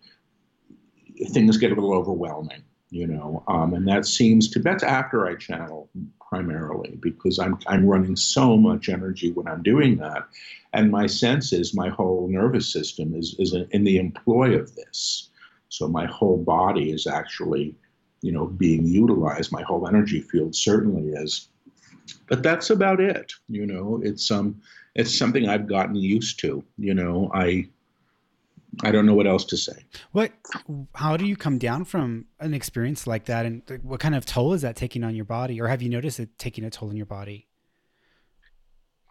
things 1.28 1.58
get 1.58 1.70
a 1.70 1.76
little 1.76 1.94
overwhelming, 1.94 2.64
you 2.90 3.06
know. 3.06 3.44
Um, 3.46 3.72
and 3.72 3.86
that 3.86 4.04
seems 4.04 4.50
to 4.50 4.58
that's 4.58 4.82
after 4.82 5.28
I 5.28 5.36
channel 5.36 5.88
primarily 6.28 6.98
because 7.00 7.38
I'm 7.38 7.56
I'm 7.68 7.86
running 7.86 8.16
so 8.16 8.56
much 8.56 8.88
energy 8.88 9.30
when 9.30 9.46
I'm 9.46 9.62
doing 9.62 9.96
that, 9.98 10.26
and 10.72 10.90
my 10.90 11.06
sense 11.06 11.52
is 11.52 11.72
my 11.72 11.88
whole 11.88 12.26
nervous 12.28 12.68
system 12.72 13.14
is 13.14 13.36
is 13.38 13.54
in 13.70 13.84
the 13.84 13.96
employ 13.96 14.56
of 14.56 14.74
this. 14.74 15.30
So 15.68 15.86
my 15.86 16.06
whole 16.06 16.38
body 16.38 16.90
is 16.90 17.06
actually, 17.06 17.76
you 18.22 18.32
know, 18.32 18.46
being 18.46 18.86
utilized. 18.86 19.52
My 19.52 19.62
whole 19.62 19.86
energy 19.86 20.20
field 20.20 20.56
certainly 20.56 21.12
is. 21.12 21.46
But 22.28 22.42
that's 22.42 22.70
about 22.70 23.00
it. 23.00 23.32
You 23.48 23.66
know, 23.66 24.00
it's 24.02 24.32
um, 24.32 24.60
it's 24.94 25.16
something 25.16 25.48
I've 25.48 25.66
gotten 25.66 25.94
used 25.94 26.40
to. 26.40 26.64
You 26.78 26.94
know, 26.94 27.30
I 27.34 27.68
I 28.82 28.90
don't 28.90 29.06
know 29.06 29.14
what 29.14 29.26
else 29.26 29.44
to 29.46 29.56
say. 29.56 29.84
What? 30.12 30.32
How 30.94 31.16
do 31.16 31.26
you 31.26 31.36
come 31.36 31.58
down 31.58 31.84
from 31.84 32.26
an 32.38 32.54
experience 32.54 33.06
like 33.06 33.26
that, 33.26 33.46
and 33.46 33.62
what 33.82 34.00
kind 34.00 34.14
of 34.14 34.24
toll 34.26 34.52
is 34.52 34.62
that 34.62 34.76
taking 34.76 35.04
on 35.04 35.14
your 35.14 35.24
body, 35.24 35.60
or 35.60 35.68
have 35.68 35.82
you 35.82 35.88
noticed 35.88 36.20
it 36.20 36.38
taking 36.38 36.64
a 36.64 36.70
toll 36.70 36.90
on 36.90 36.96
your 36.96 37.06
body? 37.06 37.46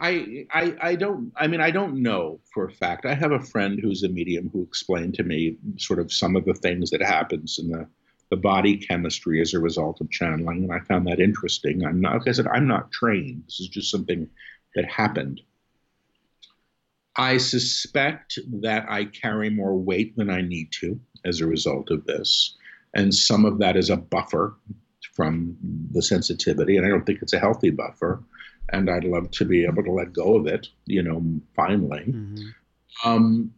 I, 0.01 0.47
I, 0.51 0.75
I 0.81 0.95
don't. 0.95 1.33
I 1.35 1.47
mean, 1.47 1.59
I 1.59 1.71
don't 1.71 2.01
know 2.01 2.39
for 2.53 2.65
a 2.65 2.71
fact. 2.71 3.05
I 3.05 3.13
have 3.15 3.33
a 3.33 3.39
friend 3.39 3.79
who's 3.81 4.03
a 4.03 4.09
medium 4.09 4.49
who 4.51 4.63
explained 4.63 5.15
to 5.15 5.23
me 5.23 5.57
sort 5.77 5.99
of 5.99 6.13
some 6.13 6.37
of 6.37 6.45
the 6.45 6.53
things 6.53 6.89
that 6.91 7.01
happens 7.01 7.59
in 7.59 7.69
the 7.69 7.87
the 8.29 8.37
body 8.37 8.77
chemistry 8.77 9.41
as 9.41 9.53
a 9.53 9.59
result 9.59 9.99
of 10.01 10.09
channeling, 10.11 10.63
and 10.63 10.71
I 10.71 10.79
found 10.81 11.07
that 11.07 11.19
interesting. 11.19 11.83
I'm 11.83 11.99
not, 11.99 12.19
like 12.19 12.27
I 12.27 12.31
said, 12.31 12.47
I'm 12.47 12.67
not 12.67 12.91
trained. 12.91 13.43
This 13.47 13.59
is 13.59 13.67
just 13.67 13.89
something 13.89 14.29
that 14.75 14.85
happened. 14.85 15.41
I 17.19 17.37
suspect 17.37 18.39
that 18.61 18.89
I 18.89 19.05
carry 19.05 19.49
more 19.49 19.77
weight 19.77 20.15
than 20.15 20.29
I 20.29 20.41
need 20.41 20.71
to 20.79 20.99
as 21.25 21.41
a 21.41 21.47
result 21.47 21.91
of 21.91 22.05
this, 22.05 22.55
and 22.95 23.13
some 23.13 23.45
of 23.45 23.59
that 23.59 23.75
is 23.75 23.89
a 23.89 23.97
buffer 23.97 24.55
from 25.13 25.57
the 25.91 26.01
sensitivity, 26.01 26.77
and 26.77 26.85
I 26.85 26.89
don't 26.89 27.05
think 27.05 27.21
it's 27.21 27.33
a 27.33 27.39
healthy 27.39 27.71
buffer 27.71 28.23
and 28.71 28.89
I'd 28.89 29.03
love 29.03 29.31
to 29.31 29.45
be 29.45 29.65
able 29.65 29.83
to 29.83 29.91
let 29.91 30.13
go 30.13 30.35
of 30.35 30.47
it, 30.47 30.67
you 30.85 31.01
know, 31.01 31.23
finally. 31.55 32.05
Mm-hmm. 32.07 33.09
Um, 33.09 33.53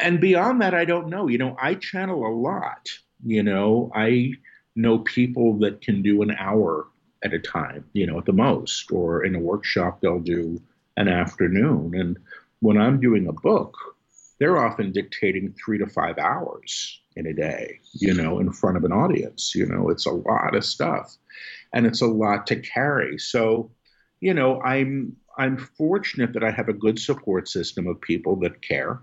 and 0.00 0.20
beyond 0.20 0.60
that, 0.62 0.74
I 0.74 0.84
don't 0.84 1.08
know. 1.08 1.28
You 1.28 1.38
know, 1.38 1.56
I 1.60 1.74
channel 1.74 2.26
a 2.26 2.32
lot. 2.34 2.88
You 3.24 3.42
know, 3.42 3.90
I 3.94 4.32
know 4.76 4.98
people 4.98 5.58
that 5.58 5.80
can 5.80 6.02
do 6.02 6.22
an 6.22 6.32
hour 6.32 6.86
at 7.22 7.34
a 7.34 7.38
time, 7.38 7.84
you 7.92 8.06
know, 8.06 8.18
at 8.18 8.24
the 8.24 8.32
most, 8.32 8.90
or 8.92 9.24
in 9.24 9.34
a 9.34 9.40
workshop, 9.40 10.00
they'll 10.00 10.20
do 10.20 10.60
an 11.00 11.08
afternoon. 11.08 11.94
And 11.94 12.18
when 12.60 12.76
I'm 12.76 13.00
doing 13.00 13.26
a 13.26 13.32
book, 13.32 13.74
they're 14.38 14.58
often 14.58 14.92
dictating 14.92 15.52
three 15.52 15.78
to 15.78 15.86
five 15.86 16.18
hours 16.18 17.00
in 17.16 17.26
a 17.26 17.32
day, 17.32 17.80
you 17.92 18.12
know, 18.14 18.38
in 18.38 18.52
front 18.52 18.76
of 18.76 18.84
an 18.84 18.92
audience. 18.92 19.54
You 19.54 19.66
know, 19.66 19.88
it's 19.88 20.06
a 20.06 20.12
lot 20.12 20.54
of 20.54 20.64
stuff 20.64 21.16
and 21.72 21.86
it's 21.86 22.02
a 22.02 22.06
lot 22.06 22.46
to 22.48 22.56
carry. 22.56 23.18
So, 23.18 23.70
you 24.20 24.34
know, 24.34 24.60
I'm 24.62 25.16
I'm 25.38 25.56
fortunate 25.56 26.34
that 26.34 26.44
I 26.44 26.50
have 26.50 26.68
a 26.68 26.74
good 26.74 26.98
support 26.98 27.48
system 27.48 27.86
of 27.86 28.00
people 28.00 28.36
that 28.40 28.60
care. 28.60 29.00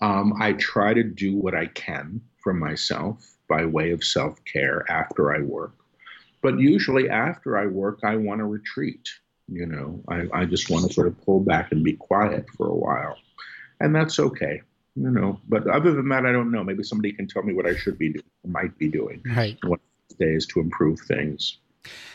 Um, 0.00 0.34
I 0.40 0.54
try 0.54 0.94
to 0.94 1.04
do 1.04 1.36
what 1.36 1.54
I 1.54 1.66
can 1.66 2.20
for 2.42 2.52
myself 2.52 3.36
by 3.48 3.64
way 3.64 3.92
of 3.92 4.02
self 4.02 4.44
care 4.44 4.84
after 4.90 5.34
I 5.34 5.42
work. 5.42 5.74
But 6.42 6.58
usually 6.58 7.08
after 7.08 7.56
I 7.56 7.66
work, 7.66 8.00
I 8.02 8.16
want 8.16 8.40
to 8.40 8.46
retreat. 8.46 9.08
You 9.48 9.66
know, 9.66 10.02
I, 10.08 10.26
I 10.32 10.44
just 10.46 10.70
want 10.70 10.86
to 10.86 10.92
sort 10.92 11.06
of 11.06 11.20
pull 11.24 11.40
back 11.40 11.72
and 11.72 11.84
be 11.84 11.94
quiet 11.94 12.46
for 12.56 12.68
a 12.68 12.74
while. 12.74 13.16
And 13.80 13.94
that's 13.94 14.18
okay. 14.18 14.62
You 14.96 15.10
know, 15.10 15.40
but 15.48 15.66
other 15.66 15.92
than 15.92 16.08
that, 16.10 16.24
I 16.24 16.32
don't 16.32 16.52
know. 16.52 16.62
Maybe 16.62 16.84
somebody 16.84 17.12
can 17.12 17.26
tell 17.26 17.42
me 17.42 17.52
what 17.52 17.66
I 17.66 17.74
should 17.74 17.98
be 17.98 18.12
doing, 18.12 18.24
might 18.46 18.78
be 18.78 18.88
doing, 18.88 19.22
right? 19.34 19.58
What 19.64 19.80
days 20.18 20.46
to 20.46 20.60
improve 20.60 21.00
things. 21.00 21.58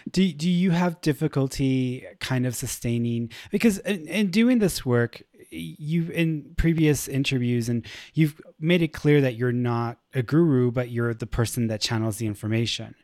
Do 0.10 0.32
do 0.32 0.50
you 0.50 0.72
have 0.72 1.00
difficulty 1.02 2.06
kind 2.20 2.48
of 2.48 2.56
sustaining 2.56 3.32
because 3.52 3.78
in, 3.80 4.08
in, 4.08 4.32
doing 4.32 4.60
this 4.60 4.84
work 4.84 5.22
you've 5.52 6.10
in 6.10 6.54
previous 6.58 7.08
interviews 7.08 7.70
and 7.70 7.86
you've 8.14 8.42
made 8.60 8.82
it 8.82 8.90
clear 8.90 9.22
that 9.22 9.36
you're 9.36 9.52
not 9.52 10.00
a 10.16 10.24
guru 10.24 10.72
but 10.72 10.90
you're 10.90 11.14
the 11.14 11.28
person 11.28 11.68
that 11.68 11.82
channels 11.82 12.18
the 12.18 12.26
information. 12.26 12.96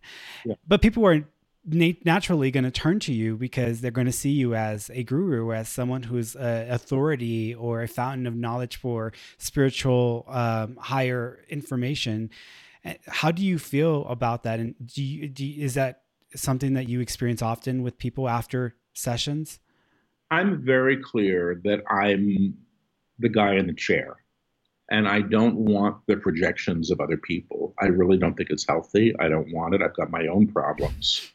Yeah. 0.44 0.56
But 0.68 0.82
people 0.82 1.06
are 1.06 1.28
naturally 1.68 2.52
going 2.52 2.64
to 2.64 2.72
turn 2.72 3.00
to 3.00 3.12
you 3.12 3.36
because 3.36 3.82
they're 3.82 3.90
going 3.90 4.06
to 4.06 4.14
see 4.14 4.30
you 4.30 4.54
as 4.54 4.92
a 4.94 5.04
guru 5.04 5.52
as 5.52 5.68
someone 5.68 6.04
who's 6.04 6.36
an 6.36 6.70
authority 6.70 7.56
or 7.56 7.82
a 7.82 7.88
fountain 7.88 8.28
of 8.28 8.36
knowledge 8.36 8.76
for 8.76 9.12
spiritual 9.40 10.26
um, 10.28 10.76
higher 10.78 11.40
information 11.50 12.30
how 13.08 13.32
do 13.32 13.44
you 13.44 13.58
feel 13.58 14.06
about 14.08 14.44
that 14.44 14.60
and 14.60 14.76
do 14.86 15.04
you, 15.04 15.28
do 15.28 15.46
you, 15.46 15.64
is 15.64 15.74
that 15.74 16.02
something 16.36 16.74
that 16.74 16.88
you 16.88 17.00
experience 17.00 17.42
often 17.42 17.82
with 17.82 17.98
people 17.98 18.30
after 18.30 18.76
sessions? 18.94 19.60
I'm 20.32 20.64
very 20.64 20.98
clear 21.02 21.62
that 21.64 21.82
I'm 21.90 22.56
the 23.20 23.30
guy 23.30 23.56
in 23.56 23.68
the 23.68 23.74
chair 23.74 24.18
and 24.92 25.08
I 25.08 25.22
don't 25.22 25.56
want 25.56 25.98
the 26.08 26.18
projections 26.18 26.92
of 26.92 27.00
other 27.00 27.18
people. 27.18 27.74
I 27.82 27.86
really 27.86 28.18
don't 28.18 28.36
think 28.36 28.50
it's 28.50 28.68
healthy. 28.68 29.14
I 29.20 29.30
don't 29.30 29.52
want 29.52 29.74
it. 29.74 29.82
I've 29.82 29.96
got 29.96 30.12
my 30.12 30.28
own 30.28 30.48
problems, 30.48 31.32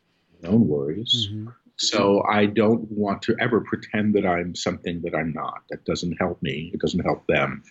own 0.49 0.69
worries. 0.69 1.29
Mm-hmm. 1.31 1.49
So 1.77 2.23
I 2.31 2.47
don't 2.47 2.91
want 2.91 3.23
to 3.23 3.37
ever 3.41 3.63
pretend 3.63 4.15
that 4.15 4.27
I'm 4.27 4.55
something 4.55 5.01
that 5.03 5.15
I'm 5.15 5.33
not. 5.33 5.63
That 5.71 5.85
doesn't 5.87 6.17
help 6.19 6.43
me. 6.43 6.71
It 6.75 6.81
doesn't 6.81 7.01
help 7.01 7.27
them. 7.27 7.63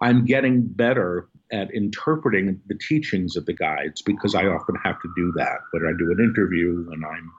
I'm 0.00 0.24
getting 0.24 0.62
better 0.62 1.28
at 1.52 1.72
interpreting 1.72 2.60
the 2.66 2.78
teachings 2.78 3.36
of 3.36 3.46
the 3.46 3.52
guides 3.52 4.02
because 4.02 4.34
I 4.34 4.46
often 4.46 4.76
have 4.82 5.00
to 5.02 5.12
do 5.14 5.32
that. 5.36 5.58
When 5.72 5.86
I 5.86 5.92
do 5.98 6.10
an 6.10 6.24
interview, 6.24 6.84
when 6.88 7.04
I'm 7.04 7.30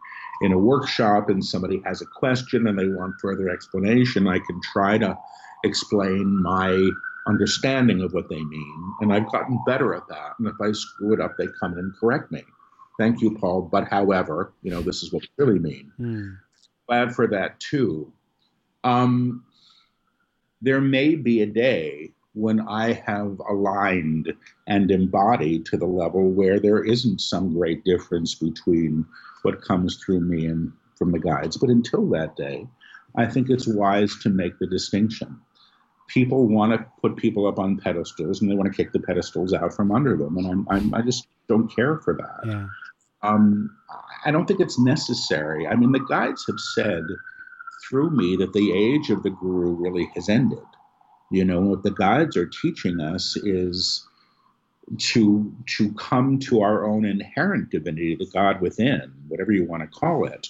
in 0.41 0.51
a 0.51 0.57
workshop 0.57 1.29
and 1.29 1.43
somebody 1.43 1.81
has 1.85 2.01
a 2.01 2.05
question 2.05 2.67
and 2.67 2.77
they 2.77 2.87
want 2.87 3.15
further 3.19 3.49
explanation, 3.49 4.27
I 4.27 4.39
can 4.39 4.61
try 4.61 4.97
to 4.99 5.17
explain 5.63 6.41
my 6.41 6.89
understanding 7.27 8.01
of 8.01 8.13
what 8.13 8.29
they 8.29 8.43
mean. 8.43 8.93
And 9.01 9.11
I've 9.11 9.31
gotten 9.31 9.59
better 9.65 9.95
at 9.95 10.07
that. 10.09 10.33
And 10.37 10.47
if 10.47 10.55
I 10.61 10.71
screw 10.71 11.13
it 11.13 11.19
up, 11.19 11.35
they 11.37 11.47
come 11.59 11.73
in 11.73 11.79
and 11.79 11.95
correct 11.99 12.31
me. 12.31 12.43
Thank 12.97 13.21
you, 13.21 13.37
Paul. 13.37 13.63
But 13.63 13.87
however, 13.87 14.53
you 14.61 14.71
know, 14.71 14.81
this 14.81 15.03
is 15.03 15.11
what 15.11 15.23
we 15.23 15.45
really 15.45 15.59
mean. 15.59 15.91
Mm. 15.99 16.37
Glad 16.87 17.15
for 17.15 17.27
that 17.27 17.59
too. 17.59 18.11
Um, 18.83 19.43
there 20.61 20.81
may 20.81 21.15
be 21.15 21.41
a 21.41 21.45
day 21.45 22.13
when 22.33 22.59
I 22.59 22.93
have 22.93 23.39
aligned 23.49 24.33
and 24.67 24.91
embodied 24.91 25.65
to 25.67 25.77
the 25.77 25.85
level 25.85 26.29
where 26.29 26.59
there 26.59 26.83
isn't 26.83 27.21
some 27.21 27.53
great 27.53 27.83
difference 27.85 28.35
between 28.35 29.05
what 29.41 29.61
comes 29.61 29.97
through 29.97 30.19
me 30.19 30.45
and 30.45 30.71
from 30.95 31.11
the 31.11 31.19
guides. 31.19 31.57
But 31.57 31.69
until 31.69 32.07
that 32.09 32.35
day, 32.35 32.67
I 33.15 33.25
think 33.25 33.49
it's 33.49 33.67
wise 33.67 34.15
to 34.17 34.29
make 34.29 34.59
the 34.59 34.67
distinction. 34.67 35.39
People 36.07 36.47
want 36.47 36.73
to 36.73 36.85
put 37.01 37.15
people 37.15 37.47
up 37.47 37.57
on 37.59 37.77
pedestals 37.77 38.41
and 38.41 38.49
they 38.49 38.55
want 38.55 38.71
to 38.71 38.75
kick 38.75 38.91
the 38.91 38.99
pedestals 38.99 39.53
out 39.53 39.73
from 39.73 39.91
under 39.91 40.15
them. 40.15 40.37
And 40.37 40.47
I'm, 40.47 40.67
I'm 40.69 40.93
i 40.93 41.01
just 41.01 41.27
don't 41.47 41.73
care 41.73 41.97
for 41.97 42.15
that. 42.15 42.47
Yeah. 42.47 42.67
Um, 43.21 43.75
I 44.23 44.31
don't 44.31 44.45
think 44.45 44.59
it's 44.59 44.79
necessary. 44.79 45.67
I 45.67 45.75
mean, 45.75 45.91
the 45.91 45.99
guides 45.99 46.45
have 46.47 46.59
said 46.59 47.03
through 47.87 48.11
me 48.11 48.35
that 48.37 48.53
the 48.53 48.71
age 48.71 49.09
of 49.09 49.23
the 49.23 49.29
guru 49.29 49.73
really 49.73 50.09
has 50.15 50.29
ended. 50.29 50.59
You 51.31 51.43
know, 51.43 51.61
what 51.61 51.83
the 51.83 51.91
guides 51.91 52.37
are 52.37 52.45
teaching 52.45 52.99
us 52.99 53.35
is 53.35 54.07
to 54.97 55.51
to 55.77 55.91
come 55.93 56.39
to 56.39 56.61
our 56.61 56.85
own 56.85 57.05
inherent 57.05 57.71
divinity, 57.71 58.15
the 58.15 58.27
God 58.27 58.61
within, 58.61 59.11
whatever 59.27 59.51
you 59.51 59.65
want 59.65 59.81
to 59.81 59.99
call 59.99 60.25
it. 60.25 60.47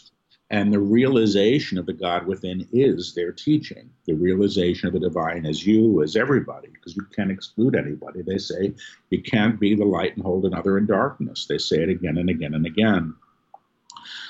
And 0.51 0.71
the 0.71 0.79
realization 0.79 1.79
of 1.79 1.87
the 1.87 1.93
God 1.93 2.27
within 2.27 2.67
is 2.71 3.15
their 3.15 3.31
teaching. 3.31 3.89
The 4.05 4.13
realization 4.13 4.87
of 4.87 4.93
the 4.93 4.99
divine 4.99 5.45
as 5.45 5.65
you, 5.65 6.03
as 6.03 6.15
everybody, 6.15 6.69
because 6.69 6.95
you 6.95 7.05
can't 7.15 7.31
exclude 7.31 7.75
anybody. 7.75 8.21
They 8.21 8.37
say 8.37 8.73
you 9.09 9.23
can't 9.23 9.59
be 9.59 9.75
the 9.75 9.85
light 9.85 10.15
and 10.15 10.23
hold 10.23 10.45
another 10.45 10.77
in 10.77 10.85
darkness. 10.85 11.47
They 11.47 11.57
say 11.57 11.81
it 11.81 11.89
again 11.89 12.17
and 12.17 12.29
again 12.29 12.53
and 12.53 12.65
again. 12.65 13.15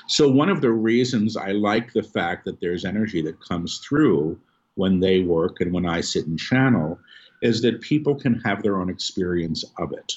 So, 0.08 0.30
one 0.30 0.48
of 0.48 0.62
the 0.62 0.70
reasons 0.70 1.36
I 1.36 1.52
like 1.52 1.92
the 1.92 2.02
fact 2.02 2.46
that 2.46 2.60
there's 2.60 2.86
energy 2.86 3.20
that 3.22 3.40
comes 3.40 3.78
through 3.78 4.40
when 4.76 5.00
they 5.00 5.20
work 5.20 5.60
and 5.60 5.72
when 5.72 5.84
I 5.84 6.00
sit 6.00 6.26
and 6.26 6.38
channel 6.38 6.98
is 7.42 7.60
that 7.62 7.82
people 7.82 8.14
can 8.14 8.40
have 8.40 8.62
their 8.62 8.80
own 8.80 8.88
experience 8.88 9.64
of 9.78 9.92
it. 9.92 10.14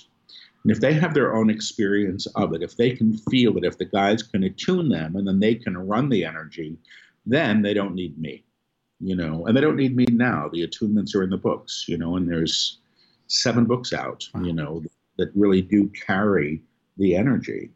And 0.64 0.72
if 0.72 0.80
they 0.80 0.94
have 0.94 1.14
their 1.14 1.36
own 1.36 1.50
experience 1.50 2.28
of 2.36 2.54
it, 2.54 2.62
if 2.62 2.76
they 2.76 2.92
can 2.92 3.18
feel 3.30 3.58
it, 3.58 3.64
if 3.64 3.78
the 3.78 3.86
guides 3.86 4.24
can 4.24 4.44
attune 4.44 4.90
them 4.90 5.16
and 5.16 5.28
then 5.28 5.40
they 5.40 5.56
can 5.56 5.78
run 5.78 6.10
the 6.10 6.26
energy, 6.26 6.78
then 7.26 7.62
they 7.62 7.74
don't 7.74 7.96
need 7.96 8.18
me, 8.18 8.44
you 9.00 9.16
know, 9.16 9.46
and 9.46 9.56
they 9.56 9.62
don't 9.62 9.78
need 9.78 9.96
me 9.96 10.06
now. 10.12 10.50
The 10.52 10.68
attunements 10.68 11.16
are 11.16 11.24
in 11.24 11.30
the 11.30 11.38
books, 11.38 11.86
you 11.88 11.98
know, 11.98 12.18
and 12.18 12.30
there's 12.30 12.80
seven 13.28 13.66
books 13.66 13.94
out, 13.94 14.28
you 14.44 14.54
know, 14.54 14.84
that 15.18 15.32
really 15.36 15.62
do 15.62 15.88
carry 15.90 16.62
the 16.98 17.16
energy. 17.16 17.70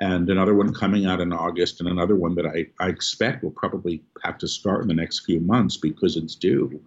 And 0.00 0.28
another 0.28 0.54
one 0.54 0.74
coming 0.74 1.06
out 1.06 1.20
in 1.20 1.32
August, 1.32 1.80
and 1.80 1.88
another 1.88 2.16
one 2.16 2.34
that 2.34 2.46
I, 2.46 2.66
I 2.80 2.88
expect 2.88 3.42
will 3.42 3.52
probably 3.52 4.02
have 4.22 4.36
to 4.38 4.48
start 4.48 4.82
in 4.82 4.88
the 4.88 4.94
next 4.94 5.24
few 5.24 5.40
months 5.40 5.76
because 5.76 6.16
it's 6.16 6.34
due 6.34 6.80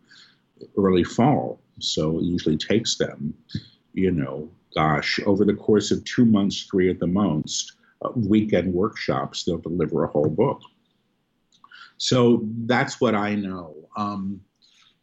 early 0.77 1.03
fall. 1.03 1.59
So 1.79 2.19
it 2.19 2.23
usually 2.23 2.57
takes 2.57 2.97
them, 2.97 3.33
you 3.93 4.11
know, 4.11 4.49
gosh, 4.75 5.19
over 5.25 5.45
the 5.45 5.53
course 5.53 5.91
of 5.91 6.03
two 6.05 6.25
months, 6.25 6.63
three 6.63 6.89
at 6.89 6.99
the 6.99 7.07
most, 7.07 7.73
uh, 8.01 8.09
weekend 8.15 8.73
workshops, 8.73 9.43
they'll 9.43 9.57
deliver 9.57 10.03
a 10.03 10.07
whole 10.07 10.29
book. 10.29 10.61
So 11.97 12.47
that's 12.65 13.01
what 13.01 13.15
I 13.15 13.35
know. 13.35 13.75
Um, 13.97 14.41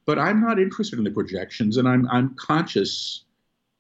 but 0.07 0.19
I'm 0.19 0.41
not 0.41 0.59
interested 0.59 0.99
in 0.99 1.05
the 1.05 1.11
projections, 1.11 1.77
and 1.77 1.89
I'm 1.89 2.09
I'm 2.11 2.35
conscious 2.37 3.25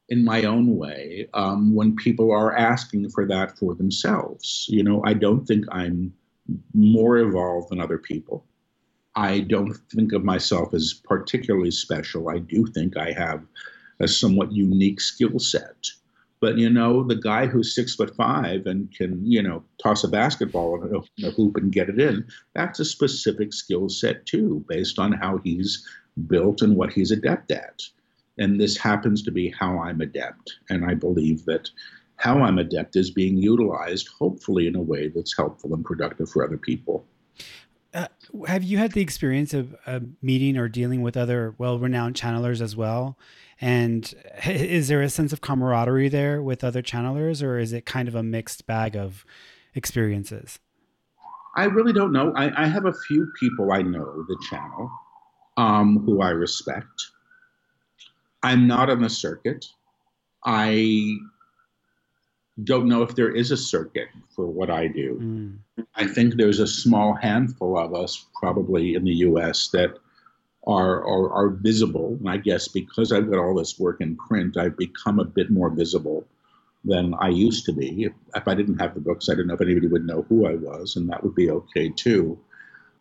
in 0.08 0.24
my 0.24 0.42
own 0.44 0.76
way 0.76 1.28
um, 1.34 1.74
when 1.74 1.96
people 1.96 2.30
are 2.32 2.56
asking 2.56 3.08
for 3.10 3.26
that 3.26 3.58
for 3.58 3.74
themselves. 3.74 4.66
You 4.68 4.82
know, 4.82 5.02
I 5.04 5.14
don't 5.14 5.46
think 5.46 5.64
I'm 5.70 6.12
more 6.74 7.18
evolved 7.18 7.70
than 7.70 7.80
other 7.80 7.98
people. 7.98 8.44
I 9.14 9.40
don't 9.40 9.74
think 9.90 10.12
of 10.12 10.24
myself 10.24 10.74
as 10.74 11.00
particularly 11.04 11.70
special. 11.70 12.28
I 12.28 12.38
do 12.38 12.66
think 12.66 12.96
I 12.96 13.12
have 13.12 13.42
a 14.00 14.08
somewhat 14.08 14.52
unique 14.52 15.00
skill 15.00 15.38
set. 15.38 15.88
But 16.40 16.58
you 16.58 16.68
know, 16.68 17.02
the 17.02 17.16
guy 17.16 17.46
who's 17.46 17.74
six 17.74 17.94
foot 17.94 18.14
five 18.14 18.66
and 18.66 18.92
can, 18.94 19.24
you 19.24 19.42
know, 19.42 19.64
toss 19.82 20.04
a 20.04 20.08
basketball 20.08 20.82
in 20.82 21.24
a, 21.24 21.30
hoop 21.30 21.56
and 21.56 21.72
get 21.72 21.88
it 21.88 21.98
in, 21.98 22.26
that's 22.54 22.78
a 22.78 22.84
specific 22.84 23.52
skill 23.52 23.88
set 23.88 24.26
too, 24.26 24.64
based 24.68 24.98
on 24.98 25.12
how 25.12 25.38
he's 25.38 25.86
built 26.26 26.62
and 26.62 26.76
what 26.76 26.92
he's 26.92 27.10
adept 27.10 27.50
at. 27.50 27.82
And 28.38 28.60
this 28.60 28.76
happens 28.76 29.22
to 29.22 29.30
be 29.30 29.48
how 29.50 29.78
I'm 29.78 30.02
adept. 30.02 30.56
And 30.68 30.84
I 30.84 30.94
believe 30.94 31.46
that 31.46 31.70
how 32.16 32.42
I'm 32.42 32.58
adept 32.58 32.96
is 32.96 33.10
being 33.10 33.38
utilized, 33.38 34.08
hopefully, 34.08 34.66
in 34.66 34.76
a 34.76 34.80
way 34.82 35.08
that's 35.08 35.36
helpful 35.36 35.74
and 35.74 35.84
productive 35.84 36.28
for 36.28 36.44
other 36.44 36.58
people. 36.58 37.06
Have 38.46 38.62
you 38.62 38.78
had 38.78 38.92
the 38.92 39.00
experience 39.00 39.54
of 39.54 39.76
meeting 40.22 40.56
or 40.56 40.68
dealing 40.68 41.02
with 41.02 41.16
other 41.16 41.54
well-renowned 41.58 42.16
channelers 42.16 42.60
as 42.60 42.76
well? 42.76 43.18
And 43.60 44.12
is 44.46 44.88
there 44.88 45.02
a 45.02 45.08
sense 45.08 45.32
of 45.32 45.40
camaraderie 45.40 46.08
there 46.08 46.42
with 46.42 46.64
other 46.64 46.82
channelers, 46.82 47.42
or 47.42 47.58
is 47.58 47.72
it 47.72 47.86
kind 47.86 48.08
of 48.08 48.14
a 48.14 48.22
mixed 48.22 48.66
bag 48.66 48.96
of 48.96 49.24
experiences? 49.74 50.58
I 51.56 51.64
really 51.64 51.92
don't 51.92 52.12
know. 52.12 52.32
I, 52.36 52.64
I 52.64 52.66
have 52.66 52.84
a 52.84 52.92
few 52.92 53.32
people 53.40 53.72
I 53.72 53.82
know 53.82 54.24
the 54.28 54.36
channel 54.50 54.90
um, 55.56 56.00
who 56.04 56.20
I 56.20 56.30
respect. 56.30 57.06
I'm 58.42 58.66
not 58.66 58.90
on 58.90 59.00
the 59.00 59.08
circuit. 59.08 59.64
I 60.44 61.16
don't 62.64 62.88
know 62.88 63.02
if 63.02 63.14
there 63.14 63.30
is 63.30 63.50
a 63.50 63.56
circuit 63.56 64.08
for 64.34 64.46
what 64.46 64.70
I 64.70 64.86
do. 64.88 65.18
Mm. 65.20 65.84
I 65.94 66.06
think 66.06 66.34
there's 66.34 66.60
a 66.60 66.66
small 66.66 67.14
handful 67.14 67.78
of 67.78 67.94
us, 67.94 68.26
probably 68.40 68.94
in 68.94 69.04
the 69.04 69.14
US, 69.14 69.68
that 69.68 69.98
are, 70.66 71.04
are, 71.06 71.30
are 71.30 71.48
visible. 71.50 72.16
And 72.18 72.28
I 72.28 72.38
guess 72.38 72.68
because 72.68 73.12
I've 73.12 73.30
got 73.30 73.38
all 73.38 73.54
this 73.54 73.78
work 73.78 74.00
in 74.00 74.16
print, 74.16 74.56
I've 74.56 74.76
become 74.76 75.18
a 75.18 75.24
bit 75.24 75.50
more 75.50 75.70
visible 75.70 76.26
than 76.84 77.14
I 77.20 77.28
used 77.28 77.66
to 77.66 77.72
be. 77.72 78.04
If, 78.04 78.12
if 78.34 78.48
I 78.48 78.54
didn't 78.54 78.78
have 78.78 78.94
the 78.94 79.00
books, 79.00 79.28
I 79.28 79.34
don't 79.34 79.48
know 79.48 79.54
if 79.54 79.60
anybody 79.60 79.88
would 79.88 80.06
know 80.06 80.24
who 80.28 80.46
I 80.46 80.54
was, 80.54 80.96
and 80.96 81.10
that 81.10 81.22
would 81.22 81.34
be 81.34 81.50
okay 81.50 81.90
too. 81.90 82.38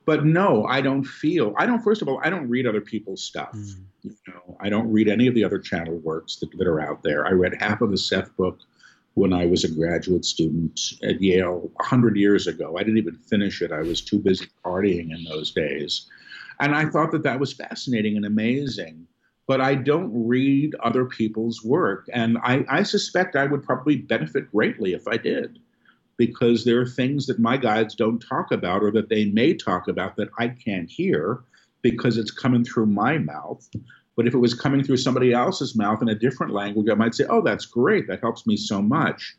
But 0.06 0.26
no, 0.26 0.66
I 0.66 0.82
don't 0.82 1.03
feel. 1.03 1.56
I 1.58 1.66
don't. 1.66 1.82
First 1.82 2.01
of 2.03 2.08
all, 2.08 2.20
I 2.24 2.30
don't 2.30 2.47
read 2.47 2.68
other 2.68 2.82
people's 2.82 3.24
stuff. 3.24 3.53
Mm. 3.53 3.76
You 4.03 4.16
know, 4.28 4.58
I 4.60 4.70
don't 4.70 4.91
read 4.91 5.08
any 5.08 5.26
of 5.26 5.34
the 5.34 5.43
other 5.43 5.58
channel 5.58 5.95
works 5.97 6.36
that, 6.38 6.56
that 6.58 6.68
are 6.68 6.80
out 6.80 7.01
there. 7.01 7.26
I 7.26 7.32
read 7.32 7.56
half 7.60 7.82
of 7.82 7.89
the 7.89 7.97
Seth 7.97 8.36
book 8.38 8.60
when 9.16 9.34
I 9.34 9.45
was 9.45 9.63
a 9.63 9.70
graduate 9.70 10.26
student 10.26 10.80
at 11.03 11.22
Yale 11.22 11.72
100 11.76 12.18
years 12.18 12.47
ago. 12.47 12.78
I 12.78 12.84
didn't 12.84 12.97
even 12.97 13.16
finish 13.16 13.61
it. 13.61 13.72
I 13.72 13.82
was 13.82 14.01
too 14.01 14.20
busy 14.20 14.47
partying 14.63 15.11
in 15.11 15.24
those 15.24 15.51
days. 15.51 16.07
And 16.59 16.76
I 16.76 16.86
thought 16.86 17.11
that 17.11 17.24
that 17.24 17.39
was 17.39 17.53
fascinating 17.53 18.18
and 18.18 18.26
amazing. 18.26 19.07
But 19.47 19.61
I 19.61 19.76
don't 19.76 20.11
read 20.28 20.76
other 20.84 21.05
people's 21.05 21.63
work. 21.63 22.09
And 22.11 22.38
I, 22.39 22.66
I 22.68 22.84
suspect 22.84 23.36
I 23.36 23.45
would 23.45 23.63
probably 23.63 23.97
benefit 23.97 24.51
greatly 24.51 24.93
if 24.93 25.07
I 25.07 25.18
did, 25.18 25.59
because 26.18 26.66
there 26.66 26.82
are 26.82 26.88
things 26.88 27.26
that 27.28 27.39
my 27.39 27.55
guides 27.55 27.95
don't 27.95 28.20
talk 28.20 28.51
about 28.51 28.84
or 28.84 28.91
that 28.91 29.09
they 29.09 29.26
may 29.26 29.53
talk 29.53 29.88
about 29.88 30.18
that 30.18 30.30
I 30.39 30.49
can't 30.49 30.89
hear 30.89 31.43
because 31.91 32.17
it's 32.17 32.31
coming 32.31 32.63
through 32.63 32.88
my 32.88 33.17
mouth. 33.17 33.67
But 34.15 34.27
if 34.27 34.33
it 34.33 34.39
was 34.39 34.53
coming 34.53 34.83
through 34.83 34.97
somebody 34.97 35.33
else's 35.33 35.75
mouth 35.75 36.01
in 36.01 36.09
a 36.09 36.15
different 36.15 36.53
language, 36.53 36.88
I 36.89 36.95
might 36.95 37.13
say, 37.13 37.25
oh, 37.29 37.41
that's 37.41 37.65
great. 37.65 38.07
That 38.07 38.21
helps 38.21 38.47
me 38.47 38.57
so 38.57 38.81
much. 38.81 39.36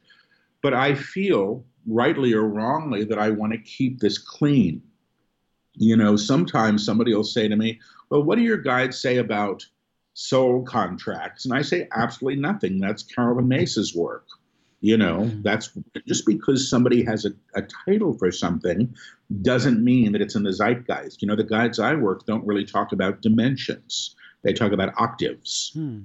But 0.62 0.74
I 0.74 0.94
feel, 0.94 1.64
rightly 1.86 2.32
or 2.34 2.42
wrongly, 2.42 3.04
that 3.04 3.18
I 3.18 3.30
want 3.30 3.52
to 3.52 3.58
keep 3.58 3.98
this 3.98 4.18
clean. 4.18 4.82
You 5.74 5.96
know, 5.96 6.16
sometimes 6.16 6.84
somebody 6.84 7.14
will 7.14 7.24
say 7.24 7.48
to 7.48 7.56
me, 7.56 7.80
well, 8.10 8.22
what 8.22 8.36
do 8.36 8.42
your 8.42 8.58
guides 8.58 9.00
say 9.00 9.16
about 9.16 9.64
soul 10.14 10.62
contracts? 10.62 11.44
And 11.44 11.54
I 11.54 11.62
say, 11.62 11.88
absolutely 11.92 12.40
nothing. 12.40 12.78
That's 12.78 13.02
Caroline 13.02 13.48
Myss's 13.48 13.94
work. 13.94 14.26
You 14.80 14.98
know, 14.98 15.20
mm-hmm. 15.20 15.42
that's 15.42 15.70
just 16.06 16.26
because 16.26 16.70
somebody 16.70 17.02
has 17.02 17.24
a, 17.24 17.30
a 17.54 17.62
title 17.86 18.16
for 18.16 18.30
something 18.30 18.94
doesn't 19.42 19.82
mean 19.82 20.12
that 20.12 20.22
it's 20.22 20.36
in 20.36 20.44
the 20.44 20.52
zeitgeist. 20.52 21.20
You 21.20 21.28
know, 21.28 21.36
the 21.36 21.44
guides 21.44 21.78
I 21.78 21.94
work 21.94 22.26
don't 22.26 22.46
really 22.46 22.64
talk 22.64 22.92
about 22.92 23.22
dimensions 23.22 24.14
they 24.46 24.52
talk 24.52 24.70
about 24.70 24.94
octaves, 24.96 25.72
hmm. 25.74 26.02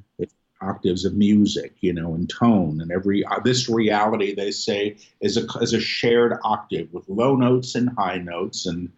octaves 0.62 1.06
of 1.06 1.14
music, 1.14 1.76
you 1.82 1.94
know, 1.94 2.16
and 2.16 2.28
tone, 2.28 2.82
and 2.82 2.92
every 2.92 3.24
uh, 3.24 3.40
this 3.40 3.70
reality 3.70 4.34
they 4.34 4.50
say 4.50 4.98
is 5.22 5.38
a 5.38 5.46
is 5.62 5.74
a 5.74 5.80
shared 5.80 6.34
octave 6.44 6.92
with 6.92 7.08
low 7.08 7.36
notes 7.36 7.76
and 7.76 7.90
high 7.98 8.18
notes, 8.18 8.66
and 8.66 8.92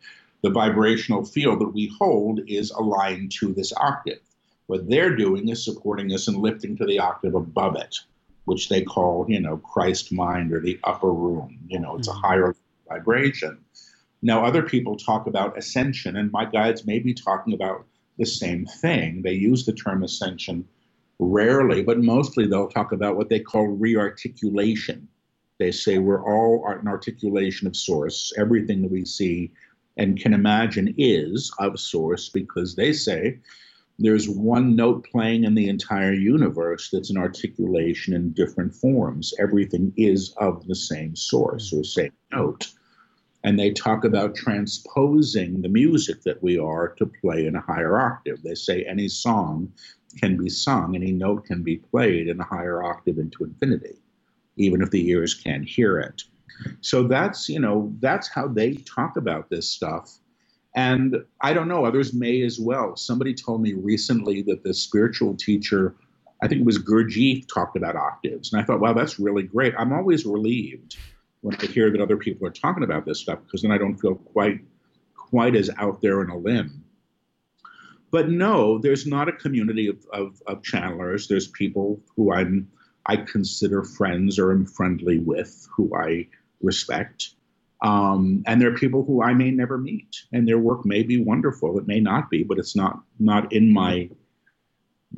the 0.43 0.49
vibrational 0.49 1.25
field 1.25 1.59
that 1.59 1.73
we 1.73 1.93
hold 1.99 2.39
is 2.47 2.71
aligned 2.71 3.33
to 3.33 3.53
this 3.53 3.73
octave. 3.75 4.21
What 4.67 4.89
they're 4.89 5.15
doing 5.15 5.49
is 5.49 5.63
supporting 5.63 6.13
us 6.13 6.29
and 6.29 6.37
lifting 6.37 6.77
to 6.77 6.85
the 6.85 6.99
octave 6.99 7.35
above 7.35 7.75
it, 7.75 7.97
which 8.45 8.69
they 8.69 8.81
call, 8.81 9.25
you 9.27 9.41
know, 9.41 9.57
Christ 9.57 10.13
mind 10.13 10.53
or 10.53 10.61
the 10.61 10.79
upper 10.85 11.11
room. 11.11 11.59
You 11.67 11.79
know, 11.79 11.97
it's 11.97 12.07
a 12.07 12.13
hmm. 12.13 12.21
higher 12.21 12.55
vibration. 12.87 13.57
Now, 14.25 14.45
other 14.45 14.63
people 14.63 14.95
talk 14.95 15.27
about 15.27 15.57
ascension, 15.57 16.15
and 16.15 16.31
my 16.31 16.45
guides 16.45 16.87
may 16.87 16.99
be 16.99 17.13
talking 17.13 17.53
about 17.53 17.85
the 18.17 18.25
same 18.25 18.65
thing. 18.65 19.21
They 19.21 19.33
use 19.33 19.65
the 19.65 19.73
term 19.73 20.01
ascension 20.01 20.65
rarely, 21.19 21.83
but 21.83 21.99
mostly 21.99 22.47
they'll 22.47 22.69
talk 22.69 22.93
about 22.93 23.17
what 23.17 23.27
they 23.27 23.41
call 23.41 23.67
rearticulation. 23.67 25.09
They 25.59 25.71
say 25.71 25.97
we're 25.97 26.23
all 26.25 26.65
an 26.65 26.87
articulation 26.87 27.67
of 27.67 27.75
source. 27.75 28.31
Everything 28.37 28.81
that 28.83 28.91
we 28.91 29.03
see 29.03 29.51
and 29.97 30.17
can 30.17 30.33
imagine 30.33 30.95
is 30.97 31.51
of 31.59 31.77
source 31.77 32.29
because 32.29 32.75
they 32.75 32.93
say 32.93 33.39
there's 33.99 34.29
one 34.29 34.77
note 34.77 35.05
playing 35.11 35.43
in 35.43 35.53
the 35.53 35.67
entire 35.67 36.13
universe 36.13 36.89
that's 36.89 37.09
an 37.09 37.17
articulation 37.17 38.13
in 38.13 38.31
different 38.31 38.73
forms. 38.73 39.33
Everything 39.37 39.91
is 39.97 40.33
of 40.37 40.65
the 40.65 40.75
same 40.75 41.13
source 41.13 41.73
or 41.73 41.83
same 41.83 42.13
note 42.31 42.71
and 43.43 43.59
they 43.59 43.71
talk 43.71 44.05
about 44.05 44.35
transposing 44.35 45.61
the 45.61 45.69
music 45.69 46.21
that 46.23 46.41
we 46.41 46.57
are 46.57 46.89
to 46.89 47.05
play 47.05 47.45
in 47.45 47.55
a 47.55 47.61
higher 47.61 47.99
octave. 47.99 48.41
They 48.41 48.55
say 48.55 48.83
any 48.83 49.09
song 49.09 49.71
can 50.19 50.37
be 50.37 50.49
sung, 50.49 50.95
any 50.95 51.11
note 51.11 51.45
can 51.45 51.63
be 51.63 51.77
played 51.77 52.27
in 52.27 52.39
a 52.39 52.45
higher 52.45 52.83
octave 52.83 53.17
into 53.17 53.43
infinity, 53.43 53.95
even 54.55 54.81
if 54.81 54.91
the 54.91 55.07
ears 55.09 55.33
can't 55.33 55.65
hear 55.65 55.99
it. 55.99 56.23
So 56.81 57.03
that's, 57.03 57.49
you 57.49 57.59
know, 57.59 57.93
that's 57.99 58.29
how 58.29 58.47
they 58.47 58.75
talk 58.75 59.17
about 59.17 59.49
this 59.49 59.67
stuff. 59.67 60.19
And 60.75 61.17
I 61.41 61.53
don't 61.53 61.67
know, 61.67 61.85
others 61.85 62.13
may 62.13 62.41
as 62.43 62.59
well. 62.59 62.95
Somebody 62.95 63.33
told 63.33 63.61
me 63.61 63.73
recently 63.73 64.41
that 64.43 64.63
the 64.63 64.73
spiritual 64.73 65.35
teacher, 65.35 65.95
I 66.41 66.47
think 66.47 66.61
it 66.61 66.65
was 66.65 66.79
Gurdjieff, 66.79 67.47
talked 67.53 67.75
about 67.75 67.95
octaves. 67.95 68.53
And 68.53 68.61
I 68.61 68.65
thought, 68.65 68.79
wow, 68.79 68.93
that's 68.93 69.19
really 69.19 69.43
great. 69.43 69.73
I'm 69.77 69.93
always 69.93 70.25
relieved 70.25 70.97
when 71.43 71.57
I 71.61 71.65
hear 71.65 71.91
that 71.91 72.01
other 72.01 72.17
people 72.17 72.47
are 72.47 72.51
talking 72.51 72.83
about 72.83 73.05
this 73.05 73.19
stuff 73.19 73.39
because 73.43 73.61
then 73.61 73.71
I 73.71 73.77
don't 73.77 73.97
feel 73.97 74.15
quite 74.15 74.61
quite 75.15 75.55
as 75.55 75.69
out 75.77 76.01
there 76.01 76.21
in 76.21 76.29
a 76.29 76.37
limb. 76.37 76.83
But 78.11 78.29
no, 78.29 78.77
there's 78.77 79.05
not 79.07 79.27
a 79.27 79.33
community 79.33 79.87
of, 79.87 79.97
of, 80.13 80.41
of 80.47 80.61
channelers. 80.61 81.27
There's 81.27 81.47
people 81.47 81.99
who 82.15 82.31
I'm 82.31 82.69
I 83.05 83.17
consider 83.17 83.83
friends 83.83 84.39
or 84.39 84.51
am 84.51 84.65
friendly 84.65 85.19
with, 85.19 85.67
who 85.75 85.93
I 85.93 86.27
respect. 86.61 87.31
Um, 87.81 88.43
and 88.47 88.61
there 88.61 88.71
are 88.71 88.77
people 88.77 89.03
who 89.03 89.21
I 89.21 89.33
may 89.33 89.51
never 89.51 89.77
meet, 89.77 90.15
and 90.31 90.47
their 90.47 90.59
work 90.59 90.85
may 90.85 91.03
be 91.03 91.21
wonderful. 91.21 91.77
It 91.77 91.85
may 91.85 91.99
not 91.99 92.29
be, 92.29 92.43
but 92.43 92.57
it's 92.57 92.77
not 92.77 93.03
not 93.19 93.51
in 93.51 93.73
my 93.73 94.09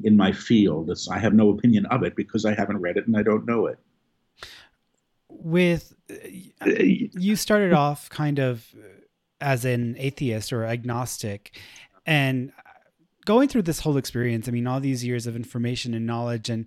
in 0.03 0.17
my 0.17 0.31
field. 0.31 0.89
It's, 0.89 1.07
I 1.07 1.19
have 1.19 1.35
no 1.35 1.51
opinion 1.51 1.85
of 1.85 2.01
it 2.01 2.15
because 2.15 2.45
I 2.45 2.55
haven't 2.55 2.81
read 2.81 2.97
it 2.97 3.05
and 3.05 3.15
I 3.15 3.21
don't 3.21 3.45
know 3.45 3.67
it. 3.67 3.77
With 5.39 5.93
uh, 6.09 6.15
you 6.75 7.35
started 7.35 7.73
off 7.73 8.09
kind 8.09 8.39
of 8.39 8.65
as 9.41 9.65
an 9.65 9.95
atheist 9.97 10.53
or 10.53 10.65
agnostic, 10.65 11.59
and 12.05 12.51
going 13.25 13.49
through 13.49 13.63
this 13.63 13.79
whole 13.79 13.97
experience. 13.97 14.47
I 14.47 14.51
mean, 14.51 14.67
all 14.67 14.79
these 14.79 15.03
years 15.03 15.27
of 15.27 15.35
information 15.35 15.93
and 15.93 16.05
knowledge 16.05 16.49
and 16.49 16.65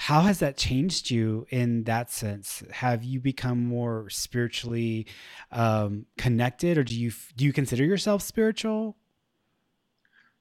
how 0.00 0.22
has 0.22 0.38
that 0.38 0.56
changed 0.56 1.10
you 1.10 1.46
in 1.50 1.84
that 1.84 2.10
sense 2.10 2.62
have 2.70 3.04
you 3.04 3.20
become 3.20 3.62
more 3.62 4.08
spiritually 4.08 5.06
um, 5.52 6.06
connected 6.16 6.78
or 6.78 6.82
do 6.82 6.98
you 6.98 7.12
do 7.36 7.44
you 7.44 7.52
consider 7.52 7.84
yourself 7.84 8.22
spiritual 8.22 8.96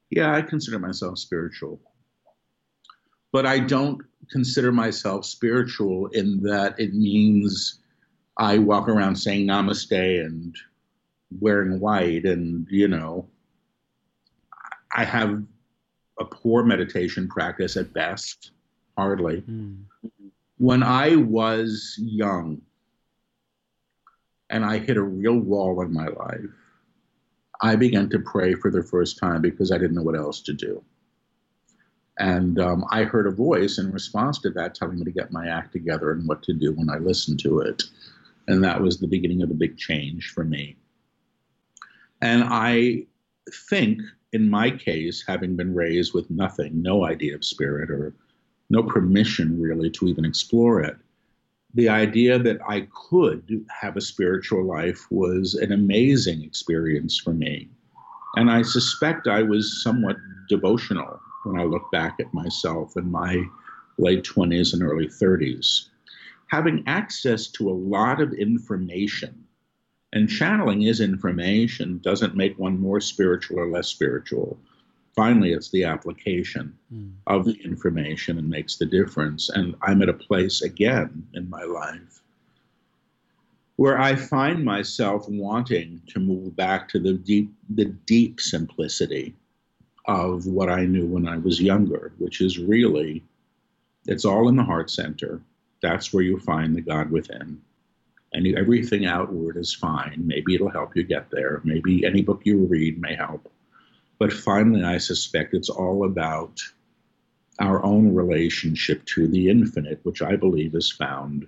yeah 0.09 0.34
i 0.34 0.41
consider 0.41 0.80
myself 0.80 1.17
spiritual 1.20 1.78
but 3.32 3.46
i 3.46 3.60
don't 3.60 4.02
consider 4.30 4.72
myself 4.72 5.26
spiritual 5.26 6.08
in 6.08 6.42
that 6.42 6.80
it 6.80 6.94
means 6.94 7.80
i 8.38 8.58
walk 8.58 8.88
around 8.88 9.16
saying 9.16 9.48
namaste 9.48 10.26
and 10.26 10.56
wearing 11.40 11.80
white 11.80 12.26
and 12.26 12.68
you 12.70 12.88
know 12.88 13.28
i 14.96 15.04
have 15.04 15.42
a 16.20 16.26
poor 16.26 16.64
meditation 16.64 17.28
practice 17.28 17.78
at 17.78 17.94
best 17.94 18.52
hardly. 19.00 19.42
Mm. 19.42 19.84
When 20.58 20.84
I 20.84 21.16
was 21.16 21.96
young 21.98 22.62
and 24.50 24.66
I 24.66 24.80
hit 24.80 24.98
a 24.98 25.02
real 25.02 25.38
wall 25.38 25.82
in 25.82 25.94
my 25.94 26.08
life, 26.08 26.52
I 27.62 27.78
began 27.78 28.10
to 28.10 28.20
pray 28.20 28.56
for 28.56 28.70
the 28.70 28.84
first 28.84 29.18
time 29.18 29.42
because 29.42 29.72
I 29.72 29.78
didn't 29.78 29.96
know 29.96 30.04
what 30.04 30.18
else 30.18 30.42
to 30.42 30.54
do. 30.54 30.84
And 32.20 32.59
um, 32.59 32.86
I 32.91 33.03
heard 33.03 33.28
a 33.28 33.32
voice 33.32 33.78
in 33.78 33.91
response 33.91 34.39
to 34.39 34.49
that 34.51 34.76
telling 34.76 34.99
me 34.99 35.05
to 35.05 35.11
get 35.11 35.32
my 35.32 35.47
act 35.47 35.72
together 35.72 36.11
and 36.11 36.28
what 36.28 36.43
to 36.43 36.53
do 36.53 36.74
when 36.74 36.89
I 36.89 36.97
listened 36.97 37.39
to 37.41 37.59
it. 37.61 37.84
And 38.47 38.61
that 38.63 38.82
was 38.82 38.99
the 38.99 39.07
beginning 39.07 39.41
of 39.41 39.47
the 39.47 39.55
big 39.55 39.78
change 39.78 40.32
for 40.32 40.43
me. 40.43 40.76
And 42.22 42.43
I 42.43 43.05
think, 43.70 44.01
in 44.34 44.49
my 44.49 44.70
case, 44.70 45.24
having 45.26 45.55
been 45.55 45.74
raised 45.74 46.13
with 46.13 46.30
nothing, 46.30 46.82
no 46.82 47.05
idea 47.05 47.36
of 47.36 47.45
spirit 47.45 47.89
or 47.89 48.13
no 48.70 48.84
permission 48.84 49.59
really 49.59 49.89
to 49.91 50.07
even 50.07 50.26
explore 50.26 50.82
it. 50.82 50.97
The 51.74 51.88
idea 51.88 52.38
that 52.38 52.59
I 52.67 52.88
could 53.09 53.65
have 53.70 53.95
a 53.95 54.01
spiritual 54.01 54.65
life 54.65 55.05
was 55.09 55.53
an 55.53 55.72
amazing 55.72 56.43
experience 56.43 57.17
for 57.17 57.34
me. 57.34 57.70
And 58.36 58.51
I 58.51 58.63
suspect 58.63 59.28
I 59.28 59.41
was 59.41 59.82
somewhat 59.82 60.17
devotional 60.49 61.22
when 61.44 61.60
I 61.60 61.64
look 61.64 61.92
back 61.92 62.20
at 62.20 62.34
myself 62.34 62.98
in 62.98 63.12
my 63.12 63.44
late 63.98 64.24
20s 64.24 64.74
and 64.74 64.84
early 64.84 65.08
30s. 65.08 65.90
Having 66.48 66.84
access 66.88 67.48
to 67.48 67.70
a 67.70 67.72
lot 67.72 68.22
of 68.22 68.34
information, 68.34 69.46
and 70.14 70.30
channeling 70.30 70.84
is 70.84 71.02
information, 71.02 72.00
doesn't 72.00 72.36
make 72.36 72.58
one 72.58 72.80
more 72.80 73.00
spiritual 73.00 73.60
or 73.60 73.68
less 73.68 73.88
spiritual 73.88 74.58
finally 75.20 75.52
it's 75.52 75.70
the 75.72 75.84
application 75.84 76.74
mm. 76.94 77.12
of 77.28 77.44
the 77.44 77.54
information 77.64 78.38
and 78.38 78.50
makes 78.50 78.78
the 78.78 78.86
difference 78.86 79.50
and 79.50 79.76
i'm 79.82 80.02
at 80.02 80.08
a 80.10 80.14
place 80.14 80.62
again 80.62 81.28
in 81.34 81.50
my 81.50 81.64
life 81.64 82.22
where 83.76 84.00
i 84.00 84.16
find 84.16 84.64
myself 84.64 85.28
wanting 85.28 86.02
to 86.08 86.20
move 86.20 86.56
back 86.56 86.88
to 86.88 87.00
the 87.00 87.14
deep 87.14 87.52
the 87.70 87.86
deep 87.86 88.40
simplicity 88.40 89.36
of 90.10 90.45
what 90.45 90.70
i 90.70 90.86
knew 90.86 91.05
when 91.05 91.28
i 91.28 91.38
was 91.38 91.62
younger 91.62 92.12
which 92.18 92.41
is 92.41 92.57
really 92.57 93.24
it's 94.10 94.26
all 94.26 94.49
in 94.49 94.55
the 94.55 94.64
heart 94.64 94.89
center. 94.89 95.41
That's 95.82 96.14
where 96.14 96.24
you 96.24 96.39
find 96.39 96.76
the 96.76 96.82
god 96.82 97.12
within. 97.12 97.62
And 98.34 98.57
everything 98.57 99.05
outward 99.05 99.57
is 99.57 99.74
fine. 99.74 100.24
Maybe 100.26 100.55
it'll 100.55 100.70
help 100.70 100.95
you 100.95 101.03
get 101.03 101.30
there. 101.32 101.62
Maybe 101.64 102.05
any 102.05 102.22
book 102.22 102.41
you 102.43 102.66
read 102.66 102.99
may 103.01 103.16
help. 103.16 103.51
But 104.20 104.34
finally, 104.34 104.84
I 104.84 104.97
suspect 104.97 105.53
it's 105.53 105.70
all 105.70 106.05
about 106.05 106.60
our 107.60 107.84
own 107.84 108.14
relationship 108.14 109.05
to 109.05 109.28
the 109.28 109.49
infinite, 109.49 109.99
which 110.03 110.22
I 110.22 110.36
believe 110.36 110.76
is 110.76 110.91
found 110.91 111.47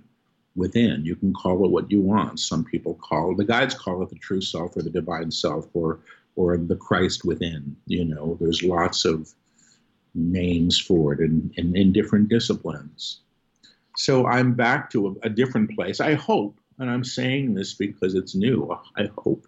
within. 0.56 1.04
You 1.04 1.16
can 1.16 1.32
call 1.32 1.64
it 1.64 1.70
what 1.70 1.90
you 1.90 2.00
want. 2.00 2.40
Some 2.40 2.64
people 2.64 2.94
call 2.94 3.34
the 3.34 3.44
guides 3.44 3.74
call 3.74 4.02
it 4.02 4.10
the 4.10 4.16
true 4.16 4.40
self 4.40 4.76
or 4.76 4.82
the 4.82 4.90
divine 4.90 5.30
self 5.30 5.68
or 5.74 6.00
or 6.36 6.56
the 6.56 6.76
Christ 6.76 7.24
within. 7.24 7.76
You 7.86 8.04
know, 8.04 8.36
there's 8.40 8.62
lots 8.62 9.04
of 9.04 9.32
names 10.14 10.78
for 10.78 11.12
it 11.12 11.20
in, 11.20 11.52
in, 11.56 11.76
in 11.76 11.92
different 11.92 12.28
disciplines. 12.28 13.20
So 13.96 14.26
I'm 14.26 14.54
back 14.54 14.90
to 14.90 15.08
a, 15.08 15.26
a 15.26 15.30
different 15.30 15.74
place. 15.74 16.00
I 16.00 16.14
hope, 16.14 16.58
and 16.78 16.90
I'm 16.90 17.04
saying 17.04 17.54
this 17.54 17.74
because 17.74 18.14
it's 18.14 18.34
new, 18.34 18.76
I 18.96 19.08
hope 19.18 19.46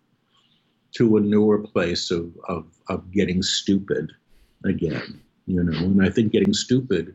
to 0.92 1.16
a 1.16 1.20
newer 1.20 1.58
place 1.58 2.10
of, 2.10 2.30
of, 2.48 2.66
of 2.88 3.10
getting 3.10 3.42
stupid 3.42 4.12
again, 4.64 5.20
you 5.46 5.62
know. 5.62 5.78
And 5.78 6.04
I 6.04 6.10
think 6.10 6.32
getting 6.32 6.54
stupid 6.54 7.14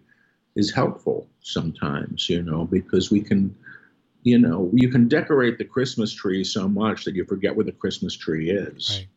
is 0.55 0.71
helpful 0.71 1.27
sometimes, 1.41 2.29
you 2.29 2.41
know, 2.43 2.65
because 2.65 3.09
we 3.09 3.21
can, 3.21 3.55
you 4.23 4.37
know, 4.37 4.69
you 4.73 4.89
can 4.89 5.07
decorate 5.07 5.57
the 5.57 5.65
Christmas 5.65 6.11
tree 6.11 6.43
so 6.43 6.67
much 6.67 7.05
that 7.05 7.15
you 7.15 7.23
forget 7.23 7.55
where 7.55 7.65
the 7.65 7.71
Christmas 7.71 8.15
tree 8.15 8.49
is. 8.49 8.97
Right. 8.97 9.07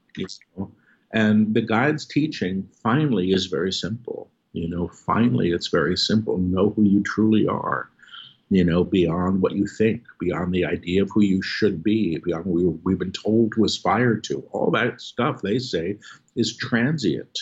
And 1.12 1.54
the 1.54 1.62
guide's 1.62 2.06
teaching 2.06 2.68
finally 2.82 3.32
is 3.32 3.46
very 3.46 3.72
simple. 3.72 4.30
You 4.52 4.68
know, 4.68 4.88
finally 4.88 5.50
it's 5.50 5.68
very 5.68 5.96
simple. 5.96 6.38
Know 6.38 6.70
who 6.70 6.84
you 6.84 7.02
truly 7.02 7.46
are 7.46 7.90
you 8.52 8.62
know, 8.62 8.84
beyond 8.84 9.40
what 9.40 9.52
you 9.52 9.66
think, 9.66 10.04
beyond 10.20 10.52
the 10.52 10.66
idea 10.66 11.02
of 11.02 11.10
who 11.10 11.22
you 11.22 11.40
should 11.40 11.82
be, 11.82 12.18
beyond 12.18 12.44
what 12.44 12.54
we, 12.54 12.64
we've 12.84 12.98
been 12.98 13.10
told 13.10 13.50
to 13.52 13.64
aspire 13.64 14.16
to. 14.16 14.46
All 14.52 14.70
that 14.72 15.00
stuff, 15.00 15.40
they 15.40 15.58
say, 15.58 15.96
is 16.36 16.54
transient 16.54 17.38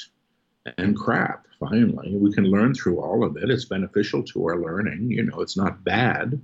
and 0.78 0.96
crap, 0.96 1.46
finally. 1.58 2.14
We 2.14 2.32
can 2.32 2.44
learn 2.44 2.74
through 2.74 3.00
all 3.00 3.24
of 3.24 3.36
it. 3.36 3.50
It's 3.50 3.64
beneficial 3.64 4.22
to 4.22 4.44
our 4.44 4.62
learning. 4.62 5.10
You 5.10 5.24
know, 5.24 5.40
it's 5.40 5.56
not 5.56 5.82
bad 5.82 6.40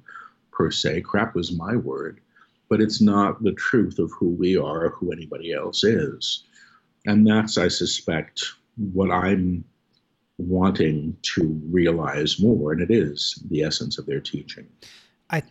per 0.51 0.72
se. 0.72 1.03
Crap 1.03 1.37
was 1.37 1.57
my 1.57 1.77
word, 1.77 2.20
but 2.69 2.81
it's 2.81 3.01
not 3.01 3.43
the 3.43 3.53
truth 3.53 3.99
of 3.99 4.11
who 4.19 4.31
we 4.31 4.57
are 4.57 4.87
or 4.87 4.91
who 4.91 5.12
anybody 5.12 5.53
else 5.53 5.85
is. 5.85 6.45
And 7.07 7.27
that's, 7.27 7.57
I 7.59 7.69
suspect, 7.69 8.45
what 8.77 9.11
I'm 9.11 9.64
wanting 10.39 11.17
to 11.23 11.61
realize 11.71 12.41
more, 12.41 12.73
and 12.73 12.83
it 12.83 12.91
is 12.91 13.43
the 13.51 13.62
essence 13.62 13.99
of 13.99 14.07
their 14.07 14.21
teaching. 14.21 14.67
I 15.31 15.43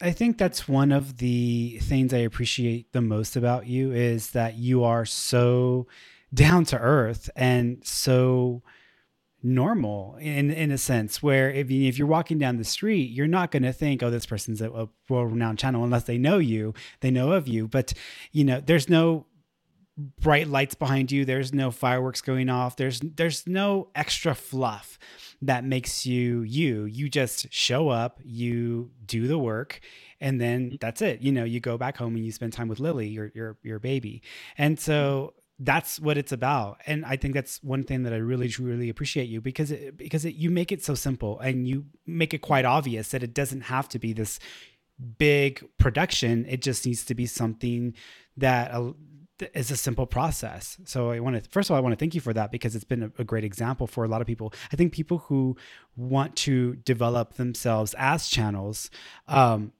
I 0.00 0.10
think 0.10 0.38
that's 0.38 0.68
one 0.68 0.92
of 0.92 1.18
the 1.18 1.78
things 1.80 2.12
I 2.12 2.18
appreciate 2.18 2.92
the 2.92 3.00
most 3.00 3.36
about 3.36 3.66
you 3.66 3.92
is 3.92 4.32
that 4.32 4.56
you 4.56 4.82
are 4.84 5.06
so 5.06 5.86
down 6.32 6.64
to 6.66 6.78
earth 6.78 7.30
and 7.36 7.78
so 7.86 8.62
normal 9.44 10.16
in 10.20 10.50
in 10.50 10.70
a 10.70 10.78
sense 10.78 11.22
where 11.22 11.50
if 11.50 11.70
you, 11.70 11.86
if 11.86 11.98
you're 11.98 12.08
walking 12.08 12.38
down 12.38 12.56
the 12.56 12.64
street 12.64 13.10
you're 13.10 13.26
not 13.26 13.50
going 13.50 13.62
to 13.62 13.72
think 13.72 14.02
oh 14.02 14.10
this 14.10 14.26
person's 14.26 14.60
a, 14.60 14.70
a 14.70 14.88
world-renowned 15.08 15.58
channel 15.58 15.84
unless 15.84 16.04
they 16.04 16.18
know 16.18 16.38
you 16.38 16.72
they 17.00 17.10
know 17.10 17.32
of 17.32 17.46
you. 17.46 17.68
But 17.68 17.92
you 18.32 18.44
know 18.44 18.60
there's 18.60 18.88
no 18.88 19.26
bright 20.20 20.48
lights 20.48 20.74
behind 20.74 21.12
you 21.12 21.24
there's 21.24 21.54
no 21.54 21.70
fireworks 21.70 22.20
going 22.20 22.48
off 22.48 22.74
there's 22.74 22.98
there's 22.98 23.46
no 23.46 23.90
extra 23.94 24.34
fluff 24.34 24.98
that 25.46 25.64
makes 25.64 26.06
you 26.06 26.42
you. 26.42 26.84
You 26.84 27.08
just 27.08 27.52
show 27.52 27.88
up 27.88 28.20
you 28.24 28.90
do 29.04 29.26
the 29.26 29.38
work 29.38 29.80
and 30.20 30.40
then 30.40 30.70
mm. 30.70 30.80
that's 30.80 31.02
it. 31.02 31.20
You 31.20 31.32
know 31.32 31.44
you 31.44 31.60
go 31.60 31.76
back 31.76 31.96
home 31.96 32.16
and 32.16 32.24
you 32.24 32.32
spend 32.32 32.52
time 32.52 32.68
with 32.68 32.80
lily 32.80 33.08
your 33.08 33.30
your 33.34 33.58
your 33.62 33.78
baby. 33.78 34.22
And 34.56 34.78
so 34.78 35.34
that's 35.58 36.00
what 36.00 36.18
it's 36.18 36.32
about 36.32 36.80
and 36.86 37.04
i 37.04 37.16
think 37.16 37.34
that's 37.34 37.62
one 37.62 37.84
thing 37.84 38.02
that 38.02 38.12
i 38.12 38.16
really 38.16 38.48
truly 38.48 38.88
appreciate 38.88 39.28
you 39.28 39.40
because 39.40 39.70
it, 39.70 39.96
because 39.96 40.24
it, 40.24 40.34
you 40.34 40.50
make 40.50 40.72
it 40.72 40.82
so 40.82 40.94
simple 40.94 41.38
and 41.40 41.68
you 41.68 41.84
make 42.06 42.34
it 42.34 42.38
quite 42.38 42.64
obvious 42.64 43.10
that 43.10 43.22
it 43.22 43.32
doesn't 43.32 43.62
have 43.62 43.88
to 43.88 43.98
be 43.98 44.12
this 44.12 44.40
big 45.18 45.64
production 45.78 46.44
it 46.48 46.60
just 46.60 46.84
needs 46.84 47.04
to 47.04 47.14
be 47.14 47.26
something 47.26 47.94
that 48.36 48.72
is 49.52 49.70
a 49.70 49.76
simple 49.76 50.06
process. 50.06 50.78
So 50.84 51.10
I 51.10 51.20
want 51.20 51.42
to 51.42 51.50
first 51.50 51.68
of 51.68 51.72
all 51.72 51.78
I 51.78 51.80
want 51.80 51.92
to 51.92 51.96
thank 51.96 52.14
you 52.14 52.20
for 52.20 52.32
that 52.32 52.52
because 52.52 52.74
it's 52.74 52.84
been 52.84 53.02
a, 53.04 53.10
a, 53.18 53.24
great 53.24 53.44
example 53.44 53.86
for 53.86 54.04
a 54.04 54.08
lot 54.08 54.20
of 54.20 54.26
people. 54.26 54.52
I 54.72 54.76
think 54.76 54.92
people 54.92 55.18
who 55.18 55.56
want 55.96 56.36
to 56.36 56.76
develop 56.76 57.34
themselves 57.34 57.94
as 57.98 58.28
channels, 58.28 58.90
um, 59.26 59.72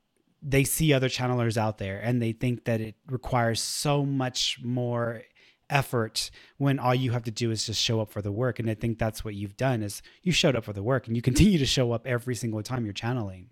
they 0.42 0.64
see 0.64 0.92
other 0.92 1.08
channelers 1.08 1.56
out 1.56 1.78
there 1.78 2.00
and 2.00 2.20
they 2.20 2.32
think 2.32 2.64
that 2.64 2.80
it 2.80 2.96
requires 3.06 3.60
so 3.60 4.04
much 4.04 4.58
more 4.62 5.22
effort 5.70 6.30
when 6.58 6.78
all 6.78 6.94
you 6.94 7.10
have 7.12 7.24
to 7.24 7.30
do 7.30 7.50
is 7.50 7.66
just 7.66 7.80
show 7.80 8.00
up 8.00 8.10
for 8.10 8.22
the 8.22 8.32
work. 8.32 8.58
And 8.58 8.68
I 8.68 8.74
think 8.74 8.98
that's 8.98 9.24
what 9.24 9.34
you've 9.34 9.56
done 9.56 9.82
is 9.82 10.02
you 10.22 10.32
showed 10.32 10.56
up 10.56 10.64
for 10.64 10.72
the 10.72 10.82
work 10.82 11.06
and 11.06 11.16
you 11.16 11.22
continue 11.30 11.58
to 11.58 11.66
show 11.66 11.92
up 11.92 12.06
every 12.06 12.34
single 12.34 12.62
time 12.62 12.84
you're 12.84 12.92
channeling. 12.92 13.48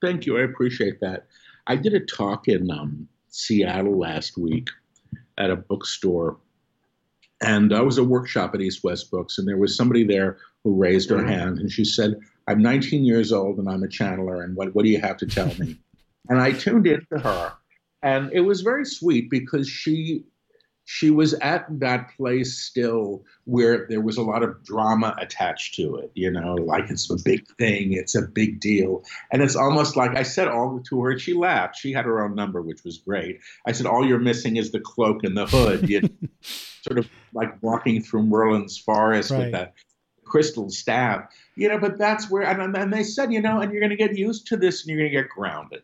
Thank 0.00 0.26
you. 0.26 0.38
I 0.38 0.42
appreciate 0.42 1.00
that. 1.00 1.26
I 1.66 1.76
did 1.76 1.94
a 1.94 2.00
talk 2.00 2.48
in 2.48 2.70
um, 2.70 3.08
Seattle 3.28 3.98
last 3.98 4.36
week 4.36 4.68
at 5.38 5.50
a 5.50 5.56
bookstore. 5.56 6.38
And 7.42 7.74
I 7.74 7.80
was 7.80 7.96
a 7.96 8.04
workshop 8.04 8.54
at 8.54 8.60
East 8.60 8.84
West 8.84 9.10
Books, 9.10 9.38
and 9.38 9.48
there 9.48 9.56
was 9.56 9.74
somebody 9.74 10.04
there 10.04 10.38
who 10.62 10.74
raised 10.74 11.08
her 11.08 11.24
hand 11.24 11.58
and 11.58 11.72
she 11.72 11.84
said, 11.84 12.20
I'm 12.46 12.60
19 12.60 13.04
years 13.04 13.32
old 13.32 13.58
and 13.58 13.68
I'm 13.68 13.82
a 13.82 13.86
channeler, 13.86 14.44
and 14.44 14.54
what, 14.56 14.74
what 14.74 14.84
do 14.84 14.90
you 14.90 15.00
have 15.00 15.16
to 15.18 15.26
tell 15.26 15.54
me? 15.58 15.78
and 16.28 16.40
I 16.40 16.52
tuned 16.52 16.86
into 16.86 17.18
her, 17.18 17.52
and 18.02 18.30
it 18.32 18.40
was 18.40 18.60
very 18.60 18.84
sweet 18.84 19.30
because 19.30 19.68
she 19.68 20.24
she 20.92 21.08
was 21.08 21.34
at 21.34 21.64
that 21.78 22.10
place 22.16 22.58
still 22.58 23.24
where 23.44 23.86
there 23.88 24.00
was 24.00 24.16
a 24.16 24.22
lot 24.22 24.42
of 24.42 24.60
drama 24.64 25.14
attached 25.20 25.76
to 25.76 25.94
it, 25.94 26.10
you 26.16 26.28
know, 26.28 26.56
like 26.56 26.90
it's 26.90 27.08
a 27.08 27.16
big 27.24 27.46
thing, 27.58 27.92
it's 27.92 28.16
a 28.16 28.22
big 28.22 28.58
deal. 28.58 29.04
And 29.30 29.40
it's 29.40 29.54
almost 29.54 29.96
like 29.96 30.16
I 30.16 30.24
said 30.24 30.48
all 30.48 30.80
to 30.80 31.00
her, 31.02 31.12
and 31.12 31.20
she 31.20 31.32
laughed. 31.32 31.76
She 31.76 31.92
had 31.92 32.06
her 32.06 32.24
own 32.24 32.34
number, 32.34 32.60
which 32.60 32.82
was 32.82 32.98
great. 32.98 33.38
I 33.64 33.70
said, 33.70 33.86
All 33.86 34.04
you're 34.04 34.18
missing 34.18 34.56
is 34.56 34.72
the 34.72 34.80
cloak 34.80 35.22
and 35.22 35.36
the 35.36 35.46
hood. 35.46 35.88
You 35.88 36.10
sort 36.82 36.98
of 36.98 37.08
like 37.32 37.62
walking 37.62 38.02
through 38.02 38.24
Merlin's 38.24 38.76
forest 38.76 39.30
right. 39.30 39.44
with 39.44 39.52
that 39.52 39.74
crystal 40.24 40.70
staff, 40.70 41.32
you 41.54 41.68
know, 41.68 41.78
but 41.78 41.98
that's 41.98 42.28
where, 42.28 42.42
and, 42.42 42.76
and 42.76 42.92
they 42.92 43.04
said, 43.04 43.32
you 43.32 43.40
know, 43.40 43.60
and 43.60 43.70
you're 43.70 43.80
going 43.80 43.90
to 43.90 43.96
get 43.96 44.18
used 44.18 44.48
to 44.48 44.56
this 44.56 44.80
and 44.80 44.90
you're 44.90 44.98
going 44.98 45.12
to 45.12 45.22
get 45.22 45.30
grounded. 45.30 45.82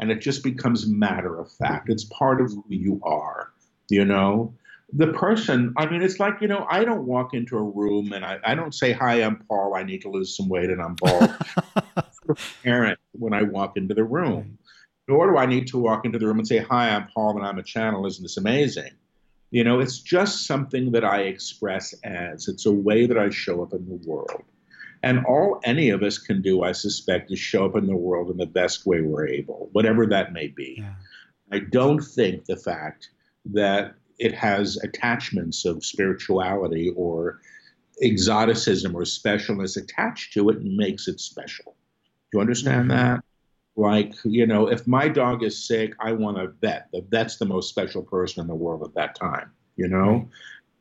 And 0.00 0.10
it 0.10 0.20
just 0.20 0.42
becomes 0.42 0.84
matter 0.84 1.38
of 1.38 1.48
fact. 1.52 1.88
It's 1.90 2.04
part 2.06 2.40
of 2.40 2.50
who 2.50 2.64
you 2.68 3.00
are 3.04 3.51
you 3.92 4.04
know? 4.04 4.54
The 4.94 5.06
person 5.06 5.72
i 5.78 5.86
mean 5.86 6.02
it's 6.02 6.20
like 6.20 6.34
you 6.42 6.48
know 6.48 6.66
i 6.68 6.84
don't 6.84 7.06
walk 7.06 7.32
into 7.32 7.56
a 7.56 7.62
room 7.62 8.12
and 8.12 8.26
i, 8.26 8.38
I 8.44 8.54
don't 8.54 8.74
say 8.74 8.92
hi 8.92 9.22
i'm 9.22 9.36
paul. 9.48 9.74
I 9.74 9.84
need 9.84 10.02
to 10.02 10.10
lose 10.10 10.36
some 10.36 10.50
weight 10.50 10.68
and 10.68 10.82
i'm 10.82 10.96
bald. 10.96 11.30
Parent 12.62 12.98
when 13.12 13.32
i 13.32 13.42
walk 13.42 13.78
into 13.78 13.94
the 13.94 14.04
room. 14.04 14.58
Nor 15.08 15.30
do 15.30 15.38
i 15.38 15.46
need 15.46 15.66
to 15.68 15.78
walk 15.78 16.04
into 16.04 16.18
the 16.18 16.26
room 16.26 16.38
and 16.38 16.46
say 16.46 16.58
hi 16.58 16.90
i'm 16.90 17.08
paul 17.08 17.38
and 17.38 17.46
i'm 17.46 17.58
a 17.58 17.62
channel. 17.62 18.06
Isn't 18.06 18.22
this 18.22 18.36
amazing? 18.36 18.90
You 19.50 19.64
know 19.64 19.80
it's 19.80 19.98
just 19.98 20.46
something 20.46 20.92
that 20.92 21.04
i 21.04 21.22
express 21.22 21.94
as. 22.04 22.46
It's 22.48 22.66
a 22.66 22.72
way 22.72 23.06
that 23.06 23.16
i 23.16 23.30
show 23.30 23.62
up 23.62 23.72
in 23.72 23.86
the 23.88 24.00
world. 24.06 24.42
And 25.02 25.24
all 25.24 25.58
any 25.64 25.88
of 25.88 26.02
us 26.02 26.18
can 26.18 26.42
do 26.42 26.64
i 26.64 26.72
suspect 26.72 27.32
is 27.32 27.38
show 27.38 27.64
up 27.64 27.76
in 27.76 27.86
the 27.86 27.96
world 27.96 28.30
in 28.30 28.36
the 28.36 28.44
best 28.60 28.84
way 28.84 29.00
we're 29.00 29.26
able 29.26 29.70
whatever 29.72 30.06
that 30.08 30.34
may 30.34 30.48
be. 30.48 30.74
Yeah. 30.80 30.92
i 31.50 31.60
don't 31.60 32.02
think 32.02 32.44
the 32.44 32.58
fact 32.58 33.08
that 33.46 33.94
it 34.18 34.34
has 34.34 34.76
attachments 34.78 35.64
of 35.64 35.84
spirituality 35.84 36.92
or 36.96 37.40
exoticism 38.02 38.94
or 38.94 39.02
specialness 39.02 39.76
attached 39.76 40.32
to 40.32 40.48
it 40.48 40.58
and 40.58 40.76
makes 40.76 41.08
it 41.08 41.20
special. 41.20 41.76
Do 42.30 42.38
you 42.38 42.40
understand 42.40 42.90
mm-hmm. 42.90 43.14
that? 43.14 43.24
Like, 43.74 44.14
you 44.24 44.46
know, 44.46 44.68
if 44.68 44.86
my 44.86 45.08
dog 45.08 45.42
is 45.42 45.66
sick, 45.66 45.94
I 45.98 46.12
want 46.12 46.38
a 46.38 46.48
vet. 46.60 46.88
The 46.92 47.00
vet's 47.10 47.38
the 47.38 47.46
most 47.46 47.70
special 47.70 48.02
person 48.02 48.42
in 48.42 48.46
the 48.46 48.54
world 48.54 48.82
at 48.82 48.94
that 48.94 49.14
time, 49.14 49.50
you 49.76 49.88
know? 49.88 50.28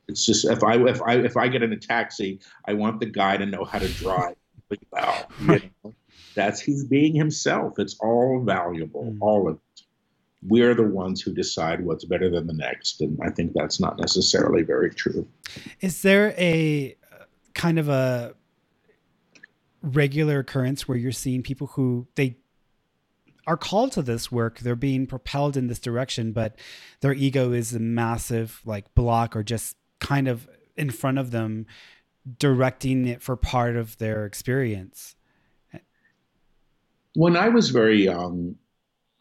It's 0.07 0.25
just 0.25 0.45
if 0.45 0.61
I 0.63 0.75
if 0.75 1.01
I 1.01 1.13
if 1.15 1.37
I 1.37 1.47
get 1.47 1.63
in 1.63 1.71
a 1.71 1.77
taxi, 1.77 2.39
I 2.65 2.73
want 2.73 2.99
the 2.99 3.05
guy 3.05 3.37
to 3.37 3.45
know 3.45 3.63
how 3.63 3.79
to 3.79 3.87
drive 3.87 4.35
well. 4.91 5.31
You 5.39 5.61
know? 5.83 5.93
That's 6.35 6.59
he's 6.59 6.83
being 6.83 7.15
himself. 7.15 7.77
It's 7.77 7.95
all 7.99 8.41
valuable, 8.43 9.05
mm-hmm. 9.05 9.23
all 9.23 9.47
of 9.47 9.55
it 9.55 9.61
we're 10.43 10.73
the 10.73 10.83
ones 10.83 11.21
who 11.21 11.33
decide 11.33 11.85
what's 11.85 12.05
better 12.05 12.29
than 12.29 12.47
the 12.47 12.53
next. 12.53 13.01
And 13.01 13.19
I 13.23 13.29
think 13.29 13.53
that's 13.53 13.79
not 13.79 13.99
necessarily 13.99 14.63
very 14.63 14.89
true. 14.89 15.27
Is 15.81 16.01
there 16.01 16.33
a 16.37 16.95
uh, 17.11 17.25
kind 17.53 17.77
of 17.77 17.89
a 17.89 18.33
regular 19.81 20.39
occurrence 20.39 20.87
where 20.87 20.97
you're 20.97 21.11
seeing 21.11 21.43
people 21.43 21.67
who 21.67 22.07
they 22.15 22.37
are 23.47 23.57
called 23.57 23.91
to 23.91 24.01
this 24.03 24.31
work 24.31 24.59
they're 24.59 24.75
being 24.75 25.07
propelled 25.07 25.57
in 25.57 25.65
this 25.65 25.79
direction 25.79 26.31
but 26.31 26.55
their 26.99 27.13
ego 27.13 27.51
is 27.51 27.73
a 27.73 27.79
massive 27.79 28.61
like 28.63 28.93
block 28.93 29.35
or 29.35 29.41
just 29.41 29.75
kind 29.99 30.27
of 30.27 30.47
in 30.77 30.91
front 30.91 31.17
of 31.17 31.31
them 31.31 31.65
directing 32.37 33.07
it 33.07 33.23
for 33.23 33.35
part 33.35 33.75
of 33.75 33.97
their 33.97 34.25
experience 34.25 35.15
when 37.15 37.35
i 37.35 37.49
was 37.49 37.71
very 37.71 38.03
young 38.03 38.55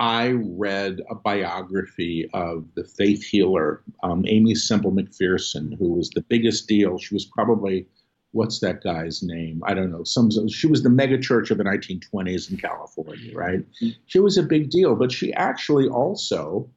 I 0.01 0.31
read 0.31 1.03
a 1.11 1.15
biography 1.15 2.29
of 2.33 2.65
the 2.75 2.85
faith 2.85 3.23
healer, 3.23 3.83
um, 4.03 4.25
Aimee 4.27 4.55
Semple 4.55 4.93
McPherson, 4.93 5.79
who 5.79 5.93
was 5.93 6.09
the 6.09 6.23
biggest 6.23 6.67
deal. 6.67 6.97
She 6.97 7.15
was 7.15 7.27
probably, 7.27 7.87
what's 8.33 8.61
that 8.61 8.83
guy's 8.83 9.23
name? 9.23 9.63
I 9.67 9.75
don't 9.75 9.93
know. 9.93 10.03
Some 10.05 10.31
she 10.49 10.67
was 10.67 10.83
the 10.83 10.89
mega 10.89 11.19
church 11.19 11.51
of 11.51 11.59
the 11.59 11.65
1920s 11.65 12.51
in 12.51 12.57
California, 12.57 13.37
right? 13.37 13.63
She 14.07 14.21
was 14.21 14.39
a 14.39 14.43
big 14.43 14.71
deal, 14.71 14.97
but 14.97 15.13
she 15.13 15.35
actually 15.35 15.87
also 15.87 16.71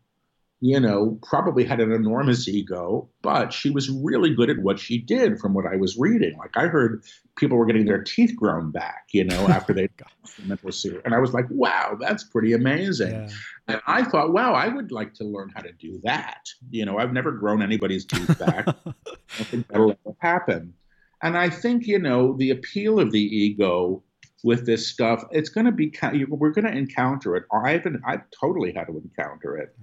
you 0.63 0.79
know, 0.79 1.19
probably 1.23 1.65
had 1.65 1.81
an 1.81 1.91
enormous 1.91 2.47
ego, 2.47 3.09
but 3.21 3.51
she 3.51 3.69
was 3.69 3.89
really 3.89 4.33
good 4.33 4.49
at 4.49 4.59
what 4.59 4.79
she 4.79 4.97
did 4.97 5.37
from 5.37 5.53
what 5.53 5.65
I 5.65 5.75
was 5.75 5.97
reading. 5.97 6.37
Like 6.37 6.55
I 6.55 6.67
heard 6.67 7.03
people 7.35 7.57
were 7.57 7.65
getting 7.65 7.85
their 7.85 8.01
teeth 8.01 8.33
grown 8.33 8.71
back, 8.71 9.07
you 9.11 9.25
know, 9.25 9.45
after 9.49 9.73
they 9.73 9.87
got 9.97 10.09
the 10.39 10.47
mental 10.47 10.71
suit. 10.71 11.01
And 11.03 11.13
I 11.13 11.19
was 11.19 11.33
like, 11.33 11.47
wow, 11.49 11.97
that's 11.99 12.23
pretty 12.23 12.53
amazing. 12.53 13.11
Yeah. 13.11 13.29
And 13.67 13.81
I 13.87 14.05
thought, 14.05 14.31
wow, 14.31 14.53
I 14.53 14.69
would 14.69 14.93
like 14.93 15.13
to 15.15 15.25
learn 15.25 15.51
how 15.53 15.59
to 15.63 15.73
do 15.73 15.99
that. 16.05 16.47
You 16.69 16.85
know, 16.85 16.97
I've 16.97 17.11
never 17.11 17.33
grown 17.33 17.61
anybody's 17.61 18.05
teeth 18.05 18.39
back. 18.39 18.65
I 18.87 19.43
think 19.43 19.67
that'll 19.67 19.97
ever 20.05 20.15
happen. 20.19 20.75
And 21.21 21.37
I 21.37 21.49
think, 21.49 21.87
you 21.87 21.99
know, 21.99 22.37
the 22.37 22.51
appeal 22.51 23.01
of 23.01 23.11
the 23.11 23.19
ego 23.19 24.01
with 24.43 24.65
this 24.65 24.87
stuff, 24.87 25.23
it's 25.31 25.49
going 25.49 25.65
to 25.65 25.71
be, 25.71 25.91
we're 26.27 26.51
going 26.51 26.65
to 26.65 26.77
encounter 26.77 27.35
it. 27.35 27.45
I've, 27.51 27.87
I've 28.05 28.23
totally 28.39 28.73
had 28.73 28.87
to 28.87 28.97
encounter 28.97 29.57
it. 29.57 29.75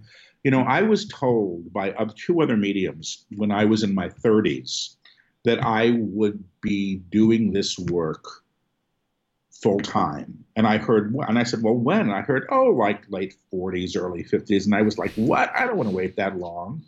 You 0.44 0.50
know, 0.50 0.60
I 0.62 0.82
was 0.82 1.08
told 1.08 1.72
by 1.72 1.94
two 2.16 2.40
other 2.42 2.56
mediums 2.56 3.24
when 3.36 3.50
I 3.50 3.64
was 3.64 3.82
in 3.82 3.94
my 3.94 4.08
30s 4.08 4.96
that 5.44 5.64
I 5.64 5.96
would 5.98 6.44
be 6.60 6.96
doing 7.10 7.52
this 7.52 7.78
work 7.78 8.24
full 9.62 9.80
time. 9.80 10.44
And 10.56 10.66
I 10.66 10.78
heard, 10.78 11.14
and 11.28 11.38
I 11.38 11.42
said, 11.42 11.62
well, 11.62 11.74
when? 11.74 12.00
And 12.00 12.12
I 12.12 12.20
heard, 12.20 12.46
oh, 12.50 12.70
like 12.70 13.04
late 13.08 13.36
40s, 13.52 13.96
early 13.96 14.24
50s. 14.24 14.64
And 14.64 14.74
I 14.74 14.82
was 14.82 14.98
like, 14.98 15.12
what? 15.14 15.50
I 15.54 15.66
don't 15.66 15.76
want 15.76 15.88
to 15.88 15.96
wait 15.96 16.16
that 16.16 16.38
long. 16.38 16.82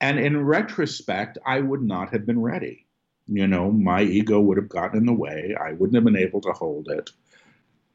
And 0.00 0.18
in 0.18 0.44
retrospect, 0.44 1.38
I 1.46 1.60
would 1.60 1.82
not 1.82 2.12
have 2.12 2.26
been 2.26 2.40
ready. 2.40 2.86
You 3.34 3.46
know, 3.46 3.70
my 3.70 4.02
ego 4.02 4.40
would 4.40 4.58
have 4.58 4.68
gotten 4.68 4.98
in 4.98 5.06
the 5.06 5.12
way. 5.14 5.56
I 5.58 5.72
wouldn't 5.72 5.94
have 5.94 6.04
been 6.04 6.18
able 6.18 6.42
to 6.42 6.52
hold 6.52 6.88
it. 6.90 7.08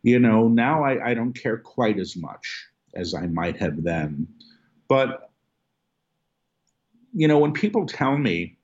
You 0.01 0.17
know, 0.17 0.47
now 0.47 0.83
I, 0.83 1.11
I 1.11 1.13
don't 1.13 1.33
care 1.33 1.57
quite 1.57 1.99
as 1.99 2.15
much 2.15 2.65
as 2.95 3.13
I 3.13 3.27
might 3.27 3.55
have 3.57 3.83
then. 3.83 4.27
But, 4.88 5.29
you 7.13 7.27
know, 7.27 7.38
when 7.38 7.53
people 7.53 7.85
tell 7.85 8.17
me 8.17 8.57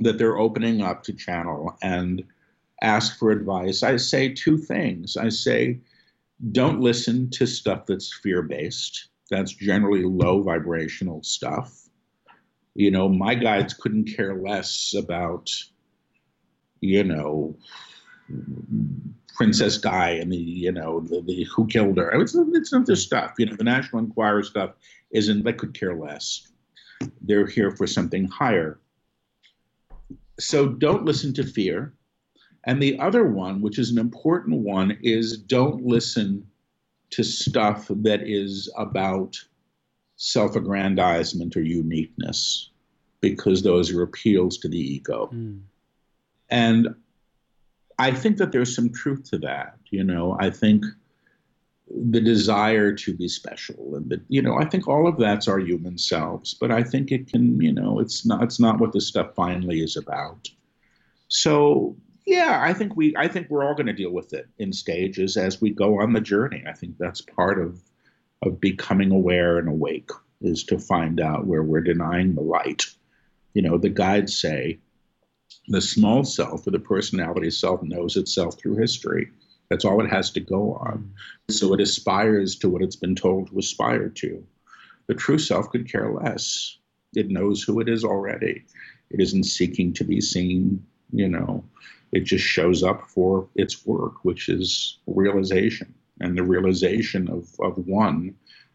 that 0.00 0.18
they're 0.18 0.36
opening 0.36 0.82
up 0.82 1.04
to 1.04 1.14
channel 1.14 1.74
and 1.80 2.22
ask 2.82 3.18
for 3.18 3.30
advice, 3.30 3.82
I 3.82 3.96
say 3.96 4.28
two 4.28 4.58
things. 4.58 5.16
I 5.16 5.30
say, 5.30 5.80
don't 6.52 6.80
listen 6.80 7.30
to 7.30 7.46
stuff 7.46 7.86
that's 7.86 8.12
fear 8.22 8.42
based. 8.42 9.08
That's 9.30 9.54
generally 9.54 10.04
low 10.04 10.42
vibrational 10.42 11.22
stuff. 11.22 11.88
You 12.74 12.90
know, 12.90 13.08
my 13.08 13.34
guides 13.34 13.72
couldn't 13.72 14.14
care 14.14 14.36
less 14.36 14.94
about, 14.96 15.50
you 16.80 17.04
know, 17.04 17.56
Princess 19.34 19.78
Di 19.78 20.10
and 20.10 20.32
the 20.32 20.36
you 20.36 20.72
know 20.72 21.00
the, 21.00 21.22
the 21.22 21.44
who 21.44 21.66
killed 21.66 21.96
her. 21.96 22.10
It's 22.20 22.34
it's 22.34 22.72
not 22.72 22.86
their 22.86 22.96
stuff. 22.96 23.34
You 23.38 23.46
know 23.46 23.56
the 23.56 23.64
National 23.64 24.00
Enquirer 24.00 24.42
stuff 24.42 24.72
isn't. 25.12 25.44
They 25.44 25.52
could 25.52 25.78
care 25.78 25.94
less. 25.94 26.48
They're 27.20 27.46
here 27.46 27.70
for 27.70 27.86
something 27.86 28.26
higher. 28.26 28.80
So 30.40 30.68
don't 30.68 31.04
listen 31.04 31.32
to 31.34 31.44
fear. 31.44 31.94
And 32.64 32.82
the 32.82 32.98
other 32.98 33.24
one, 33.24 33.60
which 33.60 33.78
is 33.78 33.90
an 33.90 33.98
important 33.98 34.60
one, 34.60 34.98
is 35.02 35.38
don't 35.38 35.84
listen 35.84 36.46
to 37.10 37.22
stuff 37.22 37.86
that 37.88 38.22
is 38.28 38.70
about 38.76 39.36
self 40.16 40.56
aggrandizement 40.56 41.56
or 41.56 41.62
uniqueness, 41.62 42.70
because 43.20 43.62
those 43.62 43.92
are 43.92 44.02
appeals 44.02 44.58
to 44.58 44.68
the 44.68 44.78
ego. 44.78 45.30
Mm. 45.32 45.60
And 46.50 46.94
I 47.98 48.12
think 48.12 48.38
that 48.38 48.52
there's 48.52 48.74
some 48.74 48.90
truth 48.92 49.30
to 49.30 49.38
that. 49.38 49.76
You 49.90 50.04
know, 50.04 50.36
I 50.38 50.50
think 50.50 50.84
the 51.90 52.20
desire 52.20 52.92
to 52.92 53.14
be 53.14 53.28
special 53.28 53.94
and 53.94 54.10
that 54.10 54.20
you 54.28 54.42
know 54.42 54.58
i 54.58 54.64
think 54.64 54.86
all 54.86 55.06
of 55.06 55.18
that's 55.18 55.48
our 55.48 55.58
human 55.58 55.96
selves 55.96 56.54
but 56.54 56.70
i 56.70 56.82
think 56.82 57.10
it 57.10 57.26
can 57.30 57.60
you 57.60 57.72
know 57.72 57.98
it's 57.98 58.26
not 58.26 58.42
it's 58.42 58.60
not 58.60 58.78
what 58.78 58.92
this 58.92 59.06
stuff 59.06 59.34
finally 59.34 59.80
is 59.80 59.96
about. 59.96 60.48
So 61.28 61.96
yeah 62.26 62.60
i 62.62 62.74
think 62.74 62.94
we 62.96 63.14
i 63.16 63.26
think 63.26 63.48
we're 63.48 63.64
all 63.64 63.74
going 63.74 63.86
to 63.86 63.92
deal 63.92 64.12
with 64.12 64.34
it 64.34 64.48
in 64.58 64.72
stages 64.72 65.36
as 65.36 65.60
we 65.60 65.70
go 65.70 66.00
on 66.00 66.12
the 66.12 66.20
journey. 66.20 66.62
I 66.66 66.72
think 66.72 66.98
that's 66.98 67.20
part 67.20 67.60
of 67.60 67.80
of 68.42 68.60
becoming 68.60 69.10
aware 69.10 69.58
and 69.58 69.68
awake 69.68 70.10
is 70.40 70.62
to 70.64 70.78
find 70.78 71.20
out 71.20 71.46
where 71.46 71.62
we're 71.62 71.80
denying 71.80 72.34
the 72.34 72.42
light. 72.42 72.84
You 73.54 73.62
know 73.62 73.78
the 73.78 73.88
guides 73.88 74.38
say 74.38 74.78
the 75.68 75.80
small 75.80 76.24
self 76.24 76.66
or 76.66 76.70
the 76.70 76.78
personality 76.78 77.50
self 77.50 77.82
knows 77.82 78.16
itself 78.16 78.58
through 78.58 78.76
history. 78.76 79.30
That's 79.68 79.84
all 79.84 80.02
it 80.02 80.10
has 80.10 80.30
to 80.32 80.40
go 80.40 80.74
on. 80.74 80.98
Mm-hmm. 80.98 81.52
So 81.52 81.74
it 81.74 81.80
aspires 81.80 82.56
to 82.56 82.68
what 82.68 82.82
it's 82.82 82.96
been 82.96 83.14
told 83.14 83.50
to 83.50 83.58
aspire 83.58 84.08
to. 84.08 84.44
The 85.06 85.14
true 85.14 85.38
self 85.38 85.70
could 85.70 85.90
care 85.90 86.10
less. 86.12 86.78
It 87.14 87.30
knows 87.30 87.62
who 87.62 87.80
it 87.80 87.88
is 87.88 88.04
already. 88.04 88.64
It 89.10 89.20
isn't 89.20 89.44
seeking 89.44 89.92
to 89.94 90.04
be 90.04 90.20
seen, 90.20 90.84
you 91.12 91.28
know. 91.28 91.64
It 92.12 92.24
just 92.24 92.44
shows 92.44 92.82
up 92.82 93.06
for 93.08 93.48
its 93.54 93.86
work, 93.86 94.24
which 94.24 94.48
is 94.48 94.98
realization. 95.06 95.94
And 96.20 96.36
the 96.36 96.42
realization 96.42 97.28
of, 97.28 97.48
of 97.60 97.86
one, 97.86 98.34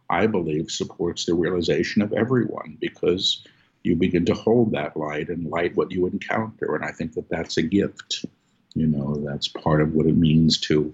I 0.09 0.27
believe, 0.27 0.69
supports 0.69 1.25
the 1.25 1.33
realization 1.33 2.01
of 2.01 2.13
everyone 2.13 2.77
because 2.79 3.43
you 3.83 3.95
begin 3.95 4.25
to 4.25 4.33
hold 4.33 4.71
that 4.71 4.95
light 4.95 5.29
and 5.29 5.49
light 5.49 5.75
what 5.75 5.91
you 5.91 6.07
encounter. 6.07 6.75
And 6.75 6.83
I 6.83 6.91
think 6.91 7.13
that 7.13 7.29
that's 7.29 7.57
a 7.57 7.61
gift. 7.61 8.25
You 8.73 8.87
know, 8.87 9.15
that's 9.25 9.47
part 9.47 9.81
of 9.81 9.93
what 9.93 10.07
it 10.07 10.17
means 10.17 10.59
to 10.61 10.93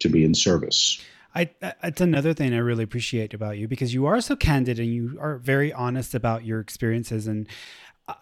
to 0.00 0.08
be 0.08 0.24
in 0.24 0.34
service. 0.34 1.00
I, 1.34 1.50
it's 1.82 2.00
another 2.00 2.32
thing 2.32 2.54
I 2.54 2.58
really 2.58 2.84
appreciate 2.84 3.34
about 3.34 3.58
you 3.58 3.66
because 3.66 3.92
you 3.92 4.06
are 4.06 4.20
so 4.20 4.36
candid 4.36 4.78
and 4.78 4.88
you 4.88 5.18
are 5.20 5.38
very 5.38 5.72
honest 5.72 6.14
about 6.14 6.44
your 6.44 6.60
experiences 6.60 7.26
and 7.26 7.48
uh, 8.06 8.14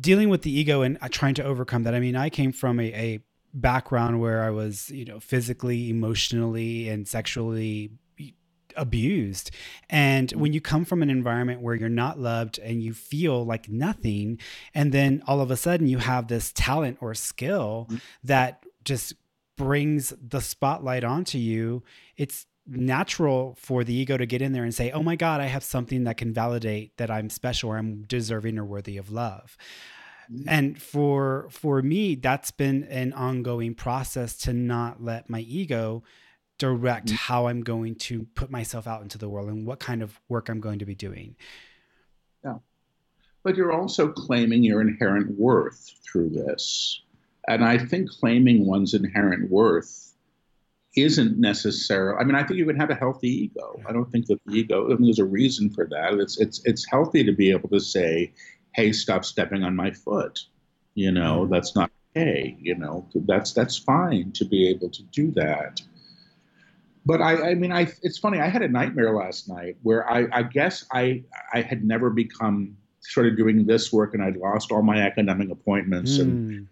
dealing 0.00 0.28
with 0.28 0.42
the 0.42 0.50
ego 0.50 0.82
and 0.82 0.98
uh, 1.00 1.08
trying 1.08 1.34
to 1.34 1.44
overcome 1.44 1.84
that. 1.84 1.94
I 1.94 2.00
mean, 2.00 2.16
I 2.16 2.30
came 2.30 2.50
from 2.50 2.80
a, 2.80 2.92
a 2.94 3.24
background 3.54 4.20
where 4.20 4.42
I 4.42 4.50
was, 4.50 4.90
you 4.90 5.04
know, 5.04 5.20
physically, 5.20 5.88
emotionally, 5.88 6.88
and 6.88 7.06
sexually 7.06 7.90
abused. 8.76 9.50
And 9.90 10.30
when 10.32 10.52
you 10.52 10.60
come 10.60 10.84
from 10.84 11.02
an 11.02 11.10
environment 11.10 11.60
where 11.60 11.74
you're 11.74 11.88
not 11.88 12.18
loved 12.18 12.58
and 12.58 12.82
you 12.82 12.92
feel 12.92 13.44
like 13.44 13.68
nothing, 13.68 14.38
and 14.74 14.92
then 14.92 15.22
all 15.26 15.40
of 15.40 15.50
a 15.50 15.56
sudden 15.56 15.86
you 15.86 15.98
have 15.98 16.28
this 16.28 16.52
talent 16.52 16.98
or 17.00 17.14
skill 17.14 17.86
mm-hmm. 17.88 17.96
that 18.24 18.64
just 18.84 19.14
brings 19.56 20.12
the 20.20 20.40
spotlight 20.40 21.04
onto 21.04 21.38
you, 21.38 21.82
it's 22.16 22.46
natural 22.66 23.56
for 23.58 23.84
the 23.84 23.94
ego 23.94 24.16
to 24.16 24.26
get 24.26 24.42
in 24.42 24.52
there 24.52 24.64
and 24.64 24.74
say, 24.74 24.90
"Oh 24.90 25.02
my 25.02 25.16
God, 25.16 25.40
I 25.40 25.46
have 25.46 25.64
something 25.64 26.04
that 26.04 26.16
can 26.16 26.32
validate 26.32 26.96
that 26.96 27.10
I'm 27.10 27.30
special 27.30 27.70
or 27.70 27.78
I'm 27.78 28.02
deserving 28.02 28.58
or 28.58 28.64
worthy 28.64 28.96
of 28.96 29.10
love." 29.10 29.56
Mm-hmm. 30.30 30.48
And 30.48 30.82
for 30.82 31.46
for 31.50 31.82
me, 31.82 32.16
that's 32.16 32.50
been 32.50 32.84
an 32.84 33.12
ongoing 33.12 33.74
process 33.74 34.36
to 34.38 34.52
not 34.52 35.02
let 35.02 35.30
my 35.30 35.40
ego 35.40 36.02
direct 36.58 37.06
mm-hmm. 37.06 37.16
how 37.16 37.48
I'm 37.48 37.62
going 37.62 37.96
to 37.96 38.26
put 38.34 38.50
myself 38.50 38.86
out 38.86 39.02
into 39.02 39.18
the 39.18 39.28
world 39.28 39.48
and 39.48 39.66
what 39.66 39.80
kind 39.80 40.02
of 40.02 40.20
work 40.28 40.48
I'm 40.48 40.60
going 40.60 40.78
to 40.78 40.86
be 40.86 40.94
doing. 40.94 41.36
Yeah. 42.44 42.58
But 43.42 43.56
you're 43.56 43.72
also 43.72 44.08
claiming 44.08 44.62
your 44.64 44.80
inherent 44.80 45.38
worth 45.38 45.92
through 46.04 46.30
this. 46.30 47.02
And 47.48 47.64
I 47.64 47.78
think 47.78 48.10
claiming 48.10 48.66
one's 48.66 48.94
inherent 48.94 49.50
worth 49.50 50.06
isn't 50.96 51.38
necessarily. 51.38 52.18
I 52.18 52.24
mean, 52.24 52.34
I 52.34 52.42
think 52.42 52.58
you 52.58 52.66
can 52.66 52.80
have 52.80 52.90
a 52.90 52.94
healthy 52.94 53.28
ego. 53.28 53.80
I 53.86 53.92
don't 53.92 54.10
think 54.10 54.26
that 54.26 54.40
the 54.46 54.54
ego. 54.54 54.86
I 54.86 54.96
mean, 54.96 55.04
there's 55.04 55.18
a 55.18 55.24
reason 55.24 55.70
for 55.70 55.86
that. 55.86 56.14
It's 56.14 56.40
it's 56.40 56.62
it's 56.64 56.86
healthy 56.90 57.22
to 57.22 57.32
be 57.32 57.50
able 57.50 57.68
to 57.68 57.80
say, 57.80 58.32
"Hey, 58.74 58.92
stop 58.92 59.24
stepping 59.24 59.62
on 59.62 59.76
my 59.76 59.90
foot." 59.90 60.40
You 60.94 61.12
know, 61.12 61.42
mm-hmm. 61.42 61.52
that's 61.52 61.76
not 61.76 61.90
okay. 62.16 62.56
You 62.58 62.76
know, 62.76 63.06
that's 63.14 63.52
that's 63.52 63.76
fine 63.76 64.32
to 64.32 64.44
be 64.44 64.68
able 64.68 64.88
to 64.90 65.02
do 65.04 65.30
that. 65.32 65.82
But 67.06 67.22
I, 67.22 67.50
I 67.50 67.54
mean, 67.54 67.72
I 67.72 67.88
it's 68.02 68.18
funny. 68.18 68.40
I 68.40 68.48
had 68.48 68.62
a 68.62 68.68
nightmare 68.68 69.14
last 69.14 69.48
night 69.48 69.76
where 69.82 70.10
I, 70.10 70.26
I 70.32 70.42
guess 70.42 70.84
I 70.92 71.22
I 71.54 71.62
had 71.62 71.84
never 71.84 72.10
become 72.10 72.76
started 73.00 73.36
doing 73.36 73.64
this 73.64 73.92
work 73.92 74.12
and 74.14 74.22
I'd 74.22 74.36
lost 74.36 74.72
all 74.72 74.82
my 74.82 74.98
academic 74.98 75.50
appointments 75.50 76.18
mm. 76.18 76.22
and 76.22 76.50
hmm 76.50 76.64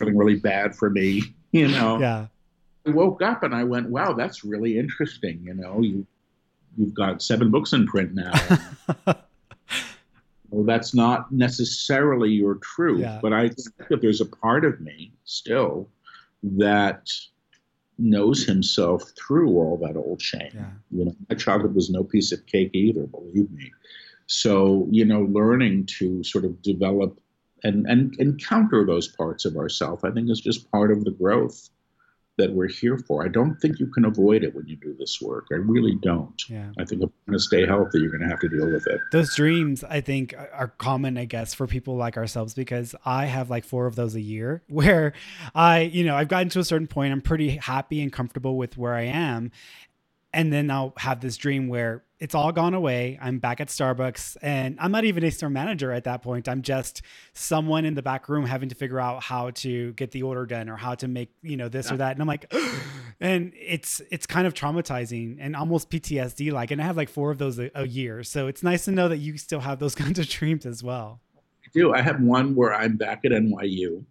feeling 0.00 0.16
really 0.16 0.36
bad 0.36 0.74
for 0.74 0.90
me, 0.90 1.22
you 1.52 1.68
know. 1.68 2.00
Yeah. 2.00 2.26
I 2.86 2.90
woke 2.90 3.22
up 3.22 3.42
and 3.42 3.54
I 3.54 3.62
went, 3.64 3.90
wow, 3.90 4.14
that's 4.14 4.42
really 4.42 4.78
interesting. 4.78 5.42
You 5.44 5.54
know, 5.54 5.80
you 5.80 6.06
you've 6.76 6.94
got 6.94 7.22
seven 7.22 7.50
books 7.50 7.72
in 7.72 7.86
print 7.86 8.14
now. 8.14 8.32
well, 10.50 10.64
that's 10.64 10.94
not 10.94 11.30
necessarily 11.30 12.30
your 12.30 12.54
truth, 12.56 13.00
yeah. 13.00 13.18
but 13.20 13.32
I 13.34 13.48
think 13.48 13.88
that 13.90 14.00
there's 14.00 14.22
a 14.22 14.26
part 14.26 14.64
of 14.64 14.80
me 14.80 15.12
still 15.24 15.88
that 16.42 17.10
knows 18.00 18.44
himself 18.44 19.12
through 19.16 19.50
all 19.56 19.76
that 19.78 19.96
old 19.96 20.20
shame. 20.20 20.50
Yeah. 20.54 20.70
You 20.90 21.04
know, 21.06 21.16
my 21.28 21.36
childhood 21.36 21.74
was 21.74 21.90
no 21.90 22.02
piece 22.02 22.32
of 22.32 22.44
cake 22.46 22.70
either, 22.72 23.06
believe 23.06 23.50
me. 23.50 23.70
So, 24.26 24.86
you 24.90 25.04
know, 25.04 25.22
learning 25.22 25.86
to 25.98 26.22
sort 26.22 26.44
of 26.44 26.62
develop 26.62 27.20
and, 27.64 27.86
and 27.86 28.14
encounter 28.18 28.86
those 28.86 29.08
parts 29.08 29.44
of 29.44 29.56
ourself, 29.56 30.04
I 30.04 30.10
think 30.10 30.30
is 30.30 30.40
just 30.40 30.70
part 30.70 30.90
of 30.90 31.04
the 31.04 31.10
growth 31.10 31.68
that 32.40 32.52
we're 32.52 32.68
here 32.68 32.98
for. 32.98 33.24
I 33.24 33.28
don't 33.28 33.56
think 33.56 33.78
you 33.78 33.86
can 33.86 34.04
avoid 34.04 34.42
it 34.42 34.54
when 34.54 34.66
you 34.66 34.76
do 34.76 34.94
this 34.98 35.20
work. 35.20 35.46
I 35.52 35.56
really 35.56 35.94
don't. 36.02 36.42
Yeah. 36.48 36.70
I 36.78 36.84
think 36.84 37.02
if 37.02 37.10
you're 37.10 37.26
going 37.26 37.38
to 37.38 37.38
stay 37.38 37.66
healthy, 37.66 38.00
you're 38.00 38.10
going 38.10 38.22
to 38.22 38.28
have 38.28 38.40
to 38.40 38.48
deal 38.48 38.70
with 38.70 38.86
it. 38.86 39.00
Those 39.12 39.34
dreams, 39.34 39.84
I 39.84 40.00
think, 40.00 40.34
are 40.52 40.68
common, 40.68 41.18
I 41.18 41.26
guess, 41.26 41.54
for 41.54 41.66
people 41.66 41.96
like 41.96 42.16
ourselves 42.16 42.54
because 42.54 42.94
I 43.04 43.26
have 43.26 43.50
like 43.50 43.64
four 43.64 43.86
of 43.86 43.94
those 43.94 44.14
a 44.14 44.20
year 44.20 44.62
where 44.68 45.12
I, 45.54 45.82
you 45.82 46.04
know, 46.04 46.16
I've 46.16 46.28
gotten 46.28 46.48
to 46.50 46.60
a 46.60 46.64
certain 46.64 46.86
point. 46.86 47.12
I'm 47.12 47.20
pretty 47.20 47.56
happy 47.56 48.00
and 48.02 48.12
comfortable 48.12 48.56
with 48.56 48.76
where 48.78 48.94
I 48.94 49.02
am 49.02 49.52
and 50.32 50.52
then 50.52 50.70
I'll 50.70 50.92
have 50.96 51.20
this 51.20 51.36
dream 51.36 51.68
where 51.68 52.04
it's 52.20 52.34
all 52.34 52.52
gone 52.52 52.74
away. 52.74 53.18
I'm 53.20 53.38
back 53.38 53.60
at 53.60 53.68
Starbucks 53.68 54.36
and 54.42 54.76
I'm 54.78 54.92
not 54.92 55.04
even 55.04 55.24
a 55.24 55.30
store 55.30 55.50
manager 55.50 55.90
at 55.90 56.04
that 56.04 56.22
point. 56.22 56.48
I'm 56.48 56.62
just 56.62 57.02
someone 57.32 57.84
in 57.84 57.94
the 57.94 58.02
back 58.02 58.28
room 58.28 58.44
having 58.44 58.68
to 58.68 58.74
figure 58.74 59.00
out 59.00 59.22
how 59.22 59.50
to 59.50 59.92
get 59.94 60.10
the 60.10 60.22
order 60.22 60.46
done 60.46 60.68
or 60.68 60.76
how 60.76 60.94
to 60.96 61.08
make, 61.08 61.30
you 61.42 61.56
know, 61.56 61.68
this 61.68 61.86
yeah. 61.86 61.94
or 61.94 61.96
that. 61.96 62.12
And 62.12 62.20
I'm 62.20 62.28
like, 62.28 62.52
and 63.20 63.52
it's, 63.56 64.02
it's 64.10 64.26
kind 64.26 64.46
of 64.46 64.54
traumatizing 64.54 65.38
and 65.40 65.56
almost 65.56 65.90
PTSD 65.90 66.52
like, 66.52 66.70
and 66.70 66.80
I 66.80 66.84
have 66.84 66.96
like 66.96 67.08
four 67.08 67.30
of 67.30 67.38
those 67.38 67.58
a, 67.58 67.70
a 67.74 67.86
year. 67.86 68.22
So 68.22 68.46
it's 68.46 68.62
nice 68.62 68.84
to 68.84 68.92
know 68.92 69.08
that 69.08 69.18
you 69.18 69.36
still 69.38 69.60
have 69.60 69.78
those 69.78 69.94
kinds 69.96 70.18
of 70.18 70.28
dreams 70.28 70.66
as 70.66 70.82
well. 70.82 71.20
I 71.64 71.68
do. 71.72 71.92
I 71.92 72.02
have 72.02 72.20
one 72.20 72.54
where 72.54 72.74
I'm 72.74 72.96
back 72.96 73.24
at 73.24 73.32
NYU 73.32 74.04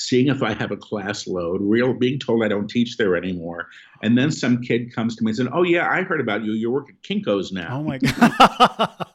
seeing 0.00 0.28
if 0.28 0.42
I 0.42 0.54
have 0.54 0.70
a 0.70 0.76
class 0.76 1.26
load, 1.26 1.60
real 1.60 1.92
being 1.92 2.18
told 2.18 2.42
I 2.42 2.48
don't 2.48 2.68
teach 2.68 2.96
there 2.96 3.16
anymore. 3.16 3.68
And 4.02 4.16
then 4.16 4.30
some 4.30 4.62
kid 4.62 4.94
comes 4.94 5.14
to 5.16 5.24
me 5.24 5.30
and 5.30 5.36
says, 5.36 5.48
Oh 5.52 5.62
yeah, 5.62 5.88
I 5.90 6.02
heard 6.02 6.20
about 6.20 6.42
you. 6.42 6.52
You 6.52 6.70
work 6.70 6.88
at 6.88 7.02
Kinko's 7.02 7.52
now. 7.52 7.78
Oh 7.78 7.82
my 7.82 7.98
god. 7.98 9.06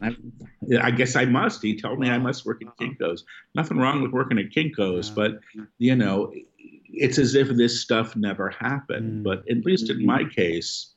I, 0.00 0.16
I, 0.80 0.90
guess 0.90 1.16
I 1.16 1.26
must. 1.26 1.62
He 1.62 1.78
told 1.78 1.98
me 1.98 2.08
I 2.08 2.18
must 2.18 2.46
work 2.46 2.62
at 2.62 2.76
Kinko's. 2.78 3.24
Nothing 3.54 3.78
wrong 3.78 4.02
with 4.02 4.12
working 4.12 4.38
at 4.38 4.50
Kinko's, 4.50 5.10
but 5.10 5.40
you 5.78 5.94
know, 5.94 6.32
it's 6.88 7.18
as 7.18 7.34
if 7.34 7.48
this 7.48 7.82
stuff 7.82 8.16
never 8.16 8.50
happened. 8.50 9.20
Mm. 9.20 9.22
But 9.24 9.48
at 9.50 9.64
least 9.64 9.90
in 9.90 10.04
my 10.04 10.24
case, 10.24 10.94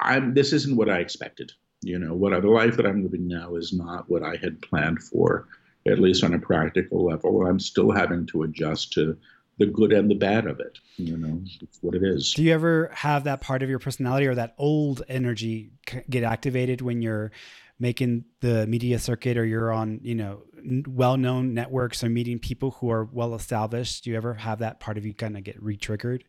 I'm 0.00 0.32
this 0.32 0.52
isn't 0.54 0.76
what 0.76 0.88
I 0.88 0.98
expected. 0.98 1.52
You 1.82 1.98
know, 1.98 2.14
what 2.14 2.40
the 2.40 2.48
life 2.48 2.76
that 2.76 2.86
I'm 2.86 3.02
living 3.02 3.26
now 3.26 3.56
is 3.56 3.72
not 3.72 4.08
what 4.08 4.22
I 4.22 4.36
had 4.36 4.62
planned 4.62 5.02
for 5.02 5.48
at 5.86 5.98
least 5.98 6.24
on 6.24 6.34
a 6.34 6.38
practical 6.38 7.04
level. 7.04 7.46
I'm 7.46 7.60
still 7.60 7.90
having 7.90 8.26
to 8.26 8.42
adjust 8.44 8.92
to 8.94 9.16
the 9.58 9.66
good 9.66 9.92
and 9.92 10.10
the 10.10 10.14
bad 10.14 10.46
of 10.46 10.60
it. 10.60 10.78
You 10.96 11.16
know, 11.16 11.42
it's 11.60 11.78
what 11.82 11.94
it 11.94 12.02
is. 12.02 12.32
Do 12.34 12.42
you 12.42 12.52
ever 12.52 12.90
have 12.94 13.24
that 13.24 13.40
part 13.40 13.62
of 13.62 13.68
your 13.68 13.78
personality 13.78 14.26
or 14.26 14.34
that 14.34 14.54
old 14.58 15.02
energy 15.08 15.72
get 16.08 16.24
activated 16.24 16.80
when 16.80 17.02
you're 17.02 17.32
making 17.78 18.24
the 18.40 18.66
media 18.66 18.98
circuit 18.98 19.36
or 19.36 19.44
you're 19.44 19.72
on, 19.72 20.00
you 20.02 20.14
know, 20.14 20.44
well-known 20.86 21.52
networks 21.52 22.04
or 22.04 22.08
meeting 22.08 22.38
people 22.38 22.70
who 22.72 22.90
are 22.90 23.04
well 23.04 23.34
established? 23.34 24.04
Do 24.04 24.10
you 24.10 24.16
ever 24.16 24.34
have 24.34 24.60
that 24.60 24.78
part 24.80 24.96
of 24.96 25.04
you 25.04 25.12
kind 25.12 25.36
of 25.36 25.42
get 25.44 25.60
re-triggered? 25.62 26.24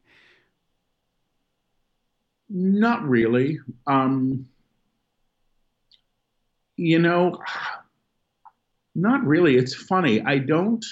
Not 2.49 3.07
really. 3.07 3.59
Um, 3.87 4.47
you 6.75 6.99
know, 6.99 7.39
not 8.95 9.25
really. 9.25 9.57
It's 9.57 9.73
funny. 9.73 10.21
I 10.21 10.37
don't. 10.37 10.85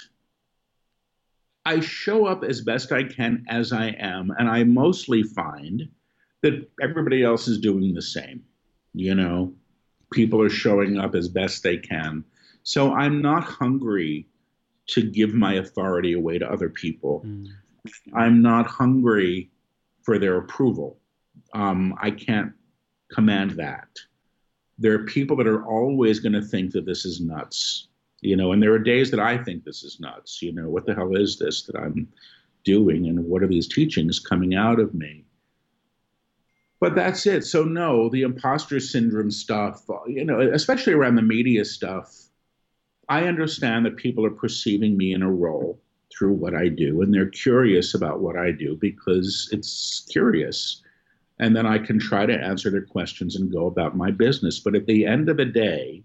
I 1.66 1.80
show 1.80 2.26
up 2.26 2.44
as 2.44 2.62
best 2.62 2.92
I 2.92 3.04
can 3.04 3.46
as 3.48 3.72
I 3.72 3.90
am, 4.00 4.32
and 4.38 4.50
I 4.50 4.64
mostly 4.64 5.22
find 5.24 5.88
that 6.42 6.68
everybody 6.82 7.24
else 7.24 7.48
is 7.48 7.60
doing 7.60 7.94
the 7.94 8.02
same. 8.02 8.44
You 8.94 9.14
know, 9.14 9.54
people 10.12 10.42
are 10.42 10.50
showing 10.50 10.98
up 10.98 11.14
as 11.14 11.28
best 11.28 11.62
they 11.62 11.78
can. 11.78 12.24
So 12.64 12.94
I'm 12.94 13.22
not 13.22 13.44
hungry 13.44 14.28
to 14.88 15.04
give 15.04 15.34
my 15.34 15.56
authority 15.56 16.14
away 16.14 16.40
to 16.40 16.52
other 16.52 16.70
people. 16.70 17.24
Mm. 17.26 17.48
I'm 18.14 18.42
not 18.42 18.66
hungry 18.68 19.52
for 20.04 20.18
their 20.18 20.38
approval. 20.38 20.98
Um, 21.54 21.96
I 22.02 22.12
can't 22.12 22.52
command 23.12 23.52
that. 23.52 23.88
There 24.80 24.94
are 24.94 25.06
people 25.06 25.38
that 25.38 25.48
are 25.48 25.66
always 25.66 26.20
going 26.20 26.34
to 26.34 26.42
think 26.42 26.72
that 26.72 26.86
this 26.86 27.06
is 27.06 27.22
nuts 27.22 27.88
you 28.22 28.36
know 28.36 28.52
and 28.52 28.62
there 28.62 28.74
are 28.74 28.80
days 28.80 29.12
that 29.12 29.20
i 29.20 29.38
think 29.38 29.64
this 29.64 29.84
is 29.84 30.00
nuts 30.00 30.42
you 30.42 30.52
know 30.52 30.70
what 30.70 30.86
the 30.86 30.94
hell 30.96 31.16
is 31.16 31.38
this 31.38 31.64
that 31.64 31.76
i'm 31.76 32.08
doing 32.64 33.08
and 33.08 33.26
what 33.26 33.44
are 33.44 33.48
these 33.48 33.68
teachings 33.68 34.20
coming 34.20 34.56
out 34.56 34.80
of 34.80 34.94
me? 34.94 35.26
But 36.80 36.96
that's 36.96 37.26
it. 37.28 37.46
So 37.46 37.64
no 37.64 38.10
the 38.10 38.24
imposter 38.24 38.80
syndrome 38.80 39.32
stuff 39.32 39.84
you 40.08 40.26
know 40.26 40.40
especially 40.40 40.94
around 40.94 41.16
the 41.16 41.22
media 41.22 41.64
stuff 41.64 42.16
i 43.10 43.26
understand 43.26 43.86
that 43.86 43.98
people 43.98 44.26
are 44.26 44.32
perceiving 44.32 44.98
me 44.98 45.14
in 45.14 45.22
a 45.22 45.32
role 45.32 45.80
through 46.12 46.34
what 46.34 46.56
i 46.56 46.68
do 46.68 47.02
and 47.02 47.14
they're 47.14 47.30
curious 47.30 47.94
about 47.94 48.20
what 48.20 48.36
i 48.36 48.52
do 48.52 48.76
because 48.80 49.50
it's 49.52 50.06
curious. 50.12 50.82
And 51.40 51.56
then 51.56 51.66
I 51.66 51.80
can 51.80 51.98
try 51.98 52.28
to 52.28 52.40
answer 52.40 52.70
their 52.70 52.86
questions 52.86 53.36
and 53.36 53.52
go 53.52 53.66
about 53.66 53.98
my 53.98 54.12
business. 54.12 54.60
But 54.60 54.76
at 54.76 54.86
the 54.86 55.08
end 55.08 55.28
of 55.28 55.38
the 55.38 55.46
day, 55.46 56.04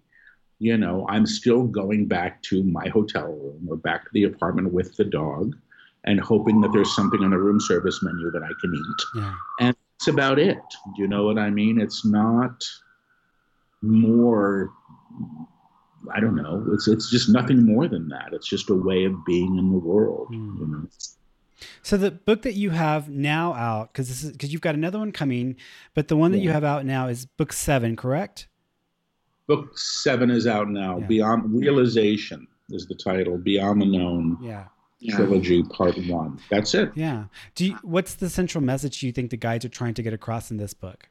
you 0.59 0.77
know, 0.77 1.07
I'm 1.09 1.27
still 1.27 1.65
going 1.65 2.07
back 2.07 2.43
to 2.45 2.63
my 2.63 2.89
hotel 2.89 3.27
room 3.27 3.67
or 3.69 3.77
back 3.77 4.05
to 4.05 4.11
the 4.13 4.25
apartment 4.25 4.73
with 4.73 4.97
the 4.97 5.05
dog 5.05 5.55
and 6.05 6.21
hoping 6.21 6.61
that 6.63 6.73
there's 6.73 6.95
something 6.95 7.23
on 7.23 7.31
the 7.31 7.39
room 7.39 7.61
service 7.61 8.03
menu 8.03 8.31
that 8.31 8.43
I 8.43 8.53
can 8.61 8.75
eat. 8.75 9.05
Yeah. 9.17 9.35
And 9.61 9.77
it's 9.97 10.09
about 10.09 10.39
it. 10.39 10.59
Do 10.95 11.03
you 11.03 11.09
know 11.09 11.25
what 11.25 11.39
I 11.39 11.51
mean? 11.51 11.81
It's 11.81 12.05
not 12.05 12.65
more 13.83 14.71
I 16.15 16.21
don't 16.21 16.37
know. 16.37 16.65
It's 16.73 16.89
it's 16.89 17.11
just 17.11 17.29
nothing 17.29 17.65
more 17.65 17.89
than 17.89 18.09
that. 18.09 18.29
It's 18.33 18.47
just 18.47 18.71
a 18.71 18.75
way 18.75 19.05
of 19.05 19.25
being 19.25 19.59
in 19.59 19.71
the 19.71 19.79
world, 19.79 20.29
mm. 20.31 20.59
you 20.59 20.67
know. 20.67 20.89
So 21.83 21.97
the 21.97 22.11
book 22.11 22.43
that 22.43 22.53
you 22.53 22.71
have 22.71 23.09
now 23.09 23.55
out, 23.55 23.93
because 23.93 24.09
this 24.09 24.23
is 24.23 24.33
because 24.33 24.53
you've 24.53 24.61
got 24.61 24.75
another 24.75 24.99
one 24.99 25.13
coming, 25.13 25.57
but 25.95 26.09
the 26.09 26.17
one 26.17 26.33
that 26.33 26.39
yeah. 26.39 26.45
you 26.45 26.51
have 26.51 26.65
out 26.65 26.85
now 26.85 27.09
is 27.09 27.27
book 27.27 27.53
seven, 27.53 27.97
correct? 27.97 28.47
Book 29.47 29.79
seven 29.79 30.31
is 30.31 30.47
out 30.47 30.69
now. 30.69 30.99
Yeah. 30.99 31.07
Beyond 31.07 31.59
Realization 31.59 32.47
is 32.71 32.87
the 32.87 32.95
title. 32.95 33.39
Beyond 33.39 33.83
the 33.83 33.87
Known. 33.87 34.39
Yeah. 34.43 34.65
Trilogy 35.11 35.63
Part 35.63 35.97
One. 36.07 36.41
That's 36.51 36.75
it. 36.75 36.91
Yeah. 36.95 37.27
Do 37.55 37.67
you, 37.67 37.79
what's 37.83 38.15
the 38.15 38.31
central 38.31 38.65
message 38.65 39.03
you 39.03 39.13
think 39.13 39.31
the 39.31 39.37
guides 39.37 39.65
are 39.65 39.69
trying 39.69 39.95
to 39.95 40.03
get 40.03 40.13
across 40.13 40.51
in 40.51 40.57
this 40.57 40.75
book? 40.75 41.09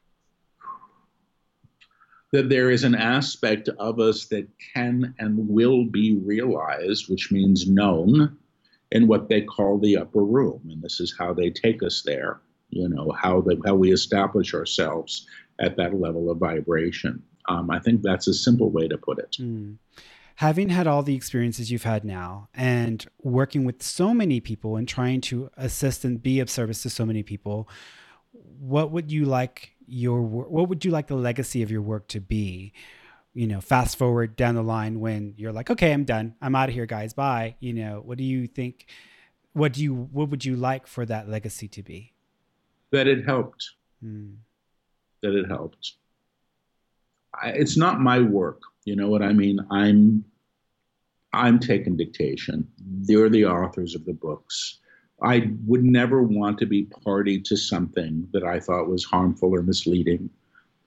That 2.32 2.48
there 2.48 2.70
is 2.70 2.84
an 2.84 2.94
aspect 2.94 3.68
of 3.78 4.00
us 4.00 4.26
that 4.26 4.48
can 4.74 5.14
and 5.18 5.48
will 5.48 5.84
be 5.84 6.18
realized, 6.18 7.08
which 7.08 7.30
means 7.30 7.70
known, 7.70 8.36
in 8.90 9.06
what 9.06 9.28
they 9.28 9.42
call 9.42 9.78
the 9.78 9.96
upper 9.96 10.22
room, 10.22 10.60
and 10.68 10.82
this 10.82 11.00
is 11.00 11.14
how 11.18 11.32
they 11.32 11.50
take 11.50 11.82
us 11.82 12.02
there. 12.04 12.40
You 12.70 12.88
know 12.88 13.12
how 13.12 13.40
they, 13.40 13.56
how 13.64 13.76
we 13.76 13.92
establish 13.92 14.52
ourselves 14.52 15.26
at 15.60 15.76
that 15.76 15.98
level 15.98 16.30
of 16.30 16.38
vibration. 16.38 17.22
Um, 17.48 17.70
I 17.70 17.78
think 17.78 18.02
that's 18.02 18.26
a 18.26 18.34
simple 18.34 18.70
way 18.70 18.88
to 18.88 18.98
put 18.98 19.18
it. 19.18 19.36
Mm. 19.40 19.76
Having 20.36 20.68
had 20.68 20.86
all 20.86 21.02
the 21.02 21.14
experiences 21.14 21.70
you've 21.70 21.84
had 21.84 22.04
now 22.04 22.48
and 22.52 23.06
working 23.22 23.64
with 23.64 23.82
so 23.82 24.12
many 24.12 24.40
people 24.40 24.76
and 24.76 24.86
trying 24.86 25.20
to 25.22 25.50
assist 25.56 26.04
and 26.04 26.22
be 26.22 26.40
of 26.40 26.50
service 26.50 26.82
to 26.82 26.90
so 26.90 27.06
many 27.06 27.22
people, 27.22 27.68
what 28.60 28.90
would 28.90 29.10
you 29.10 29.24
like 29.24 29.72
your 29.86 30.20
what 30.20 30.68
would 30.68 30.84
you 30.84 30.90
like 30.90 31.06
the 31.06 31.14
legacy 31.16 31.62
of 31.62 31.70
your 31.70 31.80
work 31.80 32.08
to 32.08 32.20
be? 32.20 32.72
You 33.32 33.46
know, 33.46 33.60
fast 33.60 33.96
forward 33.96 34.36
down 34.36 34.56
the 34.56 34.62
line 34.62 35.00
when 35.00 35.34
you're 35.36 35.52
like, 35.52 35.70
okay, 35.70 35.92
I'm 35.92 36.04
done. 36.04 36.34
I'm 36.42 36.54
out 36.54 36.68
of 36.68 36.74
here, 36.74 36.86
guys. 36.86 37.14
Bye. 37.14 37.56
You 37.60 37.72
know, 37.72 38.02
what 38.04 38.18
do 38.18 38.24
you 38.24 38.46
think? 38.46 38.86
What 39.52 39.72
do 39.72 39.82
you 39.82 39.94
what 39.94 40.28
would 40.28 40.44
you 40.44 40.56
like 40.56 40.86
for 40.86 41.06
that 41.06 41.30
legacy 41.30 41.68
to 41.68 41.82
be? 41.82 42.12
That 42.90 43.06
it 43.06 43.24
helped. 43.24 43.70
Mm. 44.04 44.36
That 45.22 45.34
it 45.34 45.48
helped 45.48 45.94
it's 47.44 47.76
not 47.76 48.00
my 48.00 48.20
work. 48.20 48.60
You 48.84 48.96
know 48.96 49.08
what 49.08 49.22
I 49.22 49.32
mean? 49.32 49.60
I'm 49.70 50.24
I'm 51.32 51.58
taking 51.58 51.96
dictation. 51.96 52.66
They're 52.78 53.28
the 53.28 53.44
authors 53.44 53.94
of 53.94 54.04
the 54.04 54.14
books. 54.14 54.78
I 55.22 55.50
would 55.66 55.84
never 55.84 56.22
want 56.22 56.58
to 56.58 56.66
be 56.66 56.84
party 56.84 57.40
to 57.40 57.56
something 57.56 58.28
that 58.32 58.44
I 58.44 58.60
thought 58.60 58.88
was 58.88 59.04
harmful 59.04 59.54
or 59.54 59.62
misleading. 59.62 60.30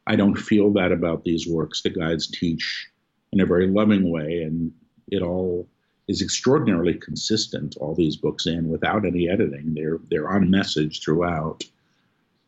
I 0.08 0.16
don't 0.16 0.36
feel 0.36 0.72
that 0.74 0.92
about 0.92 1.24
these 1.24 1.48
works. 1.48 1.82
The 1.82 1.90
guides 1.90 2.28
teach 2.28 2.90
in 3.32 3.42
a 3.42 3.46
very 3.46 3.68
loving 3.68 4.10
way, 4.10 4.42
and 4.44 4.72
it 5.12 5.22
all 5.22 5.68
is 6.08 6.22
extraordinarily 6.22 6.96
consistent. 6.96 7.76
All 7.78 7.94
these 7.94 8.16
books 8.16 8.48
in 8.48 8.70
without 8.70 9.06
any 9.06 9.30
editing. 9.30 9.74
They're 9.74 10.00
they're 10.10 10.30
on 10.30 10.50
message 10.50 11.04
throughout. 11.04 11.64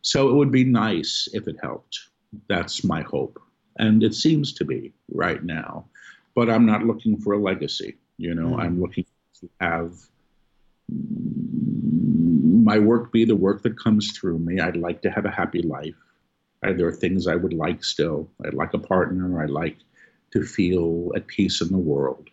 So 0.02 0.28
it 0.28 0.34
would 0.34 0.50
be 0.50 0.64
nice 0.64 1.28
if 1.32 1.46
it 1.46 1.56
helped. 1.62 2.00
That's 2.48 2.82
my 2.82 3.02
hope 3.02 3.40
and 3.76 4.02
it 4.02 4.14
seems 4.14 4.52
to 4.54 4.64
be 4.64 4.92
right 5.10 5.42
now. 5.42 5.86
But 6.34 6.48
I'm 6.48 6.66
not 6.66 6.84
looking 6.84 7.18
for 7.20 7.34
a 7.34 7.38
legacy. 7.38 7.96
You 8.16 8.34
know, 8.34 8.56
mm. 8.56 8.60
I'm 8.60 8.80
looking 8.80 9.04
to 9.40 9.50
have 9.60 9.92
my 12.62 12.78
work 12.78 13.12
be 13.12 13.24
the 13.24 13.36
work 13.36 13.62
that 13.62 13.78
comes 13.78 14.12
through 14.12 14.38
me. 14.38 14.60
I'd 14.60 14.76
like 14.76 15.02
to 15.02 15.10
have 15.10 15.24
a 15.24 15.30
happy 15.30 15.62
life. 15.62 15.94
There 16.62 16.86
are 16.86 16.92
things 16.92 17.26
I 17.26 17.34
would 17.34 17.52
like 17.52 17.82
still. 17.82 18.30
I'd 18.44 18.54
like 18.54 18.72
a 18.74 18.78
partner. 18.78 19.42
I'd 19.42 19.50
like 19.50 19.78
to 20.32 20.44
feel 20.44 21.10
at 21.16 21.26
peace 21.26 21.60
in 21.60 21.68
the 21.68 21.78
world. 21.78 22.28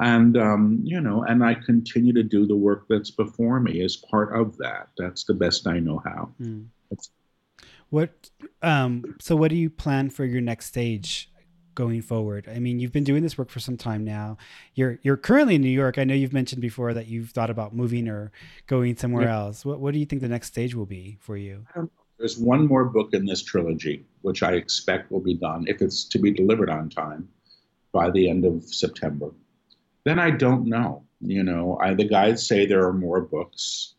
And, 0.00 0.36
um, 0.36 0.80
you 0.82 1.00
know, 1.00 1.24
and 1.24 1.44
I 1.44 1.54
continue 1.54 2.12
to 2.14 2.22
do 2.22 2.46
the 2.46 2.56
work 2.56 2.86
that's 2.88 3.10
before 3.10 3.60
me 3.60 3.82
as 3.82 3.96
part 3.96 4.34
of 4.34 4.56
that. 4.58 4.88
That's 4.98 5.24
the 5.24 5.34
best 5.34 5.66
I 5.66 5.78
know 5.78 6.02
how. 6.04 6.30
Mm. 6.40 6.66
What 7.90 8.30
um 8.62 9.16
so 9.20 9.36
what 9.36 9.50
do 9.50 9.56
you 9.56 9.70
plan 9.70 10.10
for 10.10 10.24
your 10.24 10.40
next 10.40 10.66
stage 10.66 11.30
going 11.74 12.02
forward? 12.02 12.48
I 12.48 12.58
mean, 12.58 12.80
you've 12.80 12.92
been 12.92 13.04
doing 13.04 13.22
this 13.22 13.38
work 13.38 13.50
for 13.50 13.60
some 13.60 13.76
time 13.76 14.04
now. 14.04 14.38
You're 14.74 14.98
you're 15.02 15.16
currently 15.16 15.54
in 15.54 15.62
New 15.62 15.68
York. 15.68 15.98
I 15.98 16.04
know 16.04 16.14
you've 16.14 16.32
mentioned 16.32 16.62
before 16.62 16.94
that 16.94 17.06
you've 17.06 17.30
thought 17.30 17.50
about 17.50 17.74
moving 17.74 18.08
or 18.08 18.32
going 18.66 18.96
somewhere 18.96 19.24
yeah. 19.24 19.36
else. 19.36 19.64
What 19.64 19.80
what 19.80 19.94
do 19.94 20.00
you 20.00 20.06
think 20.06 20.22
the 20.22 20.28
next 20.28 20.48
stage 20.48 20.74
will 20.74 20.86
be 20.86 21.18
for 21.20 21.36
you? 21.36 21.66
There's 22.18 22.38
one 22.38 22.66
more 22.66 22.86
book 22.86 23.12
in 23.12 23.26
this 23.26 23.42
trilogy 23.42 24.04
which 24.22 24.42
I 24.42 24.54
expect 24.54 25.12
will 25.12 25.20
be 25.20 25.34
done 25.34 25.66
if 25.68 25.80
it's 25.80 26.04
to 26.06 26.18
be 26.18 26.32
delivered 26.32 26.70
on 26.70 26.88
time 26.88 27.28
by 27.92 28.10
the 28.10 28.28
end 28.28 28.44
of 28.44 28.64
September. 28.64 29.30
Then 30.04 30.18
I 30.18 30.30
don't 30.30 30.66
know. 30.66 31.04
You 31.20 31.42
know, 31.42 31.78
I 31.80 31.94
the 31.94 32.08
guides 32.08 32.46
say 32.46 32.66
there 32.66 32.86
are 32.86 32.92
more 32.92 33.20
books. 33.20 33.95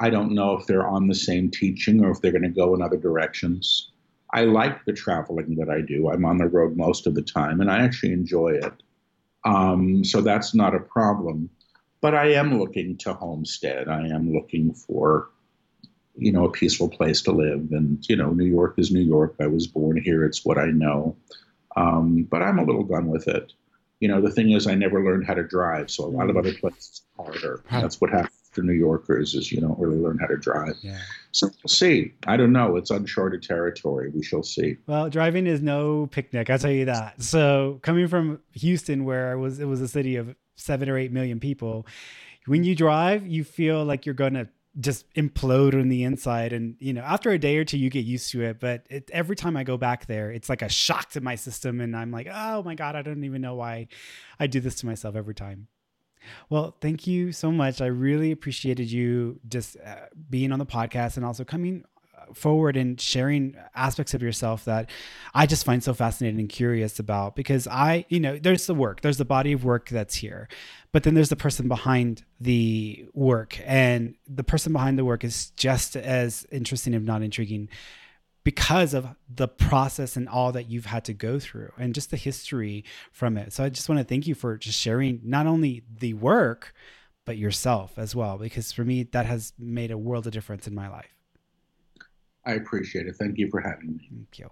I 0.00 0.08
don't 0.08 0.32
know 0.32 0.56
if 0.56 0.66
they're 0.66 0.88
on 0.88 1.08
the 1.08 1.14
same 1.14 1.50
teaching 1.50 2.02
or 2.02 2.10
if 2.10 2.20
they're 2.20 2.32
going 2.32 2.42
to 2.42 2.48
go 2.48 2.74
in 2.74 2.80
other 2.80 2.96
directions. 2.96 3.92
I 4.32 4.44
like 4.44 4.84
the 4.86 4.94
traveling 4.94 5.56
that 5.56 5.68
I 5.68 5.82
do. 5.82 6.08
I'm 6.08 6.24
on 6.24 6.38
the 6.38 6.46
road 6.46 6.76
most 6.76 7.06
of 7.06 7.14
the 7.14 7.22
time, 7.22 7.60
and 7.60 7.70
I 7.70 7.82
actually 7.82 8.12
enjoy 8.14 8.52
it. 8.62 8.72
Um, 9.44 10.02
so 10.02 10.22
that's 10.22 10.54
not 10.54 10.74
a 10.74 10.80
problem. 10.80 11.50
But 12.00 12.14
I 12.14 12.32
am 12.32 12.58
looking 12.58 12.96
to 12.98 13.12
homestead. 13.12 13.88
I 13.88 14.06
am 14.06 14.32
looking 14.32 14.72
for, 14.72 15.28
you 16.16 16.32
know, 16.32 16.46
a 16.46 16.50
peaceful 16.50 16.88
place 16.88 17.20
to 17.22 17.32
live. 17.32 17.68
And 17.72 18.02
you 18.08 18.16
know, 18.16 18.30
New 18.30 18.46
York 18.46 18.74
is 18.78 18.90
New 18.90 19.00
York. 19.00 19.34
I 19.38 19.48
was 19.48 19.66
born 19.66 20.00
here. 20.00 20.24
It's 20.24 20.44
what 20.46 20.56
I 20.56 20.66
know. 20.70 21.14
Um, 21.76 22.22
but 22.22 22.40
I'm 22.40 22.58
a 22.58 22.64
little 22.64 22.84
done 22.84 23.08
with 23.08 23.28
it. 23.28 23.52
You 23.98 24.08
know, 24.08 24.22
the 24.22 24.30
thing 24.30 24.52
is, 24.52 24.66
I 24.66 24.74
never 24.74 25.04
learned 25.04 25.26
how 25.26 25.34
to 25.34 25.42
drive, 25.42 25.90
so 25.90 26.04
a 26.04 26.06
lot 26.06 26.30
of 26.30 26.38
other 26.38 26.54
places 26.54 27.02
harder. 27.18 27.62
That's 27.70 28.00
what 28.00 28.08
happens 28.08 28.39
for 28.50 28.62
New 28.62 28.72
Yorkers 28.72 29.34
is 29.34 29.52
you 29.52 29.60
don't 29.60 29.78
really 29.78 29.98
learn 29.98 30.18
how 30.18 30.26
to 30.26 30.36
drive. 30.36 30.76
Yeah. 30.82 30.98
So 31.32 31.46
we'll 31.46 31.68
see. 31.68 32.12
I 32.26 32.36
don't 32.36 32.52
know. 32.52 32.76
It's 32.76 32.90
uncharted 32.90 33.42
territory. 33.42 34.10
We 34.10 34.22
shall 34.22 34.42
see. 34.42 34.76
Well, 34.86 35.08
driving 35.08 35.46
is 35.46 35.60
no 35.60 36.08
picnic. 36.10 36.50
I'll 36.50 36.58
tell 36.58 36.70
you 36.70 36.86
that. 36.86 37.22
So 37.22 37.78
coming 37.82 38.08
from 38.08 38.40
Houston, 38.52 39.04
where 39.04 39.32
it 39.32 39.38
was 39.38 39.60
it 39.60 39.66
was 39.66 39.80
a 39.80 39.88
city 39.88 40.16
of 40.16 40.34
seven 40.56 40.88
or 40.88 40.98
eight 40.98 41.12
million 41.12 41.38
people, 41.38 41.86
when 42.46 42.64
you 42.64 42.74
drive, 42.74 43.26
you 43.26 43.44
feel 43.44 43.84
like 43.84 44.06
you're 44.06 44.14
gonna 44.14 44.48
just 44.78 45.12
implode 45.14 45.74
on 45.74 45.88
the 45.88 46.04
inside 46.04 46.52
and 46.52 46.76
you 46.78 46.92
know 46.92 47.00
after 47.00 47.30
a 47.30 47.38
day 47.38 47.56
or 47.56 47.64
two 47.64 47.76
you 47.76 47.90
get 47.90 48.04
used 48.04 48.30
to 48.30 48.40
it 48.40 48.60
but 48.60 48.86
it, 48.88 49.10
every 49.12 49.34
time 49.34 49.56
i 49.56 49.64
go 49.64 49.76
back 49.76 50.06
there 50.06 50.30
it's 50.30 50.48
like 50.48 50.62
a 50.62 50.68
shock 50.68 51.10
to 51.10 51.20
my 51.20 51.34
system 51.34 51.80
and 51.80 51.96
i'm 51.96 52.12
like 52.12 52.28
oh 52.32 52.62
my 52.62 52.76
god 52.76 52.94
i 52.94 53.02
don't 53.02 53.24
even 53.24 53.42
know 53.42 53.56
why 53.56 53.88
i 54.38 54.46
do 54.46 54.60
this 54.60 54.76
to 54.76 54.86
myself 54.86 55.16
every 55.16 55.34
time 55.34 55.66
well, 56.48 56.76
thank 56.80 57.06
you 57.06 57.32
so 57.32 57.50
much. 57.50 57.80
I 57.80 57.86
really 57.86 58.30
appreciated 58.30 58.90
you 58.90 59.40
just 59.48 59.76
uh, 59.84 60.06
being 60.28 60.52
on 60.52 60.58
the 60.58 60.66
podcast 60.66 61.16
and 61.16 61.24
also 61.24 61.44
coming 61.44 61.84
uh, 62.16 62.32
forward 62.34 62.76
and 62.76 63.00
sharing 63.00 63.56
aspects 63.74 64.14
of 64.14 64.22
yourself 64.22 64.64
that 64.64 64.90
I 65.34 65.46
just 65.46 65.64
find 65.64 65.82
so 65.82 65.94
fascinating 65.94 66.40
and 66.40 66.48
curious 66.48 66.98
about 66.98 67.36
because 67.36 67.66
I, 67.66 68.04
you 68.08 68.20
know, 68.20 68.38
there's 68.38 68.66
the 68.66 68.74
work, 68.74 69.00
there's 69.00 69.18
the 69.18 69.24
body 69.24 69.52
of 69.52 69.64
work 69.64 69.88
that's 69.88 70.16
here, 70.16 70.48
but 70.92 71.02
then 71.02 71.14
there's 71.14 71.30
the 71.30 71.36
person 71.36 71.68
behind 71.68 72.24
the 72.40 73.06
work 73.14 73.60
and 73.64 74.14
the 74.28 74.44
person 74.44 74.72
behind 74.72 74.98
the 74.98 75.04
work 75.04 75.24
is 75.24 75.50
just 75.50 75.96
as 75.96 76.46
interesting 76.50 76.94
if 76.94 77.02
not 77.02 77.22
intriguing 77.22 77.68
because 78.42 78.94
of 78.94 79.08
the 79.28 79.48
process 79.48 80.16
and 80.16 80.28
all 80.28 80.52
that 80.52 80.70
you've 80.70 80.86
had 80.86 81.04
to 81.04 81.12
go 81.12 81.38
through 81.38 81.72
and 81.78 81.94
just 81.94 82.10
the 82.10 82.16
history 82.16 82.84
from 83.12 83.36
it. 83.36 83.52
So 83.52 83.64
I 83.64 83.68
just 83.68 83.88
want 83.88 83.98
to 83.98 84.04
thank 84.04 84.26
you 84.26 84.34
for 84.34 84.56
just 84.56 84.78
sharing 84.78 85.20
not 85.22 85.46
only 85.46 85.82
the 85.98 86.14
work, 86.14 86.74
but 87.24 87.36
yourself 87.36 87.98
as 87.98 88.14
well, 88.16 88.38
because 88.38 88.72
for 88.72 88.84
me, 88.84 89.02
that 89.04 89.26
has 89.26 89.52
made 89.58 89.90
a 89.90 89.98
world 89.98 90.26
of 90.26 90.32
difference 90.32 90.66
in 90.66 90.74
my 90.74 90.88
life. 90.88 91.14
I 92.44 92.52
appreciate 92.52 93.06
it. 93.06 93.16
Thank 93.16 93.38
you 93.38 93.50
for 93.50 93.60
having 93.60 93.96
me. 93.96 94.08
Thank 94.10 94.38
you. 94.38 94.50